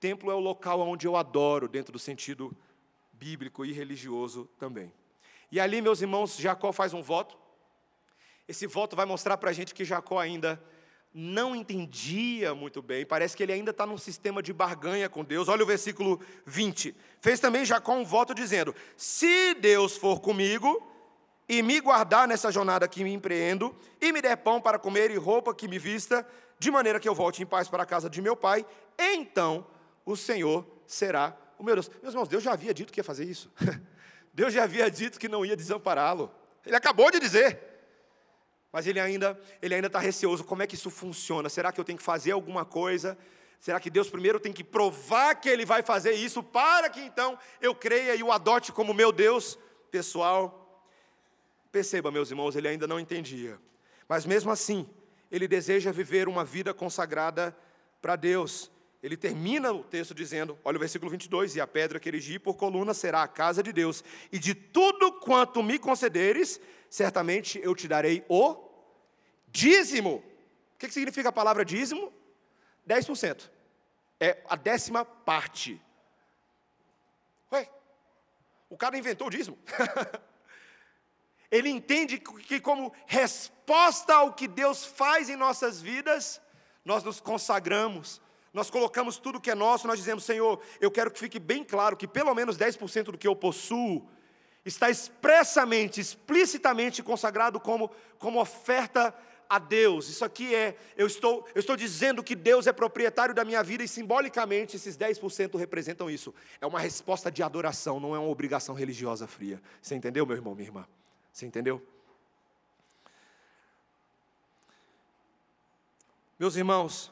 Templo 0.00 0.30
é 0.32 0.34
o 0.34 0.40
local 0.40 0.80
onde 0.80 1.06
eu 1.06 1.14
adoro, 1.14 1.68
dentro 1.68 1.92
do 1.92 1.98
sentido 1.98 2.56
bíblico 3.12 3.64
e 3.64 3.72
religioso 3.72 4.48
também. 4.58 4.92
E 5.52 5.60
ali, 5.60 5.80
meus 5.80 6.00
irmãos, 6.00 6.36
Jacó 6.36 6.72
faz 6.72 6.92
um 6.92 7.02
voto. 7.02 7.36
Esse 8.48 8.66
voto 8.66 8.96
vai 8.96 9.06
mostrar 9.06 9.36
para 9.36 9.50
a 9.50 9.52
gente 9.52 9.74
que 9.74 9.84
Jacó 9.84 10.18
ainda 10.18 10.60
não 11.12 11.56
entendia 11.56 12.54
muito 12.54 12.82
bem, 12.82 13.04
parece 13.04 13.36
que 13.36 13.42
ele 13.42 13.52
ainda 13.52 13.70
está 13.70 13.86
num 13.86 13.98
sistema 13.98 14.42
de 14.42 14.52
barganha 14.52 15.08
com 15.08 15.24
Deus. 15.24 15.48
Olha 15.48 15.62
o 15.62 15.66
versículo 15.66 16.20
20. 16.44 16.94
Fez 17.20 17.40
também 17.40 17.64
Jacó 17.64 17.94
um 17.94 18.04
voto 18.04 18.34
dizendo: 18.34 18.74
Se 18.96 19.54
Deus 19.54 19.96
for 19.96 20.20
comigo 20.20 20.86
e 21.48 21.62
me 21.62 21.80
guardar 21.80 22.28
nessa 22.28 22.52
jornada 22.52 22.86
que 22.86 23.02
me 23.02 23.12
empreendo, 23.12 23.74
e 24.00 24.12
me 24.12 24.20
der 24.20 24.36
pão 24.36 24.60
para 24.60 24.78
comer 24.78 25.10
e 25.10 25.16
roupa 25.16 25.54
que 25.54 25.66
me 25.66 25.78
vista, 25.78 26.26
de 26.58 26.70
maneira 26.70 27.00
que 27.00 27.08
eu 27.08 27.14
volte 27.14 27.42
em 27.42 27.46
paz 27.46 27.68
para 27.68 27.82
a 27.82 27.86
casa 27.86 28.10
de 28.10 28.20
meu 28.20 28.36
pai, 28.36 28.66
então 28.98 29.66
o 30.04 30.14
Senhor 30.14 30.66
será 30.86 31.36
o 31.58 31.64
meu 31.64 31.74
Deus. 31.74 31.90
Meus 32.02 32.14
irmãos, 32.14 32.28
Deus 32.28 32.42
já 32.42 32.52
havia 32.52 32.74
dito 32.74 32.92
que 32.92 33.00
ia 33.00 33.04
fazer 33.04 33.24
isso. 33.24 33.50
Deus 34.32 34.52
já 34.52 34.62
havia 34.62 34.90
dito 34.90 35.18
que 35.18 35.28
não 35.28 35.44
ia 35.44 35.56
desampará-lo. 35.56 36.30
Ele 36.64 36.76
acabou 36.76 37.10
de 37.10 37.18
dizer. 37.18 37.67
Mas 38.72 38.86
ele 38.86 39.00
ainda 39.00 39.38
ele 39.62 39.74
ainda 39.74 39.86
está 39.86 39.98
receoso. 39.98 40.44
Como 40.44 40.62
é 40.62 40.66
que 40.66 40.74
isso 40.74 40.90
funciona? 40.90 41.48
Será 41.48 41.72
que 41.72 41.80
eu 41.80 41.84
tenho 41.84 41.98
que 41.98 42.04
fazer 42.04 42.32
alguma 42.32 42.64
coisa? 42.64 43.16
Será 43.60 43.80
que 43.80 43.90
Deus 43.90 44.08
primeiro 44.08 44.38
tem 44.38 44.52
que 44.52 44.62
provar 44.62 45.34
que 45.34 45.48
Ele 45.48 45.64
vai 45.64 45.82
fazer 45.82 46.12
isso 46.12 46.42
para 46.42 46.88
que 46.88 47.00
então 47.00 47.38
eu 47.60 47.74
creia 47.74 48.14
e 48.14 48.22
o 48.22 48.30
adote 48.30 48.70
como 48.70 48.94
meu 48.94 49.10
Deus 49.10 49.58
pessoal? 49.90 50.64
Perceba, 51.72 52.10
meus 52.10 52.30
irmãos, 52.30 52.56
ele 52.56 52.68
ainda 52.68 52.86
não 52.86 52.98
entendia. 52.98 53.58
Mas 54.08 54.24
mesmo 54.24 54.50
assim, 54.50 54.88
ele 55.30 55.46
deseja 55.46 55.92
viver 55.92 56.28
uma 56.28 56.44
vida 56.44 56.72
consagrada 56.72 57.56
para 58.00 58.16
Deus. 58.16 58.70
Ele 59.02 59.16
termina 59.16 59.72
o 59.72 59.84
texto 59.84 60.14
dizendo, 60.14 60.58
olha 60.64 60.76
o 60.76 60.80
versículo 60.80 61.10
22, 61.10 61.54
e 61.54 61.60
a 61.60 61.66
pedra 61.66 62.00
que 62.00 62.08
erigi 62.08 62.38
por 62.38 62.54
coluna 62.54 62.92
será 62.92 63.22
a 63.22 63.28
casa 63.28 63.62
de 63.62 63.72
Deus, 63.72 64.02
e 64.32 64.38
de 64.38 64.54
tudo 64.54 65.12
quanto 65.20 65.62
me 65.62 65.78
concederes, 65.78 66.60
certamente 66.90 67.60
eu 67.62 67.74
te 67.76 67.86
darei 67.86 68.24
o 68.28 68.56
dízimo. 69.46 70.22
O 70.74 70.78
que 70.78 70.90
significa 70.90 71.28
a 71.28 71.32
palavra 71.32 71.64
dízimo? 71.64 72.12
10%. 72.88 73.50
É 74.18 74.42
a 74.48 74.56
décima 74.56 75.04
parte. 75.04 75.80
Ué, 77.52 77.70
o 78.68 78.76
cara 78.76 78.98
inventou 78.98 79.28
o 79.28 79.30
dízimo. 79.30 79.56
Ele 81.50 81.70
entende 81.70 82.18
que, 82.18 82.60
como 82.60 82.92
resposta 83.06 84.14
ao 84.14 84.34
que 84.34 84.46
Deus 84.46 84.84
faz 84.84 85.30
em 85.30 85.36
nossas 85.36 85.80
vidas, 85.80 86.40
nós 86.84 87.02
nos 87.02 87.20
consagramos, 87.20 88.20
nós 88.52 88.70
colocamos 88.70 89.18
tudo 89.18 89.40
que 89.40 89.50
é 89.50 89.54
nosso, 89.54 89.86
nós 89.86 89.98
dizemos, 89.98 90.24
Senhor, 90.24 90.60
eu 90.80 90.90
quero 90.90 91.10
que 91.10 91.18
fique 91.18 91.38
bem 91.38 91.62
claro 91.62 91.96
que 91.96 92.08
pelo 92.08 92.34
menos 92.34 92.56
10% 92.56 93.04
do 93.04 93.18
que 93.18 93.28
eu 93.28 93.36
possuo 93.36 94.08
está 94.64 94.90
expressamente, 94.90 96.00
explicitamente 96.00 97.02
consagrado 97.02 97.60
como, 97.60 97.90
como 98.18 98.40
oferta 98.40 99.14
a 99.48 99.58
Deus. 99.58 100.08
Isso 100.08 100.24
aqui 100.24 100.54
é, 100.54 100.76
eu 100.96 101.06
estou, 101.06 101.46
eu 101.54 101.60
estou 101.60 101.76
dizendo 101.76 102.22
que 102.22 102.36
Deus 102.36 102.66
é 102.66 102.72
proprietário 102.72 103.34
da 103.34 103.44
minha 103.44 103.62
vida 103.62 103.82
e 103.82 103.88
simbolicamente 103.88 104.76
esses 104.76 104.96
10% 104.96 105.56
representam 105.58 106.10
isso. 106.10 106.34
É 106.60 106.66
uma 106.66 106.78
resposta 106.78 107.30
de 107.30 107.42
adoração, 107.42 107.98
não 107.98 108.14
é 108.14 108.18
uma 108.18 108.28
obrigação 108.28 108.74
religiosa 108.74 109.26
fria. 109.26 109.60
Você 109.80 109.94
entendeu, 109.94 110.26
meu 110.26 110.36
irmão, 110.36 110.54
minha 110.54 110.68
irmã? 110.68 110.86
Você 111.32 111.46
entendeu? 111.46 111.82
Meus 116.38 116.54
irmãos, 116.54 117.10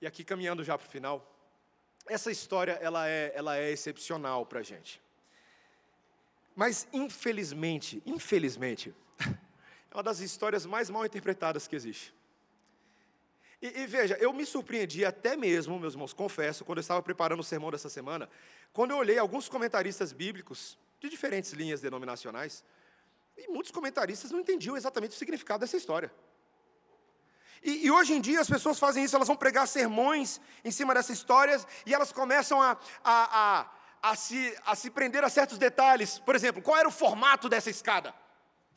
e 0.00 0.06
aqui 0.06 0.24
caminhando 0.24 0.62
já 0.62 0.76
para 0.76 0.86
o 0.86 0.90
final, 0.90 1.32
essa 2.06 2.30
história 2.30 2.72
ela 2.72 3.08
é, 3.08 3.32
ela 3.34 3.56
é 3.56 3.70
excepcional 3.70 4.46
para 4.46 4.60
a 4.60 4.62
gente. 4.62 5.02
Mas, 6.54 6.86
infelizmente, 6.92 8.02
infelizmente, 8.06 8.94
é 9.90 9.94
uma 9.94 10.02
das 10.02 10.20
histórias 10.20 10.64
mais 10.64 10.88
mal 10.88 11.04
interpretadas 11.04 11.66
que 11.66 11.76
existe. 11.76 12.14
E, 13.60 13.80
e, 13.80 13.86
veja, 13.86 14.16
eu 14.20 14.32
me 14.32 14.44
surpreendi 14.44 15.04
até 15.04 15.36
mesmo, 15.36 15.78
meus 15.78 15.94
irmãos, 15.94 16.12
confesso, 16.12 16.64
quando 16.64 16.78
eu 16.78 16.82
estava 16.82 17.02
preparando 17.02 17.40
o 17.40 17.44
sermão 17.44 17.70
dessa 17.70 17.88
semana, 17.88 18.28
quando 18.72 18.90
eu 18.90 18.98
olhei 18.98 19.18
alguns 19.18 19.48
comentaristas 19.48 20.12
bíblicos 20.12 20.78
de 21.00 21.08
diferentes 21.08 21.52
linhas 21.52 21.80
denominacionais, 21.80 22.62
e 23.36 23.48
muitos 23.48 23.70
comentaristas 23.70 24.30
não 24.30 24.40
entendiam 24.40 24.76
exatamente 24.76 25.12
o 25.12 25.14
significado 25.14 25.60
dessa 25.60 25.76
história. 25.76 26.10
E, 27.62 27.86
e, 27.86 27.90
hoje 27.90 28.12
em 28.14 28.20
dia 28.20 28.40
as 28.40 28.48
pessoas 28.48 28.78
fazem 28.78 29.04
isso, 29.04 29.16
elas 29.16 29.28
vão 29.28 29.36
pregar 29.36 29.66
sermões 29.66 30.40
em 30.64 30.70
cima 30.70 30.94
dessas 30.94 31.18
histórias 31.18 31.66
e 31.84 31.94
elas 31.94 32.12
começam 32.12 32.60
a, 32.60 32.76
a, 33.02 33.60
a 33.60 33.76
a 34.02 34.14
se, 34.14 34.56
a 34.64 34.74
se 34.76 34.90
prender 34.90 35.24
a 35.24 35.28
certos 35.28 35.58
detalhes. 35.58 36.18
Por 36.18 36.36
exemplo, 36.36 36.62
qual 36.62 36.76
era 36.76 36.88
o 36.88 36.92
formato 36.92 37.48
dessa 37.48 37.70
escada? 37.70 38.14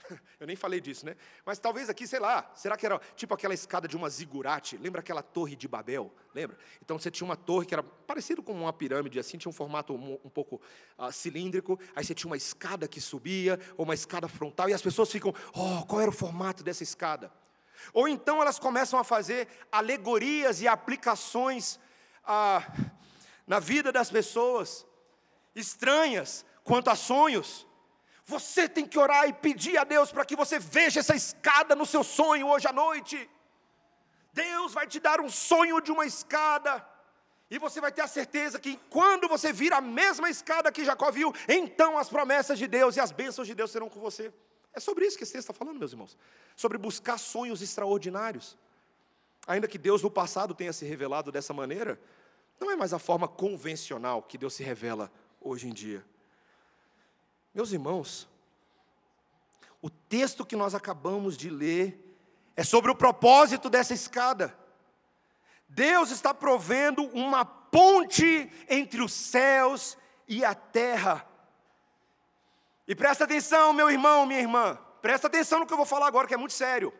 Eu 0.39 0.47
nem 0.47 0.55
falei 0.55 0.79
disso, 0.81 1.05
né? 1.05 1.15
Mas 1.45 1.59
talvez 1.59 1.89
aqui, 1.89 2.07
sei 2.07 2.19
lá, 2.19 2.49
será 2.55 2.75
que 2.75 2.85
era 2.85 2.99
tipo 3.15 3.33
aquela 3.33 3.53
escada 3.53 3.87
de 3.87 3.95
uma 3.95 4.09
zigurate? 4.09 4.77
Lembra 4.77 5.01
aquela 5.01 5.21
torre 5.21 5.55
de 5.55 5.67
Babel? 5.67 6.11
Lembra? 6.33 6.57
Então 6.81 6.97
você 6.97 7.11
tinha 7.11 7.25
uma 7.25 7.35
torre 7.35 7.65
que 7.65 7.73
era 7.73 7.83
parecido 7.83 8.41
com 8.41 8.53
uma 8.53 8.73
pirâmide, 8.73 9.19
assim, 9.19 9.37
tinha 9.37 9.49
um 9.49 9.53
formato 9.53 9.93
um, 9.93 10.19
um 10.23 10.29
pouco 10.29 10.61
uh, 10.97 11.11
cilíndrico. 11.11 11.79
Aí 11.95 12.03
você 12.03 12.15
tinha 12.15 12.29
uma 12.29 12.37
escada 12.37 12.87
que 12.87 13.01
subia, 13.01 13.59
ou 13.77 13.85
uma 13.85 13.93
escada 13.93 14.27
frontal, 14.27 14.69
e 14.69 14.73
as 14.73 14.81
pessoas 14.81 15.11
ficam, 15.11 15.33
oh, 15.53 15.85
qual 15.85 16.01
era 16.01 16.09
o 16.09 16.13
formato 16.13 16.63
dessa 16.63 16.83
escada? 16.83 17.31
Ou 17.93 18.07
então 18.07 18.41
elas 18.41 18.59
começam 18.59 18.99
a 18.99 19.03
fazer 19.03 19.47
alegorias 19.71 20.61
e 20.61 20.67
aplicações. 20.67 21.79
Uh, 22.23 22.99
na 23.49 23.59
vida 23.59 23.91
das 23.91 24.11
pessoas, 24.11 24.85
estranhas 25.55 26.45
quanto 26.63 26.91
a 26.91 26.95
sonhos. 26.95 27.65
Você 28.23 28.69
tem 28.69 28.85
que 28.85 28.99
orar 28.99 29.27
e 29.27 29.33
pedir 29.33 29.75
a 29.75 29.83
Deus 29.83 30.11
para 30.11 30.23
que 30.23 30.35
você 30.35 30.59
veja 30.59 30.99
essa 30.99 31.15
escada 31.15 31.75
no 31.75 31.83
seu 31.83 32.03
sonho 32.03 32.47
hoje 32.47 32.67
à 32.67 32.71
noite. 32.71 33.27
Deus 34.31 34.71
vai 34.71 34.85
te 34.85 34.99
dar 34.99 35.19
um 35.19 35.27
sonho 35.27 35.81
de 35.81 35.91
uma 35.91 36.05
escada. 36.05 36.87
E 37.49 37.57
você 37.57 37.81
vai 37.81 37.91
ter 37.91 38.03
a 38.03 38.07
certeza 38.07 38.59
que 38.59 38.79
quando 38.87 39.27
você 39.27 39.51
vir 39.51 39.73
a 39.73 39.81
mesma 39.81 40.29
escada 40.29 40.71
que 40.71 40.85
Jacó 40.85 41.09
viu, 41.09 41.33
então 41.47 41.97
as 41.97 42.07
promessas 42.07 42.59
de 42.59 42.67
Deus 42.67 42.95
e 42.95 42.99
as 42.99 43.11
bênçãos 43.11 43.47
de 43.47 43.55
Deus 43.55 43.71
serão 43.71 43.89
com 43.89 43.99
você. 43.99 44.31
É 44.73 44.79
sobre 44.79 45.05
isso 45.05 45.17
que 45.17 45.23
esse 45.23 45.33
texto 45.33 45.49
está 45.49 45.53
falando, 45.53 45.79
meus 45.79 45.91
irmãos. 45.91 46.17
Sobre 46.55 46.77
buscar 46.77 47.17
sonhos 47.17 47.61
extraordinários. 47.61 48.57
Ainda 49.47 49.67
que 49.67 49.77
Deus 49.77 50.03
no 50.03 50.11
passado 50.11 50.53
tenha 50.53 50.71
se 50.71 50.85
revelado 50.85 51.31
dessa 51.31 51.53
maneira, 51.53 51.99
não 52.59 52.69
é 52.69 52.75
mais 52.75 52.93
a 52.93 52.99
forma 52.99 53.27
convencional 53.27 54.21
que 54.21 54.37
Deus 54.37 54.53
se 54.53 54.63
revela 54.63 55.11
hoje 55.41 55.67
em 55.67 55.73
dia. 55.73 56.05
Meus 57.53 57.71
irmãos, 57.71 58.27
o 59.81 59.89
texto 59.89 60.45
que 60.45 60.55
nós 60.55 60.75
acabamos 60.75 61.37
de 61.37 61.49
ler 61.49 62.05
é 62.55 62.63
sobre 62.63 62.91
o 62.91 62.95
propósito 62.95 63.69
dessa 63.69 63.93
escada. 63.93 64.55
Deus 65.67 66.11
está 66.11 66.33
provendo 66.33 67.03
uma 67.07 67.45
ponte 67.45 68.51
entre 68.67 69.01
os 69.01 69.13
céus 69.13 69.97
e 70.27 70.43
a 70.43 70.53
terra. 70.53 71.28
E 72.89 72.95
presta 72.95 73.25
atenção, 73.25 73.71
meu 73.71 73.87
irmão, 73.87 74.25
minha 74.25 74.39
irmã, 74.39 74.75
presta 74.99 75.27
atenção 75.27 75.59
no 75.59 75.67
que 75.67 75.71
eu 75.71 75.77
vou 75.77 75.85
falar 75.85 76.07
agora, 76.07 76.27
que 76.27 76.33
é 76.33 76.37
muito 76.37 76.55
sério. 76.55 76.91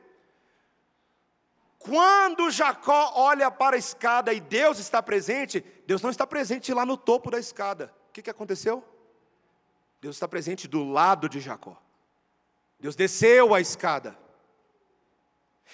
Quando 1.80 2.52
Jacó 2.52 3.14
olha 3.16 3.50
para 3.50 3.76
a 3.76 3.80
escada 3.80 4.32
e 4.32 4.40
Deus 4.40 4.78
está 4.78 5.02
presente, 5.02 5.62
Deus 5.88 6.00
não 6.04 6.12
está 6.12 6.28
presente 6.28 6.72
lá 6.76 6.86
no 6.86 6.96
topo 6.96 7.32
da 7.32 7.40
escada. 7.40 7.92
O 8.08 8.12
que, 8.12 8.22
que 8.22 8.30
aconteceu? 8.30 8.88
Deus 10.00 10.16
está 10.16 10.28
presente 10.28 10.68
do 10.68 10.84
lado 10.84 11.28
de 11.28 11.40
Jacó. 11.40 11.76
Deus 12.80 12.96
desceu 12.96 13.56
a 13.56 13.60
escada. 13.60 14.16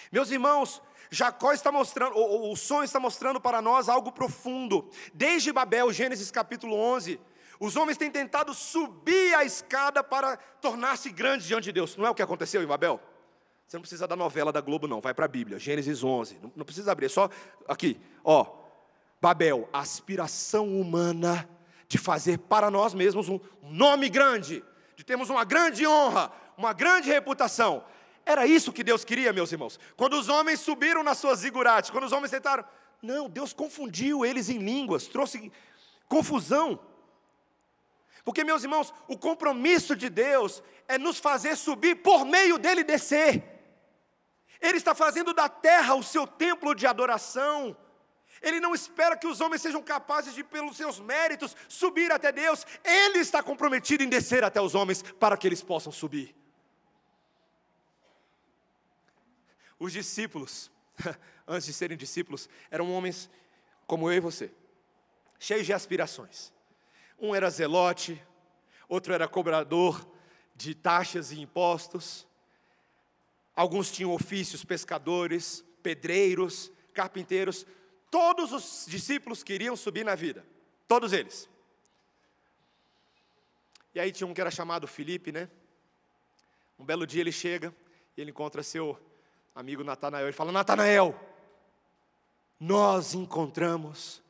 Meus 0.10 0.32
irmãos, 0.32 0.82
Jacó 1.12 1.52
está 1.52 1.74
mostrando, 1.74 2.16
o, 2.16 2.54
o 2.54 2.56
sonho 2.56 2.86
está 2.86 3.02
mostrando 3.02 3.42
para 3.42 3.62
nós 3.62 3.90
algo 3.90 4.14
profundo. 4.14 4.90
Desde 5.14 5.52
Babel, 5.52 5.92
Gênesis 5.92 6.32
capítulo 6.32 6.74
11, 6.74 7.20
os 7.60 7.76
homens 7.76 7.98
têm 7.98 8.12
tentado 8.12 8.54
subir 8.54 9.34
a 9.36 9.44
escada 9.44 10.04
para 10.04 10.38
tornar-se 10.62 11.10
grandes 11.10 11.48
diante 11.48 11.66
de 11.66 11.72
Deus. 11.72 11.96
Não 11.96 12.06
é 12.06 12.10
o 12.10 12.16
que 12.16 12.22
aconteceu 12.22 12.62
em 12.62 12.66
Babel? 12.66 13.00
Você 13.68 13.78
não 13.78 13.82
precisa 13.82 14.08
da 14.08 14.16
novela 14.16 14.52
da 14.52 14.62
Globo, 14.62 14.88
não. 14.88 15.02
Vai 15.02 15.14
para 15.14 15.26
a 15.26 15.28
Bíblia, 15.28 15.58
Gênesis 15.58 16.04
11. 16.04 16.40
Não, 16.42 16.52
não 16.56 16.66
precisa 16.66 16.92
abrir, 16.92 17.08
é 17.08 17.10
só 17.10 17.30
aqui. 17.68 18.00
Ó, 18.24 18.46
Babel, 19.22 19.68
aspiração 19.74 20.80
humana 20.80 21.50
de 21.88 21.98
fazer 21.98 22.38
para 22.38 22.70
nós 22.70 22.94
mesmos 22.94 23.30
um 23.30 23.40
nome 23.64 24.10
grande, 24.10 24.64
de 24.96 25.04
termos 25.04 25.30
uma 25.30 25.44
grande 25.44 25.88
honra, 25.88 26.32
uma 26.58 26.74
grande 26.74 27.10
reputação. 27.10 27.84
Era 28.26 28.46
isso 28.46 28.74
que 28.74 28.84
Deus 28.84 29.04
queria, 29.06 29.32
meus 29.32 29.52
irmãos. 29.52 29.80
Quando 29.96 30.14
os 30.14 30.30
homens 30.30 30.60
subiram 30.60 31.04
nas 31.04 31.18
suas 31.18 31.40
zigurates, 31.40 31.90
quando 31.90 32.06
os 32.06 32.12
homens 32.12 32.32
tentaram. 32.32 32.66
Não, 33.02 33.30
Deus 33.30 33.54
confundiu 33.54 34.26
eles 34.26 34.50
em 34.50 34.58
línguas, 34.58 35.08
trouxe 35.08 35.52
confusão. 36.08 36.80
Porque, 38.26 38.44
meus 38.44 38.64
irmãos, 38.64 38.92
o 39.08 39.16
compromisso 39.16 39.96
de 39.96 40.10
Deus 40.10 40.64
é 40.88 40.98
nos 40.98 41.20
fazer 41.20 41.56
subir 41.56 41.98
por 41.98 42.26
meio 42.26 42.58
dele 42.58 42.84
descer. 42.84 43.44
Ele 44.60 44.78
está 44.78 44.96
fazendo 44.96 45.32
da 45.32 45.48
terra 45.48 45.94
o 45.94 46.02
seu 46.02 46.26
templo 46.26 46.74
de 46.74 46.88
adoração. 46.88 47.78
Ele 48.42 48.60
não 48.60 48.74
espera 48.74 49.16
que 49.16 49.28
os 49.28 49.42
homens 49.42 49.62
sejam 49.62 49.82
capazes 49.82 50.34
de, 50.34 50.44
pelos 50.44 50.76
seus 50.76 51.00
méritos, 51.00 51.56
subir 51.70 52.12
até 52.12 52.32
Deus. 52.32 52.66
Ele 52.84 53.20
está 53.20 53.44
comprometido 53.44 54.04
em 54.04 54.10
descer 54.10 54.44
até 54.44 54.60
os 54.60 54.74
homens 54.74 55.04
para 55.04 55.38
que 55.38 55.46
eles 55.48 55.62
possam 55.62 55.92
subir. 55.92 56.36
Os 59.78 59.94
discípulos, 59.94 60.72
antes 61.48 61.68
de 61.68 61.74
serem 61.74 61.96
discípulos, 61.96 62.50
eram 62.72 62.92
homens 62.92 63.30
como 63.86 64.10
eu 64.10 64.18
e 64.18 64.20
você, 64.20 64.52
cheios 65.38 65.68
de 65.68 65.74
aspirações. 65.74 66.55
Um 67.20 67.34
era 67.34 67.50
zelote, 67.50 68.22
outro 68.88 69.14
era 69.14 69.28
cobrador 69.28 70.08
de 70.56 70.74
taxas 70.74 71.32
e 71.32 71.40
impostos. 71.40 72.28
Alguns 73.56 73.92
tinham 73.92 74.14
ofícios, 74.14 74.64
pescadores, 74.64 75.64
pedreiros, 75.82 76.72
carpinteiros. 76.94 77.66
Todos 78.12 78.52
os 78.52 78.86
discípulos 78.88 79.44
queriam 79.44 79.76
subir 79.76 80.04
na 80.04 80.16
vida, 80.16 80.46
todos 80.88 81.14
eles. 81.14 81.50
E 83.94 84.00
aí 84.00 84.12
tinha 84.12 84.28
um 84.28 84.34
que 84.34 84.42
era 84.42 84.52
chamado 84.52 84.88
Felipe, 84.88 85.32
né? 85.32 85.50
Um 86.78 86.84
belo 86.84 87.08
dia 87.08 87.22
ele 87.22 87.32
chega 87.32 87.74
e 88.18 88.22
ele 88.22 88.32
encontra 88.32 88.62
seu 88.62 89.00
amigo 89.54 89.84
Natanael. 89.84 90.26
Ele 90.26 90.34
fala: 90.34 90.52
Natanael, 90.52 91.18
nós 92.60 93.14
encontramos 93.14 94.22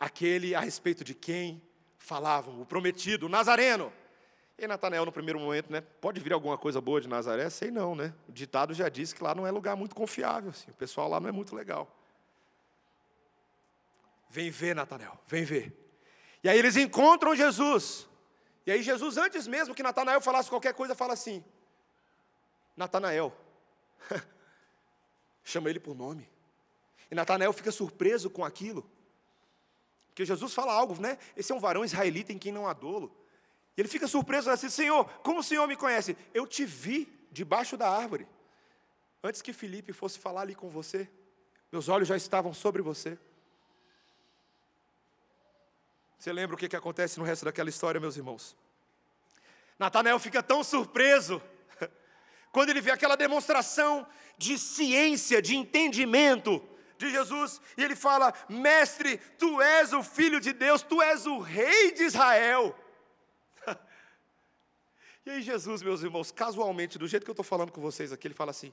aquele 0.00 0.54
a 0.54 0.60
respeito 0.60 1.04
de 1.04 1.14
quem 1.14 1.62
falavam, 2.04 2.60
o 2.60 2.66
prometido, 2.66 3.26
o 3.26 3.28
Nazareno. 3.28 3.90
E 4.58 4.66
Natanael, 4.66 5.06
no 5.06 5.10
primeiro 5.10 5.40
momento, 5.40 5.72
né? 5.72 5.80
Pode 5.80 6.20
vir 6.20 6.32
alguma 6.32 6.56
coisa 6.56 6.80
boa 6.80 7.00
de 7.00 7.08
Nazaré? 7.08 7.48
Sei 7.48 7.70
não, 7.70 7.96
né? 7.96 8.14
O 8.28 8.32
ditado 8.32 8.74
já 8.74 8.88
disse 8.88 9.14
que 9.14 9.24
lá 9.24 9.34
não 9.34 9.46
é 9.46 9.50
lugar 9.50 9.74
muito 9.74 9.96
confiável, 9.96 10.50
assim, 10.50 10.70
o 10.70 10.74
pessoal 10.74 11.08
lá 11.08 11.18
não 11.18 11.28
é 11.28 11.32
muito 11.32 11.56
legal. 11.56 11.90
Vem 14.28 14.50
ver, 14.50 14.74
Natanael, 14.76 15.18
vem 15.26 15.44
ver. 15.44 15.72
E 16.42 16.48
aí 16.48 16.58
eles 16.58 16.76
encontram 16.76 17.34
Jesus. 17.34 18.06
E 18.66 18.70
aí 18.70 18.82
Jesus, 18.82 19.16
antes 19.16 19.46
mesmo 19.46 19.74
que 19.74 19.82
Natanael 19.82 20.20
falasse 20.20 20.50
qualquer 20.50 20.74
coisa, 20.74 20.94
fala 20.94 21.14
assim: 21.14 21.42
Natanael, 22.76 23.34
chama 25.42 25.70
ele 25.70 25.80
por 25.80 25.94
nome. 25.94 26.28
E 27.10 27.14
Natanael 27.14 27.52
fica 27.52 27.72
surpreso 27.72 28.28
com 28.28 28.44
aquilo. 28.44 28.88
Porque 30.14 30.24
Jesus 30.24 30.54
fala 30.54 30.72
algo, 30.72 30.94
né? 31.00 31.18
Esse 31.36 31.50
é 31.50 31.54
um 31.56 31.58
varão 31.58 31.84
israelita 31.84 32.32
em 32.32 32.38
quem 32.38 32.52
não 32.52 32.68
há 32.68 32.72
dolo. 32.72 33.12
E 33.76 33.80
ele 33.80 33.88
fica 33.88 34.06
surpreso 34.06 34.48
assim: 34.48 34.70
Senhor, 34.70 35.04
como 35.24 35.40
o 35.40 35.42
Senhor 35.42 35.66
me 35.66 35.74
conhece? 35.74 36.16
Eu 36.32 36.46
te 36.46 36.64
vi 36.64 37.12
debaixo 37.32 37.76
da 37.76 37.90
árvore. 37.90 38.28
Antes 39.24 39.42
que 39.42 39.52
Felipe 39.52 39.92
fosse 39.92 40.16
falar 40.20 40.42
ali 40.42 40.54
com 40.54 40.70
você, 40.70 41.10
meus 41.72 41.88
olhos 41.88 42.06
já 42.06 42.16
estavam 42.16 42.54
sobre 42.54 42.80
você. 42.80 43.18
Você 46.16 46.32
lembra 46.32 46.54
o 46.54 46.58
que, 46.58 46.68
que 46.68 46.76
acontece 46.76 47.18
no 47.18 47.24
resto 47.24 47.44
daquela 47.44 47.68
história, 47.68 48.00
meus 48.00 48.16
irmãos? 48.16 48.56
Natanael 49.76 50.20
fica 50.20 50.44
tão 50.44 50.62
surpreso 50.62 51.42
quando 52.52 52.70
ele 52.70 52.80
vê 52.80 52.92
aquela 52.92 53.16
demonstração 53.16 54.06
de 54.38 54.56
ciência, 54.58 55.42
de 55.42 55.56
entendimento 55.56 56.62
de 56.98 57.10
Jesus, 57.10 57.60
e 57.76 57.82
ele 57.82 57.96
fala: 57.96 58.32
Mestre, 58.48 59.18
tu 59.38 59.60
és 59.60 59.92
o 59.92 60.02
filho 60.02 60.40
de 60.40 60.52
Deus, 60.52 60.82
tu 60.82 61.00
és 61.02 61.26
o 61.26 61.38
rei 61.38 61.92
de 61.92 62.04
Israel. 62.04 62.76
e 65.26 65.30
aí, 65.30 65.42
Jesus, 65.42 65.82
meus 65.82 66.02
irmãos, 66.02 66.30
casualmente, 66.30 66.98
do 66.98 67.08
jeito 67.08 67.24
que 67.24 67.30
eu 67.30 67.34
estou 67.34 67.44
falando 67.44 67.72
com 67.72 67.80
vocês 67.80 68.12
aqui, 68.12 68.28
ele 68.28 68.34
fala 68.34 68.50
assim: 68.50 68.72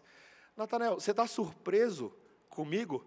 Natanael, 0.56 0.96
você 0.96 1.12
está 1.12 1.26
surpreso 1.28 2.14
comigo? 2.50 3.06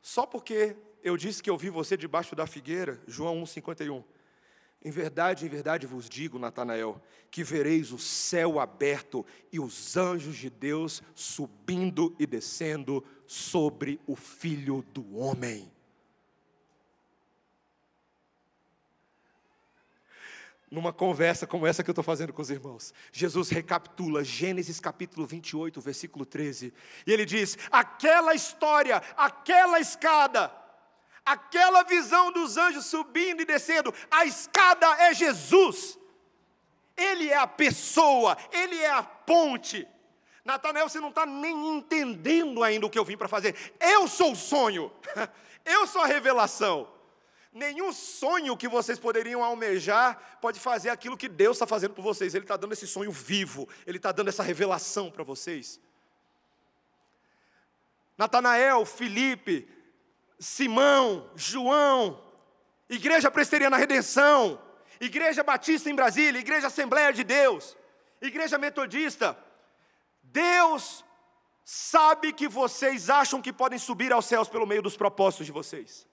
Só 0.00 0.26
porque 0.26 0.76
eu 1.02 1.16
disse 1.16 1.42
que 1.42 1.50
eu 1.50 1.56
vi 1.56 1.70
você 1.70 1.96
debaixo 1.96 2.34
da 2.34 2.46
figueira? 2.46 3.00
João 3.06 3.42
1,51. 3.42 4.04
Em 4.84 4.90
verdade, 4.90 5.46
em 5.46 5.48
verdade 5.48 5.86
vos 5.86 6.08
digo, 6.08 6.38
Natanael, 6.38 7.00
que 7.30 7.44
vereis 7.44 7.92
o 7.92 7.98
céu 7.98 8.58
aberto 8.58 9.24
e 9.52 9.60
os 9.60 9.96
anjos 9.96 10.36
de 10.36 10.50
Deus 10.50 11.02
subindo 11.14 12.14
e 12.18 12.26
descendo 12.26 13.04
sobre 13.26 14.00
o 14.06 14.16
filho 14.16 14.84
do 14.92 15.16
homem. 15.16 15.70
Numa 20.68 20.92
conversa 20.92 21.46
como 21.46 21.66
essa 21.66 21.84
que 21.84 21.90
eu 21.90 21.92
estou 21.92 22.02
fazendo 22.02 22.32
com 22.32 22.40
os 22.40 22.50
irmãos, 22.50 22.94
Jesus 23.12 23.50
recapitula 23.50 24.24
Gênesis 24.24 24.80
capítulo 24.80 25.26
28, 25.26 25.80
versículo 25.80 26.24
13, 26.24 26.72
e 27.06 27.12
ele 27.12 27.26
diz: 27.26 27.58
aquela 27.70 28.34
história, 28.34 28.96
aquela 29.16 29.78
escada, 29.78 30.50
aquela 31.24 31.82
visão 31.82 32.32
dos 32.32 32.56
anjos 32.56 32.86
subindo 32.86 33.42
e 33.42 33.44
descendo, 33.44 33.94
a 34.10 34.24
escada 34.24 34.86
é 35.02 35.14
Jesus, 35.14 35.98
Ele 36.96 37.28
é 37.28 37.36
a 37.36 37.46
pessoa, 37.46 38.36
Ele 38.50 38.76
é 38.76 38.90
a 38.90 39.02
ponte. 39.02 39.86
Natanael, 40.44 40.88
você 40.88 41.00
não 41.00 41.10
está 41.10 41.24
nem 41.24 41.76
entendendo 41.76 42.64
ainda 42.64 42.86
o 42.86 42.90
que 42.90 42.98
eu 42.98 43.04
vim 43.04 43.16
para 43.16 43.28
fazer. 43.28 43.54
Eu 43.78 44.08
sou 44.08 44.32
o 44.32 44.36
sonho, 44.36 44.92
eu 45.64 45.86
sou 45.86 46.02
a 46.02 46.06
revelação. 46.06 46.90
Nenhum 47.52 47.92
sonho 47.92 48.56
que 48.56 48.66
vocês 48.66 48.98
poderiam 48.98 49.44
almejar 49.44 50.38
pode 50.40 50.58
fazer 50.58 50.88
aquilo 50.88 51.18
que 51.18 51.28
Deus 51.28 51.56
está 51.56 51.66
fazendo 51.66 51.92
por 51.92 52.02
vocês. 52.02 52.34
Ele 52.34 52.44
está 52.44 52.56
dando 52.56 52.72
esse 52.72 52.86
sonho 52.86 53.12
vivo, 53.12 53.68
Ele 53.86 53.98
está 53.98 54.10
dando 54.10 54.28
essa 54.28 54.42
revelação 54.42 55.10
para 55.10 55.22
vocês. 55.22 55.78
Natanael, 58.16 58.84
Felipe, 58.86 59.68
Simão, 60.42 61.30
João 61.34 62.20
Igreja 62.92 63.30
Presteriana 63.30 63.78
Redenção, 63.78 64.60
Igreja 65.00 65.42
Batista 65.42 65.88
em 65.88 65.94
Brasília, 65.94 66.38
Igreja 66.38 66.66
Assembleia 66.66 67.10
de 67.10 67.24
Deus, 67.24 67.74
Igreja 68.20 68.58
Metodista. 68.58 69.34
Deus 70.22 71.02
sabe 71.64 72.34
que 72.34 72.46
vocês 72.46 73.08
acham 73.08 73.40
que 73.40 73.50
podem 73.50 73.78
subir 73.78 74.12
aos 74.12 74.26
céus 74.26 74.46
pelo 74.46 74.66
meio 74.66 74.82
dos 74.82 74.94
propósitos 74.94 75.46
de 75.46 75.52
vocês. 75.52 76.06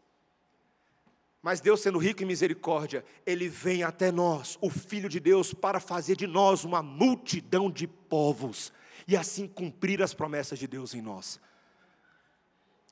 Mas 1.41 1.59
Deus, 1.59 1.81
sendo 1.81 1.99
rico 1.99 2.23
em 2.23 2.25
misericórdia, 2.25 3.03
Ele 3.25 3.49
vem 3.49 3.83
até 3.83 4.09
nós, 4.09 4.57
o 4.61 4.69
Filho 4.69 5.09
de 5.09 5.19
Deus, 5.19 5.53
para 5.53 5.81
fazer 5.81 6.15
de 6.15 6.27
nós 6.27 6.63
uma 6.63 6.81
multidão 6.81 7.69
de 7.69 7.87
povos 7.87 8.71
e 9.05 9.17
assim 9.17 9.47
cumprir 9.47 10.01
as 10.01 10.13
promessas 10.13 10.57
de 10.57 10.67
Deus 10.67 10.93
em 10.93 11.01
nós. 11.01 11.41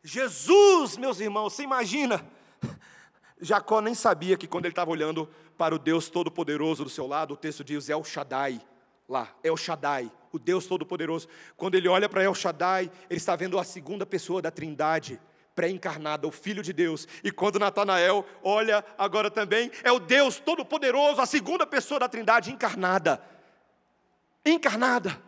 Jesus, 0.03 0.97
meus 0.97 1.19
irmãos, 1.19 1.53
você 1.53 1.63
imagina? 1.63 2.25
Jacó 3.39 3.81
nem 3.81 3.93
sabia 3.93 4.37
que 4.37 4.47
quando 4.47 4.65
ele 4.65 4.71
estava 4.71 4.91
olhando 4.91 5.29
para 5.57 5.75
o 5.75 5.79
Deus 5.79 6.09
Todo-Poderoso 6.09 6.83
do 6.83 6.89
seu 6.89 7.07
lado, 7.07 7.33
o 7.33 7.37
texto 7.37 7.63
diz 7.63 7.89
El 7.89 8.03
Shaddai, 8.03 8.61
lá, 9.07 9.35
El 9.43 9.57
Shaddai, 9.57 10.11
o 10.31 10.39
Deus 10.39 10.65
Todo-Poderoso. 10.65 11.27
Quando 11.55 11.75
ele 11.75 11.87
olha 11.87 12.09
para 12.09 12.23
El 12.23 12.33
Shaddai, 12.33 12.91
ele 13.09 13.17
está 13.17 13.35
vendo 13.35 13.59
a 13.59 13.63
segunda 13.63 14.05
pessoa 14.05 14.41
da 14.41 14.51
Trindade 14.51 15.19
pré-encarnada, 15.55 16.27
o 16.27 16.31
Filho 16.31 16.61
de 16.61 16.71
Deus. 16.71 17.07
E 17.23 17.31
quando 17.31 17.57
Natanael 17.57 18.23
olha 18.43 18.85
agora 18.95 19.31
também, 19.31 19.71
é 19.83 19.91
o 19.91 19.99
Deus 19.99 20.39
Todo-Poderoso, 20.39 21.19
a 21.19 21.25
segunda 21.25 21.65
pessoa 21.65 21.99
da 21.99 22.07
Trindade 22.07 22.51
encarnada. 22.51 23.19
Encarnada. 24.45 25.26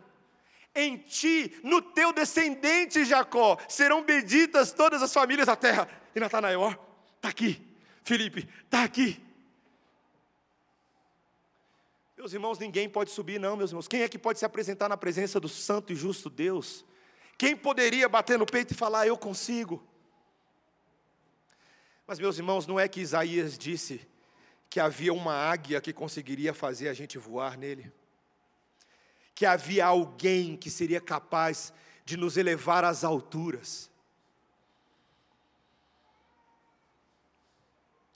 Em 0.74 0.96
ti, 0.98 1.58
no 1.64 1.82
teu 1.82 2.12
descendente 2.12 3.04
Jacó, 3.04 3.58
serão 3.68 4.04
benditas 4.04 4.72
todas 4.72 5.02
as 5.02 5.12
famílias 5.12 5.46
da 5.46 5.56
terra. 5.56 5.88
E 6.14 6.20
Natanael, 6.20 6.60
ó, 6.60 6.74
está 7.16 7.28
aqui. 7.28 7.60
Felipe, 8.04 8.48
está 8.64 8.84
aqui. 8.84 9.20
Meus 12.16 12.32
irmãos, 12.32 12.58
ninguém 12.58 12.88
pode 12.88 13.10
subir, 13.10 13.40
não, 13.40 13.56
meus 13.56 13.70
irmãos. 13.70 13.88
Quem 13.88 14.02
é 14.02 14.08
que 14.08 14.18
pode 14.18 14.38
se 14.38 14.44
apresentar 14.44 14.88
na 14.88 14.96
presença 14.96 15.40
do 15.40 15.48
santo 15.48 15.92
e 15.92 15.96
justo 15.96 16.28
Deus? 16.28 16.84
Quem 17.38 17.56
poderia 17.56 18.08
bater 18.08 18.38
no 18.38 18.44
peito 18.44 18.72
e 18.72 18.76
falar, 18.76 19.06
eu 19.06 19.16
consigo? 19.16 19.82
Mas, 22.06 22.18
meus 22.18 22.36
irmãos, 22.36 22.66
não 22.66 22.78
é 22.78 22.86
que 22.86 23.00
Isaías 23.00 23.56
disse 23.56 24.06
que 24.68 24.78
havia 24.78 25.12
uma 25.12 25.32
águia 25.32 25.80
que 25.80 25.92
conseguiria 25.92 26.52
fazer 26.52 26.88
a 26.88 26.92
gente 26.92 27.16
voar 27.16 27.56
nele? 27.56 27.90
Que 29.40 29.46
havia 29.46 29.86
alguém 29.86 30.54
que 30.54 30.68
seria 30.68 31.00
capaz 31.00 31.72
de 32.04 32.14
nos 32.14 32.36
elevar 32.36 32.84
às 32.84 33.04
alturas? 33.04 33.90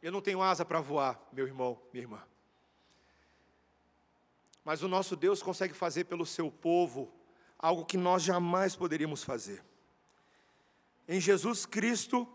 Eu 0.03 0.13
não 0.13 0.21
tenho 0.21 0.43
asa 0.43 0.67
para 0.67 0.83
voar, 0.83 1.19
meu 1.33 1.47
irmão, 1.47 1.81
minha 1.91 2.03
irmã. 2.03 2.23
Mas 4.63 4.83
o 4.83 4.87
nosso 4.87 5.17
Deus 5.17 5.43
consegue 5.43 5.73
fazer 5.73 6.05
pelo 6.05 6.27
seu 6.27 6.51
povo 6.51 7.11
algo 7.59 7.87
que 7.87 7.97
nós 7.97 8.23
jamais 8.23 8.77
poderíamos 8.77 9.25
fazer. 9.25 9.65
Em 11.09 11.19
Jesus 11.19 11.65
Cristo, 11.65 12.29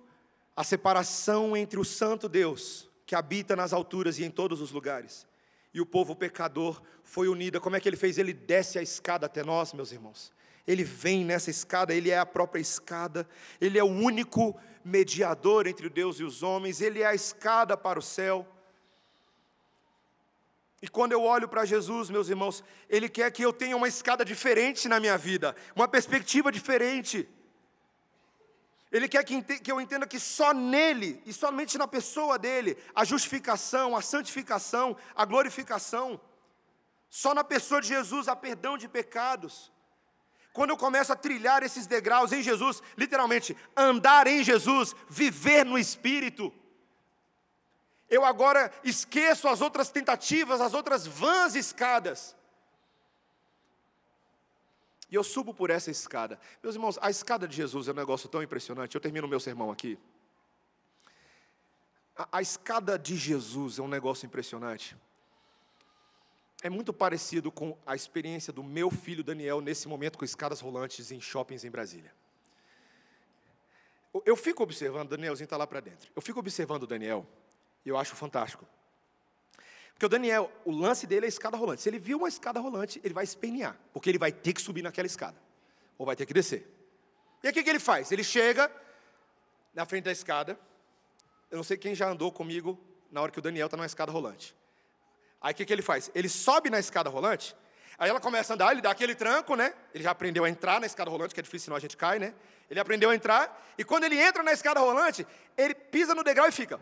a 0.55 0.63
separação 0.63 1.55
entre 1.55 1.79
o 1.79 1.85
santo 1.85 2.27
Deus, 2.27 2.89
que 3.05 3.13
habita 3.13 3.55
nas 3.55 3.71
alturas 3.71 4.17
e 4.17 4.23
em 4.23 4.31
todos 4.31 4.59
os 4.59 4.71
lugares, 4.71 5.27
e 5.73 5.79
o 5.81 5.85
povo 5.85 6.15
pecador 6.15 6.81
foi 7.03 7.27
unida. 7.27 7.59
Como 7.59 7.75
é 7.75 7.79
que 7.79 7.87
ele 7.87 7.97
fez? 7.97 8.17
Ele 8.17 8.33
desce 8.33 8.79
a 8.79 8.81
escada 8.81 9.25
até 9.25 9.43
nós, 9.43 9.73
meus 9.73 9.91
irmãos. 9.91 10.31
Ele 10.67 10.83
vem 10.83 11.25
nessa 11.25 11.49
escada, 11.49 11.93
ele 11.93 12.09
é 12.09 12.19
a 12.19 12.25
própria 12.25 12.61
escada, 12.61 13.27
ele 13.59 13.77
é 13.79 13.83
o 13.83 13.87
único 13.87 14.59
mediador 14.83 15.67
entre 15.67 15.89
Deus 15.89 16.19
e 16.19 16.23
os 16.23 16.43
homens, 16.43 16.81
ele 16.81 17.01
é 17.01 17.05
a 17.05 17.15
escada 17.15 17.75
para 17.75 17.99
o 17.99 18.03
céu. 18.03 18.47
E 20.81 20.87
quando 20.87 21.11
eu 21.11 21.23
olho 21.23 21.47
para 21.47 21.65
Jesus, 21.65 22.09
meus 22.09 22.29
irmãos, 22.29 22.63
Ele 22.89 23.09
quer 23.09 23.29
que 23.31 23.43
eu 23.43 23.51
tenha 23.51 23.75
uma 23.75 23.87
escada 23.87 24.23
diferente 24.23 24.87
na 24.87 24.99
minha 24.99 25.17
vida, 25.17 25.53
uma 25.75 25.87
perspectiva 25.87 26.51
diferente. 26.51 27.27
Ele 28.91 29.07
quer 29.07 29.23
que, 29.23 29.71
eu 29.71 29.79
entenda 29.79 30.07
que 30.07 30.19
só 30.19 30.51
nele, 30.51 31.21
e 31.25 31.31
somente 31.31 31.77
na 31.77 31.87
pessoa 31.87 32.39
dele, 32.39 32.75
a 32.95 33.05
justificação, 33.05 33.95
a 33.95 34.01
santificação, 34.01 34.97
a 35.15 35.25
glorificação. 35.25 36.19
Só 37.07 37.35
na 37.35 37.43
pessoa 37.43 37.81
de 37.81 37.87
Jesus 37.87 38.27
há 38.27 38.35
perdão 38.35 38.77
de 38.77 38.87
pecados. 38.87 39.71
Quando 40.53 40.71
eu 40.71 40.77
começo 40.77 41.13
a 41.13 41.15
trilhar 41.15 41.61
esses 41.61 41.85
degraus 41.85 42.31
em 42.31 42.41
Jesus, 42.41 42.81
literalmente, 42.97 43.55
andar 43.77 44.25
em 44.25 44.43
Jesus, 44.43 44.95
viver 45.07 45.63
no 45.63 45.77
Espírito, 45.77 46.51
eu 48.09 48.25
agora 48.25 48.71
esqueço 48.83 49.47
as 49.47 49.61
outras 49.61 49.91
tentativas, 49.91 50.59
as 50.61 50.73
outras 50.73 51.05
vãs 51.05 51.53
escadas 51.53 52.35
e 55.11 55.15
eu 55.15 55.23
subo 55.23 55.53
por 55.53 55.69
essa 55.69 55.89
escada. 55.89 56.39
Meus 56.61 56.75
irmãos, 56.75 56.97
a 57.01 57.09
escada 57.09 57.47
de 57.47 57.55
Jesus 57.55 57.87
é 57.87 57.91
um 57.91 57.95
negócio 57.95 58.29
tão 58.29 58.43
impressionante. 58.43 58.95
Eu 58.95 59.01
termino 59.01 59.25
o 59.25 59.29
meu 59.29 59.39
sermão 59.39 59.71
aqui. 59.71 59.97
A, 62.15 62.27
a 62.33 62.41
escada 62.41 62.97
de 62.97 63.15
Jesus 63.15 63.79
é 63.79 63.81
um 63.81 63.87
negócio 63.87 64.25
impressionante. 64.25 64.95
É 66.61 66.69
muito 66.69 66.93
parecido 66.93 67.51
com 67.51 67.77
a 67.85 67.95
experiência 67.95 68.51
do 68.51 68.63
meu 68.63 68.91
filho 68.91 69.23
Daniel 69.23 69.61
nesse 69.61 69.87
momento 69.87 70.17
com 70.17 70.25
escadas 70.25 70.59
rolantes 70.59 71.11
em 71.11 71.19
shoppings 71.19 71.63
em 71.63 71.71
Brasília. 71.71 72.13
Eu 74.25 74.35
fico 74.35 74.61
observando, 74.63 75.09
Danielzinho 75.09 75.45
está 75.45 75.55
lá 75.55 75.65
para 75.65 75.79
dentro. 75.79 76.11
Eu 76.15 76.21
fico 76.21 76.39
observando 76.39 76.83
o 76.83 76.87
Daniel 76.87 77.25
e 77.85 77.89
eu 77.89 77.97
acho 77.97 78.15
fantástico. 78.15 78.65
Porque 79.99 80.05
o 80.05 80.09
Daniel, 80.09 80.49
o 80.63 80.71
lance 80.71 81.05
dele 81.05 81.25
é 81.25 81.27
a 81.27 81.27
escada 81.27 81.57
rolante. 81.57 81.81
Se 81.81 81.89
ele 81.89 81.99
viu 81.99 82.19
uma 82.19 82.29
escada 82.29 82.57
rolante, 82.57 83.01
ele 83.03 83.13
vai 83.13 83.25
espernear, 83.25 83.77
porque 83.91 84.09
ele 84.09 84.17
vai 84.17 84.31
ter 84.31 84.53
que 84.53 84.61
subir 84.61 84.81
naquela 84.81 85.05
escada, 85.05 85.35
ou 85.97 86.05
vai 86.05 86.15
ter 86.15 86.25
que 86.25 86.33
descer. 86.33 86.65
E 87.43 87.47
aí 87.47 87.51
o 87.51 87.53
que, 87.53 87.69
ele 87.69 87.79
faz? 87.79 88.09
Ele 88.09 88.23
chega 88.23 88.71
na 89.73 89.85
frente 89.85 90.05
da 90.05 90.11
escada. 90.13 90.57
Eu 91.51 91.57
não 91.57 91.65
sei 91.65 91.75
quem 91.75 91.93
já 91.93 92.07
andou 92.07 92.31
comigo 92.31 92.79
na 93.11 93.21
hora 93.21 93.29
que 93.29 93.39
o 93.39 93.41
Daniel 93.41 93.65
está 93.65 93.75
numa 93.75 93.85
escada 93.85 94.09
rolante. 94.09 94.55
Aí 95.41 95.51
o 95.51 95.55
que, 95.55 95.65
que 95.65 95.73
ele 95.73 95.81
faz? 95.81 96.09
Ele 96.15 96.29
sobe 96.29 96.69
na 96.69 96.79
escada 96.79 97.09
rolante, 97.09 97.53
aí 97.97 98.09
ela 98.09 98.21
começa 98.21 98.53
a 98.53 98.55
andar, 98.55 98.71
ele 98.71 98.81
dá 98.81 98.91
aquele 98.91 99.15
tranco, 99.15 99.53
né? 99.57 99.73
Ele 99.93 100.05
já 100.05 100.11
aprendeu 100.11 100.45
a 100.45 100.49
entrar 100.49 100.79
na 100.79 100.85
escada 100.85 101.11
rolante, 101.11 101.33
que 101.33 101.41
é 101.41 101.43
difícil, 101.43 101.65
senão 101.65 101.75
a 101.75 101.81
gente 101.81 101.97
cai, 101.97 102.19
né? 102.19 102.33
Ele 102.69 102.79
aprendeu 102.79 103.09
a 103.09 103.15
entrar, 103.15 103.69
e 103.77 103.83
quando 103.83 104.05
ele 104.05 104.17
entra 104.17 104.43
na 104.43 104.53
escada 104.53 104.79
rolante, 104.79 105.27
ele 105.57 105.75
pisa 105.75 106.15
no 106.15 106.23
degrau 106.23 106.47
e 106.47 106.53
fica. 106.53 106.79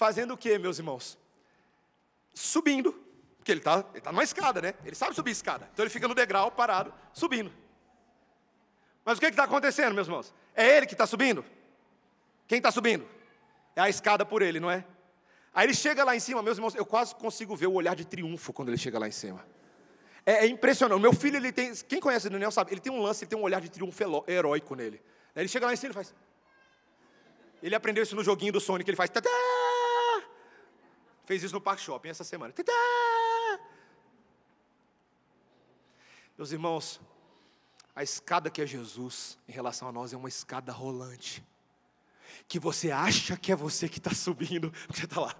Fazendo 0.00 0.32
o 0.32 0.36
que, 0.38 0.58
meus 0.58 0.78
irmãos? 0.78 1.18
Subindo. 2.32 2.90
Porque 3.36 3.52
ele 3.52 3.60
está 3.60 3.84
ele 3.92 4.00
tá 4.00 4.10
numa 4.10 4.24
escada, 4.24 4.62
né? 4.62 4.72
Ele 4.82 4.96
sabe 4.96 5.14
subir 5.14 5.30
escada. 5.30 5.68
Então 5.74 5.82
ele 5.82 5.90
fica 5.90 6.08
no 6.08 6.14
degrau, 6.14 6.50
parado, 6.50 6.90
subindo. 7.12 7.52
Mas 9.04 9.18
o 9.18 9.20
que 9.20 9.26
está 9.26 9.44
acontecendo, 9.44 9.92
meus 9.92 10.06
irmãos? 10.06 10.32
É 10.54 10.74
ele 10.74 10.86
que 10.86 10.94
está 10.94 11.06
subindo? 11.06 11.44
Quem 12.48 12.56
está 12.56 12.70
subindo? 12.70 13.06
É 13.76 13.82
a 13.82 13.90
escada 13.90 14.24
por 14.24 14.40
ele, 14.40 14.58
não 14.58 14.70
é? 14.70 14.86
Aí 15.52 15.66
ele 15.66 15.74
chega 15.74 16.02
lá 16.02 16.16
em 16.16 16.20
cima, 16.20 16.42
meus 16.42 16.56
irmãos, 16.56 16.74
eu 16.74 16.86
quase 16.86 17.14
consigo 17.14 17.54
ver 17.54 17.66
o 17.66 17.74
olhar 17.74 17.94
de 17.94 18.06
triunfo 18.06 18.54
quando 18.54 18.70
ele 18.70 18.78
chega 18.78 18.98
lá 18.98 19.06
em 19.06 19.12
cima. 19.12 19.46
É, 20.24 20.46
é 20.46 20.46
impressionante. 20.46 20.98
Meu 20.98 21.12
filho, 21.12 21.36
ele 21.36 21.52
tem. 21.52 21.74
Quem 21.74 22.00
conhece 22.00 22.26
o 22.26 22.30
Daniel 22.30 22.50
sabe, 22.50 22.72
ele 22.72 22.80
tem 22.80 22.90
um 22.90 23.02
lance, 23.02 23.24
ele 23.24 23.28
tem 23.28 23.38
um 23.38 23.42
olhar 23.42 23.60
de 23.60 23.70
triunfo 23.70 24.24
heróico 24.26 24.74
nele. 24.74 24.98
Ele 25.36 25.46
chega 25.46 25.66
lá 25.66 25.74
em 25.74 25.76
cima 25.76 25.90
e 25.90 25.94
faz. 25.94 26.14
Ele 27.62 27.74
aprendeu 27.74 28.02
isso 28.02 28.16
no 28.16 28.24
joguinho 28.24 28.54
do 28.54 28.60
Sonic, 28.62 28.88
ele 28.88 28.96
faz. 28.96 29.10
Tadá! 29.10 29.59
Fez 31.30 31.44
isso 31.44 31.54
no 31.54 31.60
Parque 31.60 31.82
Shopping 31.82 32.08
essa 32.08 32.24
semana. 32.24 32.52
Tadá! 32.52 32.72
Meus 36.36 36.50
irmãos, 36.50 37.00
a 37.94 38.02
escada 38.02 38.50
que 38.50 38.60
é 38.60 38.66
Jesus 38.66 39.38
em 39.46 39.52
relação 39.52 39.86
a 39.86 39.92
nós 39.92 40.12
é 40.12 40.16
uma 40.16 40.28
escada 40.28 40.72
rolante. 40.72 41.40
Que 42.48 42.58
você 42.58 42.90
acha 42.90 43.36
que 43.36 43.52
é 43.52 43.54
você 43.54 43.88
que 43.88 43.98
está 43.98 44.12
subindo, 44.12 44.72
você 44.88 45.04
está 45.04 45.20
lá. 45.20 45.36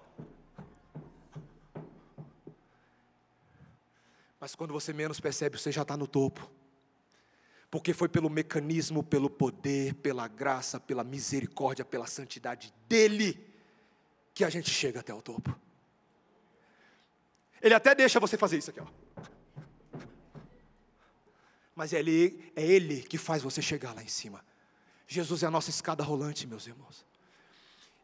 Mas 4.39 4.55
quando 4.55 4.71
você 4.71 4.93
menos 4.93 5.19
percebe, 5.19 5.59
você 5.59 5.73
já 5.73 5.81
está 5.81 5.97
no 5.97 6.07
topo. 6.07 6.49
Porque 7.69 7.93
foi 7.93 8.07
pelo 8.07 8.29
mecanismo, 8.29 9.03
pelo 9.03 9.29
poder, 9.29 9.95
pela 9.95 10.25
graça, 10.29 10.79
pela 10.79 11.03
misericórdia, 11.03 11.83
pela 11.83 12.07
santidade 12.07 12.73
dEle, 12.87 13.45
que 14.33 14.45
a 14.45 14.49
gente 14.49 14.69
chega 14.69 15.01
até 15.01 15.13
o 15.13 15.21
topo. 15.21 15.53
Ele 17.61 17.73
até 17.73 17.93
deixa 17.93 18.19
você 18.19 18.37
fazer 18.37 18.57
isso 18.57 18.69
aqui, 18.69 18.79
ó. 18.79 18.87
Mas 21.75 21.93
é 21.93 21.99
ele, 21.99 22.51
é 22.55 22.65
ele 22.65 23.01
que 23.03 23.17
faz 23.17 23.41
você 23.41 23.61
chegar 23.61 23.95
lá 23.95 24.03
em 24.03 24.07
cima. 24.07 24.43
Jesus 25.07 25.43
é 25.43 25.47
a 25.47 25.51
nossa 25.51 25.69
escada 25.69 26.03
rolante, 26.03 26.47
meus 26.47 26.67
irmãos. 26.67 27.05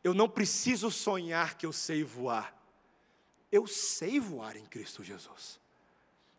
Eu 0.03 0.13
não 0.13 0.29
preciso 0.29 0.89
sonhar 0.91 1.55
que 1.55 1.65
eu 1.65 1.73
sei 1.73 2.03
voar. 2.03 2.55
Eu 3.51 3.65
sei 3.67 4.19
voar 4.19 4.55
em 4.55 4.65
Cristo 4.65 5.03
Jesus. 5.03 5.59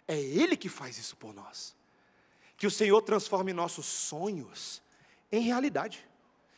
É 0.07 0.19
Ele 0.19 0.57
que 0.57 0.69
faz 0.69 0.99
isso 0.99 1.17
por 1.17 1.35
nós. 1.35 1.77
Que 2.57 2.67
o 2.67 2.71
Senhor 2.71 3.01
transforme 3.03 3.53
nossos 3.53 3.87
sonhos 3.87 4.83
em 5.31 5.41
realidade. 5.41 6.07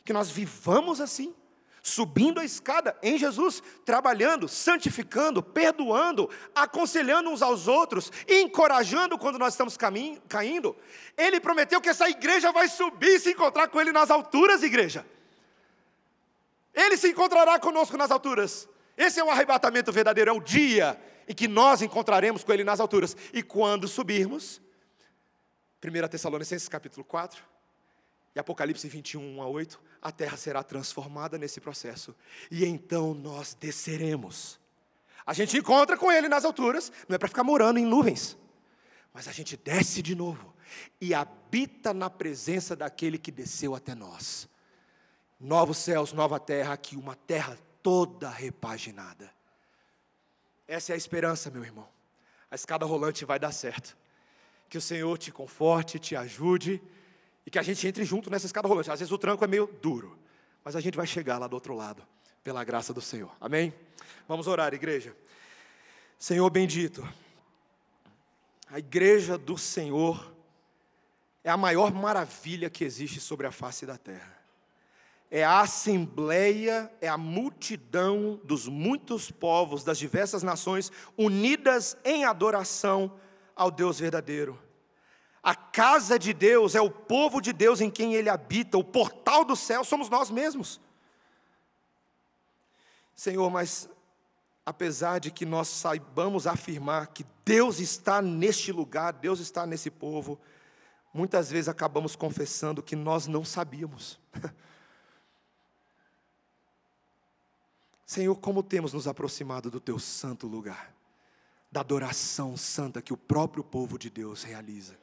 que 0.05 0.13
nós 0.13 0.31
vivamos 0.31 1.01
assim, 1.01 1.35
subindo 1.83 2.41
a 2.41 2.45
escada 2.45 2.97
em 3.03 3.19
Jesus, 3.19 3.63
trabalhando, 3.85 4.49
santificando, 4.49 5.43
perdoando, 5.43 6.29
aconselhando 6.55 7.31
uns 7.31 7.43
aos 7.43 7.69
outros, 7.69 8.11
encorajando 8.29 9.19
quando 9.19 9.39
nós 9.39 9.55
estamos 9.55 9.77
caindo. 10.29 10.77
Ele 11.17 11.41
prometeu 11.41 11.81
que 11.81 11.89
essa 11.89 12.09
igreja 12.09 12.53
vai 12.53 12.69
subir 12.69 13.17
e 13.17 13.21
se 13.21 13.31
encontrar 13.31 13.69
com 13.69 13.81
Ele 13.81 13.93
nas 13.93 14.11
alturas, 14.11 14.63
igreja. 14.63 15.07
Ele 16.75 16.97
se 16.97 17.09
encontrará 17.09 17.59
conosco 17.59 17.97
nas 17.97 18.11
alturas. 18.11 18.69
Esse 18.97 19.19
é 19.19 19.25
o 19.25 19.31
arrebatamento 19.31 19.91
verdadeiro, 19.91 20.31
é 20.31 20.33
o 20.33 20.41
dia 20.41 21.01
em 21.27 21.35
que 21.35 21.49
nós 21.49 21.83
encontraremos 21.83 22.45
com 22.45 22.53
Ele 22.53 22.65
nas 22.65 22.81
alturas. 22.81 23.17
E 23.33 23.43
quando 23.43 23.89
subirmos, 23.89 24.61
1 25.83 26.09
Tessalonicenses 26.09 26.69
capítulo 26.69 27.05
4 27.05 27.50
e 28.35 28.39
Apocalipse 28.39 28.89
21, 28.89 29.39
1 29.39 29.43
a 29.43 29.47
8, 29.49 29.81
a 30.01 30.13
terra 30.13 30.37
será 30.37 30.63
transformada 30.63 31.37
nesse 31.37 31.61
processo. 31.61 32.15
E 32.51 32.65
então 32.65 33.13
nós 33.13 33.55
desceremos. 33.55 34.59
A 35.27 35.33
gente 35.33 35.57
encontra 35.57 35.97
com 35.97 36.11
Ele 36.11 36.29
nas 36.29 36.45
alturas, 36.45 36.93
não 37.09 37.17
é 37.17 37.19
para 37.19 37.29
ficar 37.29 37.45
morando 37.45 37.79
em 37.79 37.85
nuvens, 37.85 38.37
mas 39.13 39.29
a 39.29 39.33
gente 39.33 39.57
desce 39.57 40.01
de 40.01 40.15
novo 40.15 40.55
e 41.01 41.13
habita 41.13 41.93
na 41.93 42.09
presença 42.09 42.77
daquele 42.77 43.19
que 43.19 43.33
desceu 43.33 43.75
até 43.75 43.95
nós. 43.95 44.49
Novos 45.39 45.79
céus, 45.79 46.13
nova 46.13 46.39
terra, 46.39 46.75
aqui 46.75 46.97
uma 46.97 47.17
terra 47.17 47.59
toda 47.83 48.29
repaginada. 48.29 49.31
Essa 50.69 50.93
é 50.93 50.95
a 50.95 50.99
esperança, 50.99 51.51
meu 51.51 51.65
irmão. 51.65 51.89
A 52.51 52.55
escada 52.55 52.87
rolante 52.87 53.25
vai 53.25 53.39
dar 53.39 53.53
certo. 53.53 53.97
Que 54.69 54.79
o 54.79 54.81
Senhor 54.81 55.19
te 55.19 55.33
conforte, 55.33 55.99
te 55.99 56.15
ajude 56.15 56.81
e 57.47 57.51
que 57.51 57.59
a 57.59 57.63
gente 57.63 57.87
entre 57.87 58.05
junto 58.05 58.31
nessa 58.31 58.47
escada 58.47 58.69
rolante. 58.69 58.91
Às 58.91 59.01
vezes 59.01 59.13
o 59.13 59.19
tranco 59.19 59.45
é 59.45 59.47
meio 59.49 59.67
duro, 59.81 60.19
mas 60.65 60.77
a 60.77 60.81
gente 60.81 60.97
vai 60.97 61.07
chegar 61.07 61.39
lá 61.39 61.47
do 61.47 61.55
outro 61.55 61.75
lado, 61.75 62.03
pela 62.43 62.63
graça 62.65 62.93
do 62.93 63.01
Senhor. 63.01 63.35
Amém? 63.41 63.73
Vamos 64.29 64.47
orar, 64.47 64.73
igreja. 64.75 65.17
Senhor 66.19 66.49
bendito, 66.51 67.07
a 68.71 68.79
igreja 68.79 69.39
do 69.39 69.57
Senhor 69.57 70.33
é 71.43 71.51
a 71.51 71.57
maior 71.57 71.93
maravilha 71.93 72.69
que 72.69 72.85
existe 72.85 73.21
sobre 73.21 73.47
a 73.47 73.53
face 73.53 73.87
da 73.87 73.97
terra 73.97 74.41
é 75.31 75.45
a 75.45 75.61
assembleia, 75.61 76.91
é 77.01 77.07
a 77.07 77.17
multidão 77.17 78.41
dos 78.43 78.67
muitos 78.67 79.31
povos, 79.31 79.85
das 79.85 79.97
diversas 79.97 80.43
nações, 80.43 80.91
unidas 81.17 81.97
em 82.05 82.25
adoração 82.25 83.13
ao 83.55 83.71
Deus 83.71 84.01
verdadeiro. 84.01 84.59
A 85.43 85.55
casa 85.55 86.19
de 86.19 86.33
Deus 86.33 86.75
é 86.75 86.81
o 86.81 86.91
povo 86.91 87.41
de 87.41 87.53
Deus 87.53 87.81
em 87.81 87.91
quem 87.91 88.15
ele 88.15 88.29
habita, 88.29 88.77
o 88.77 88.85
portal 88.85 89.45
do 89.45 89.57
céu 89.57 89.83
somos 89.85 90.09
nós 90.11 90.31
mesmos. 90.31 90.81
Senhor, 93.15 93.51
mas 93.51 93.89
apesar 94.65 95.19
de 95.19 95.31
que 95.31 95.47
nós 95.47 95.69
saibamos 95.69 96.47
afirmar 96.47 97.09
que 97.09 97.25
Deus 97.45 97.81
está 97.81 98.21
neste 98.23 98.71
lugar, 98.71 99.13
Deus 99.15 99.41
está 99.41 99.67
nesse 99.67 99.91
povo, 99.91 100.39
muitas 101.13 101.51
vezes 101.51 101.69
acabamos 101.69 102.15
confessando 102.15 102.83
que 102.83 102.95
nós 102.95 103.27
não 103.27 103.45
sabíamos. 103.45 104.21
Senhor, 108.05 108.35
como 108.37 108.63
temos 108.63 108.93
nos 108.93 109.09
aproximado 109.09 109.71
do 109.71 109.81
teu 109.81 109.99
santo 109.99 110.47
lugar, 110.47 110.95
da 111.71 111.81
adoração 111.81 112.57
santa 112.57 113.01
que 113.01 113.13
o 113.13 113.17
próprio 113.17 113.63
povo 113.63 113.99
de 113.99 114.11
Deus 114.11 114.43
realiza. 114.43 114.99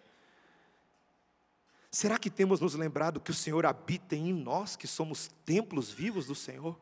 Será 1.98 2.20
que 2.20 2.30
temos 2.30 2.62
nos 2.62 2.76
lembrado 2.76 3.20
que 3.20 3.32
o 3.32 3.34
Senhor 3.34 3.66
habita 3.66 4.16
em 4.16 4.32
nós, 4.32 4.76
que 4.76 4.86
somos 4.86 5.32
templos 5.44 5.90
vivos 5.90 6.28
do 6.28 6.36
Senhor? 6.36 6.80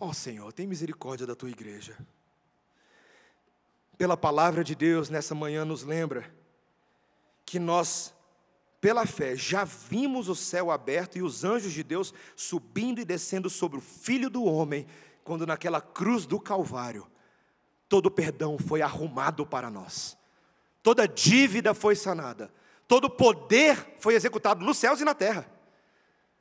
Ó 0.00 0.08
oh, 0.08 0.12
Senhor, 0.12 0.52
tem 0.52 0.66
misericórdia 0.66 1.24
da 1.28 1.36
tua 1.36 1.48
igreja. 1.48 1.96
Pela 3.96 4.16
palavra 4.16 4.64
de 4.64 4.74
Deus 4.74 5.10
nessa 5.10 5.32
manhã 5.32 5.64
nos 5.64 5.84
lembra 5.84 6.28
que 7.44 7.60
nós 7.60 8.12
pela 8.80 9.06
fé, 9.06 9.36
já 9.36 9.62
vimos 9.62 10.28
o 10.28 10.34
céu 10.34 10.72
aberto 10.72 11.18
e 11.18 11.22
os 11.22 11.44
anjos 11.44 11.72
de 11.72 11.84
Deus 11.84 12.12
subindo 12.34 13.00
e 13.00 13.04
descendo 13.04 13.48
sobre 13.48 13.78
o 13.78 13.80
Filho 13.80 14.28
do 14.28 14.42
Homem, 14.42 14.88
quando 15.22 15.46
naquela 15.46 15.80
cruz 15.80 16.26
do 16.26 16.40
Calvário, 16.40 17.06
todo 17.88 18.10
perdão 18.10 18.58
foi 18.58 18.82
arrumado 18.82 19.46
para 19.46 19.70
nós, 19.70 20.18
toda 20.86 21.08
dívida 21.08 21.74
foi 21.74 21.96
sanada, 21.96 22.48
todo 22.86 23.10
poder 23.10 23.96
foi 23.98 24.14
executado 24.14 24.64
nos 24.64 24.76
céus 24.76 25.00
e 25.00 25.04
na 25.04 25.16
terra. 25.16 25.44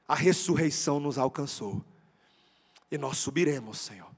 A 0.07 0.13
ressurreição 0.13 0.99
nos 0.99 1.17
alcançou 1.17 1.83
e 2.91 2.95
nós 2.95 3.17
subiremos, 3.17 3.79
Senhor, 3.79 4.11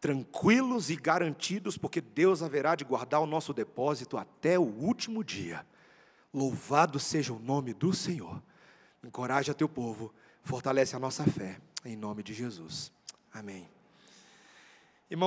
tranquilos 0.00 0.90
e 0.90 0.96
garantidos, 0.96 1.78
porque 1.78 2.00
Deus 2.00 2.42
haverá 2.42 2.74
de 2.74 2.82
guardar 2.82 3.20
o 3.20 3.26
nosso 3.26 3.54
depósito 3.54 4.16
até 4.16 4.58
o 4.58 4.64
último 4.64 5.22
dia. 5.22 5.64
Louvado 6.32 6.98
seja 6.98 7.32
o 7.32 7.38
nome 7.38 7.72
do 7.72 7.92
Senhor. 7.92 8.42
Encoraja 9.00 9.54
teu 9.54 9.68
povo, 9.68 10.12
fortalece 10.42 10.96
a 10.96 10.98
nossa 10.98 11.22
fé, 11.22 11.60
em 11.84 11.94
nome 11.94 12.24
de 12.24 12.34
Jesus. 12.34 12.90
Amém. 13.32 13.73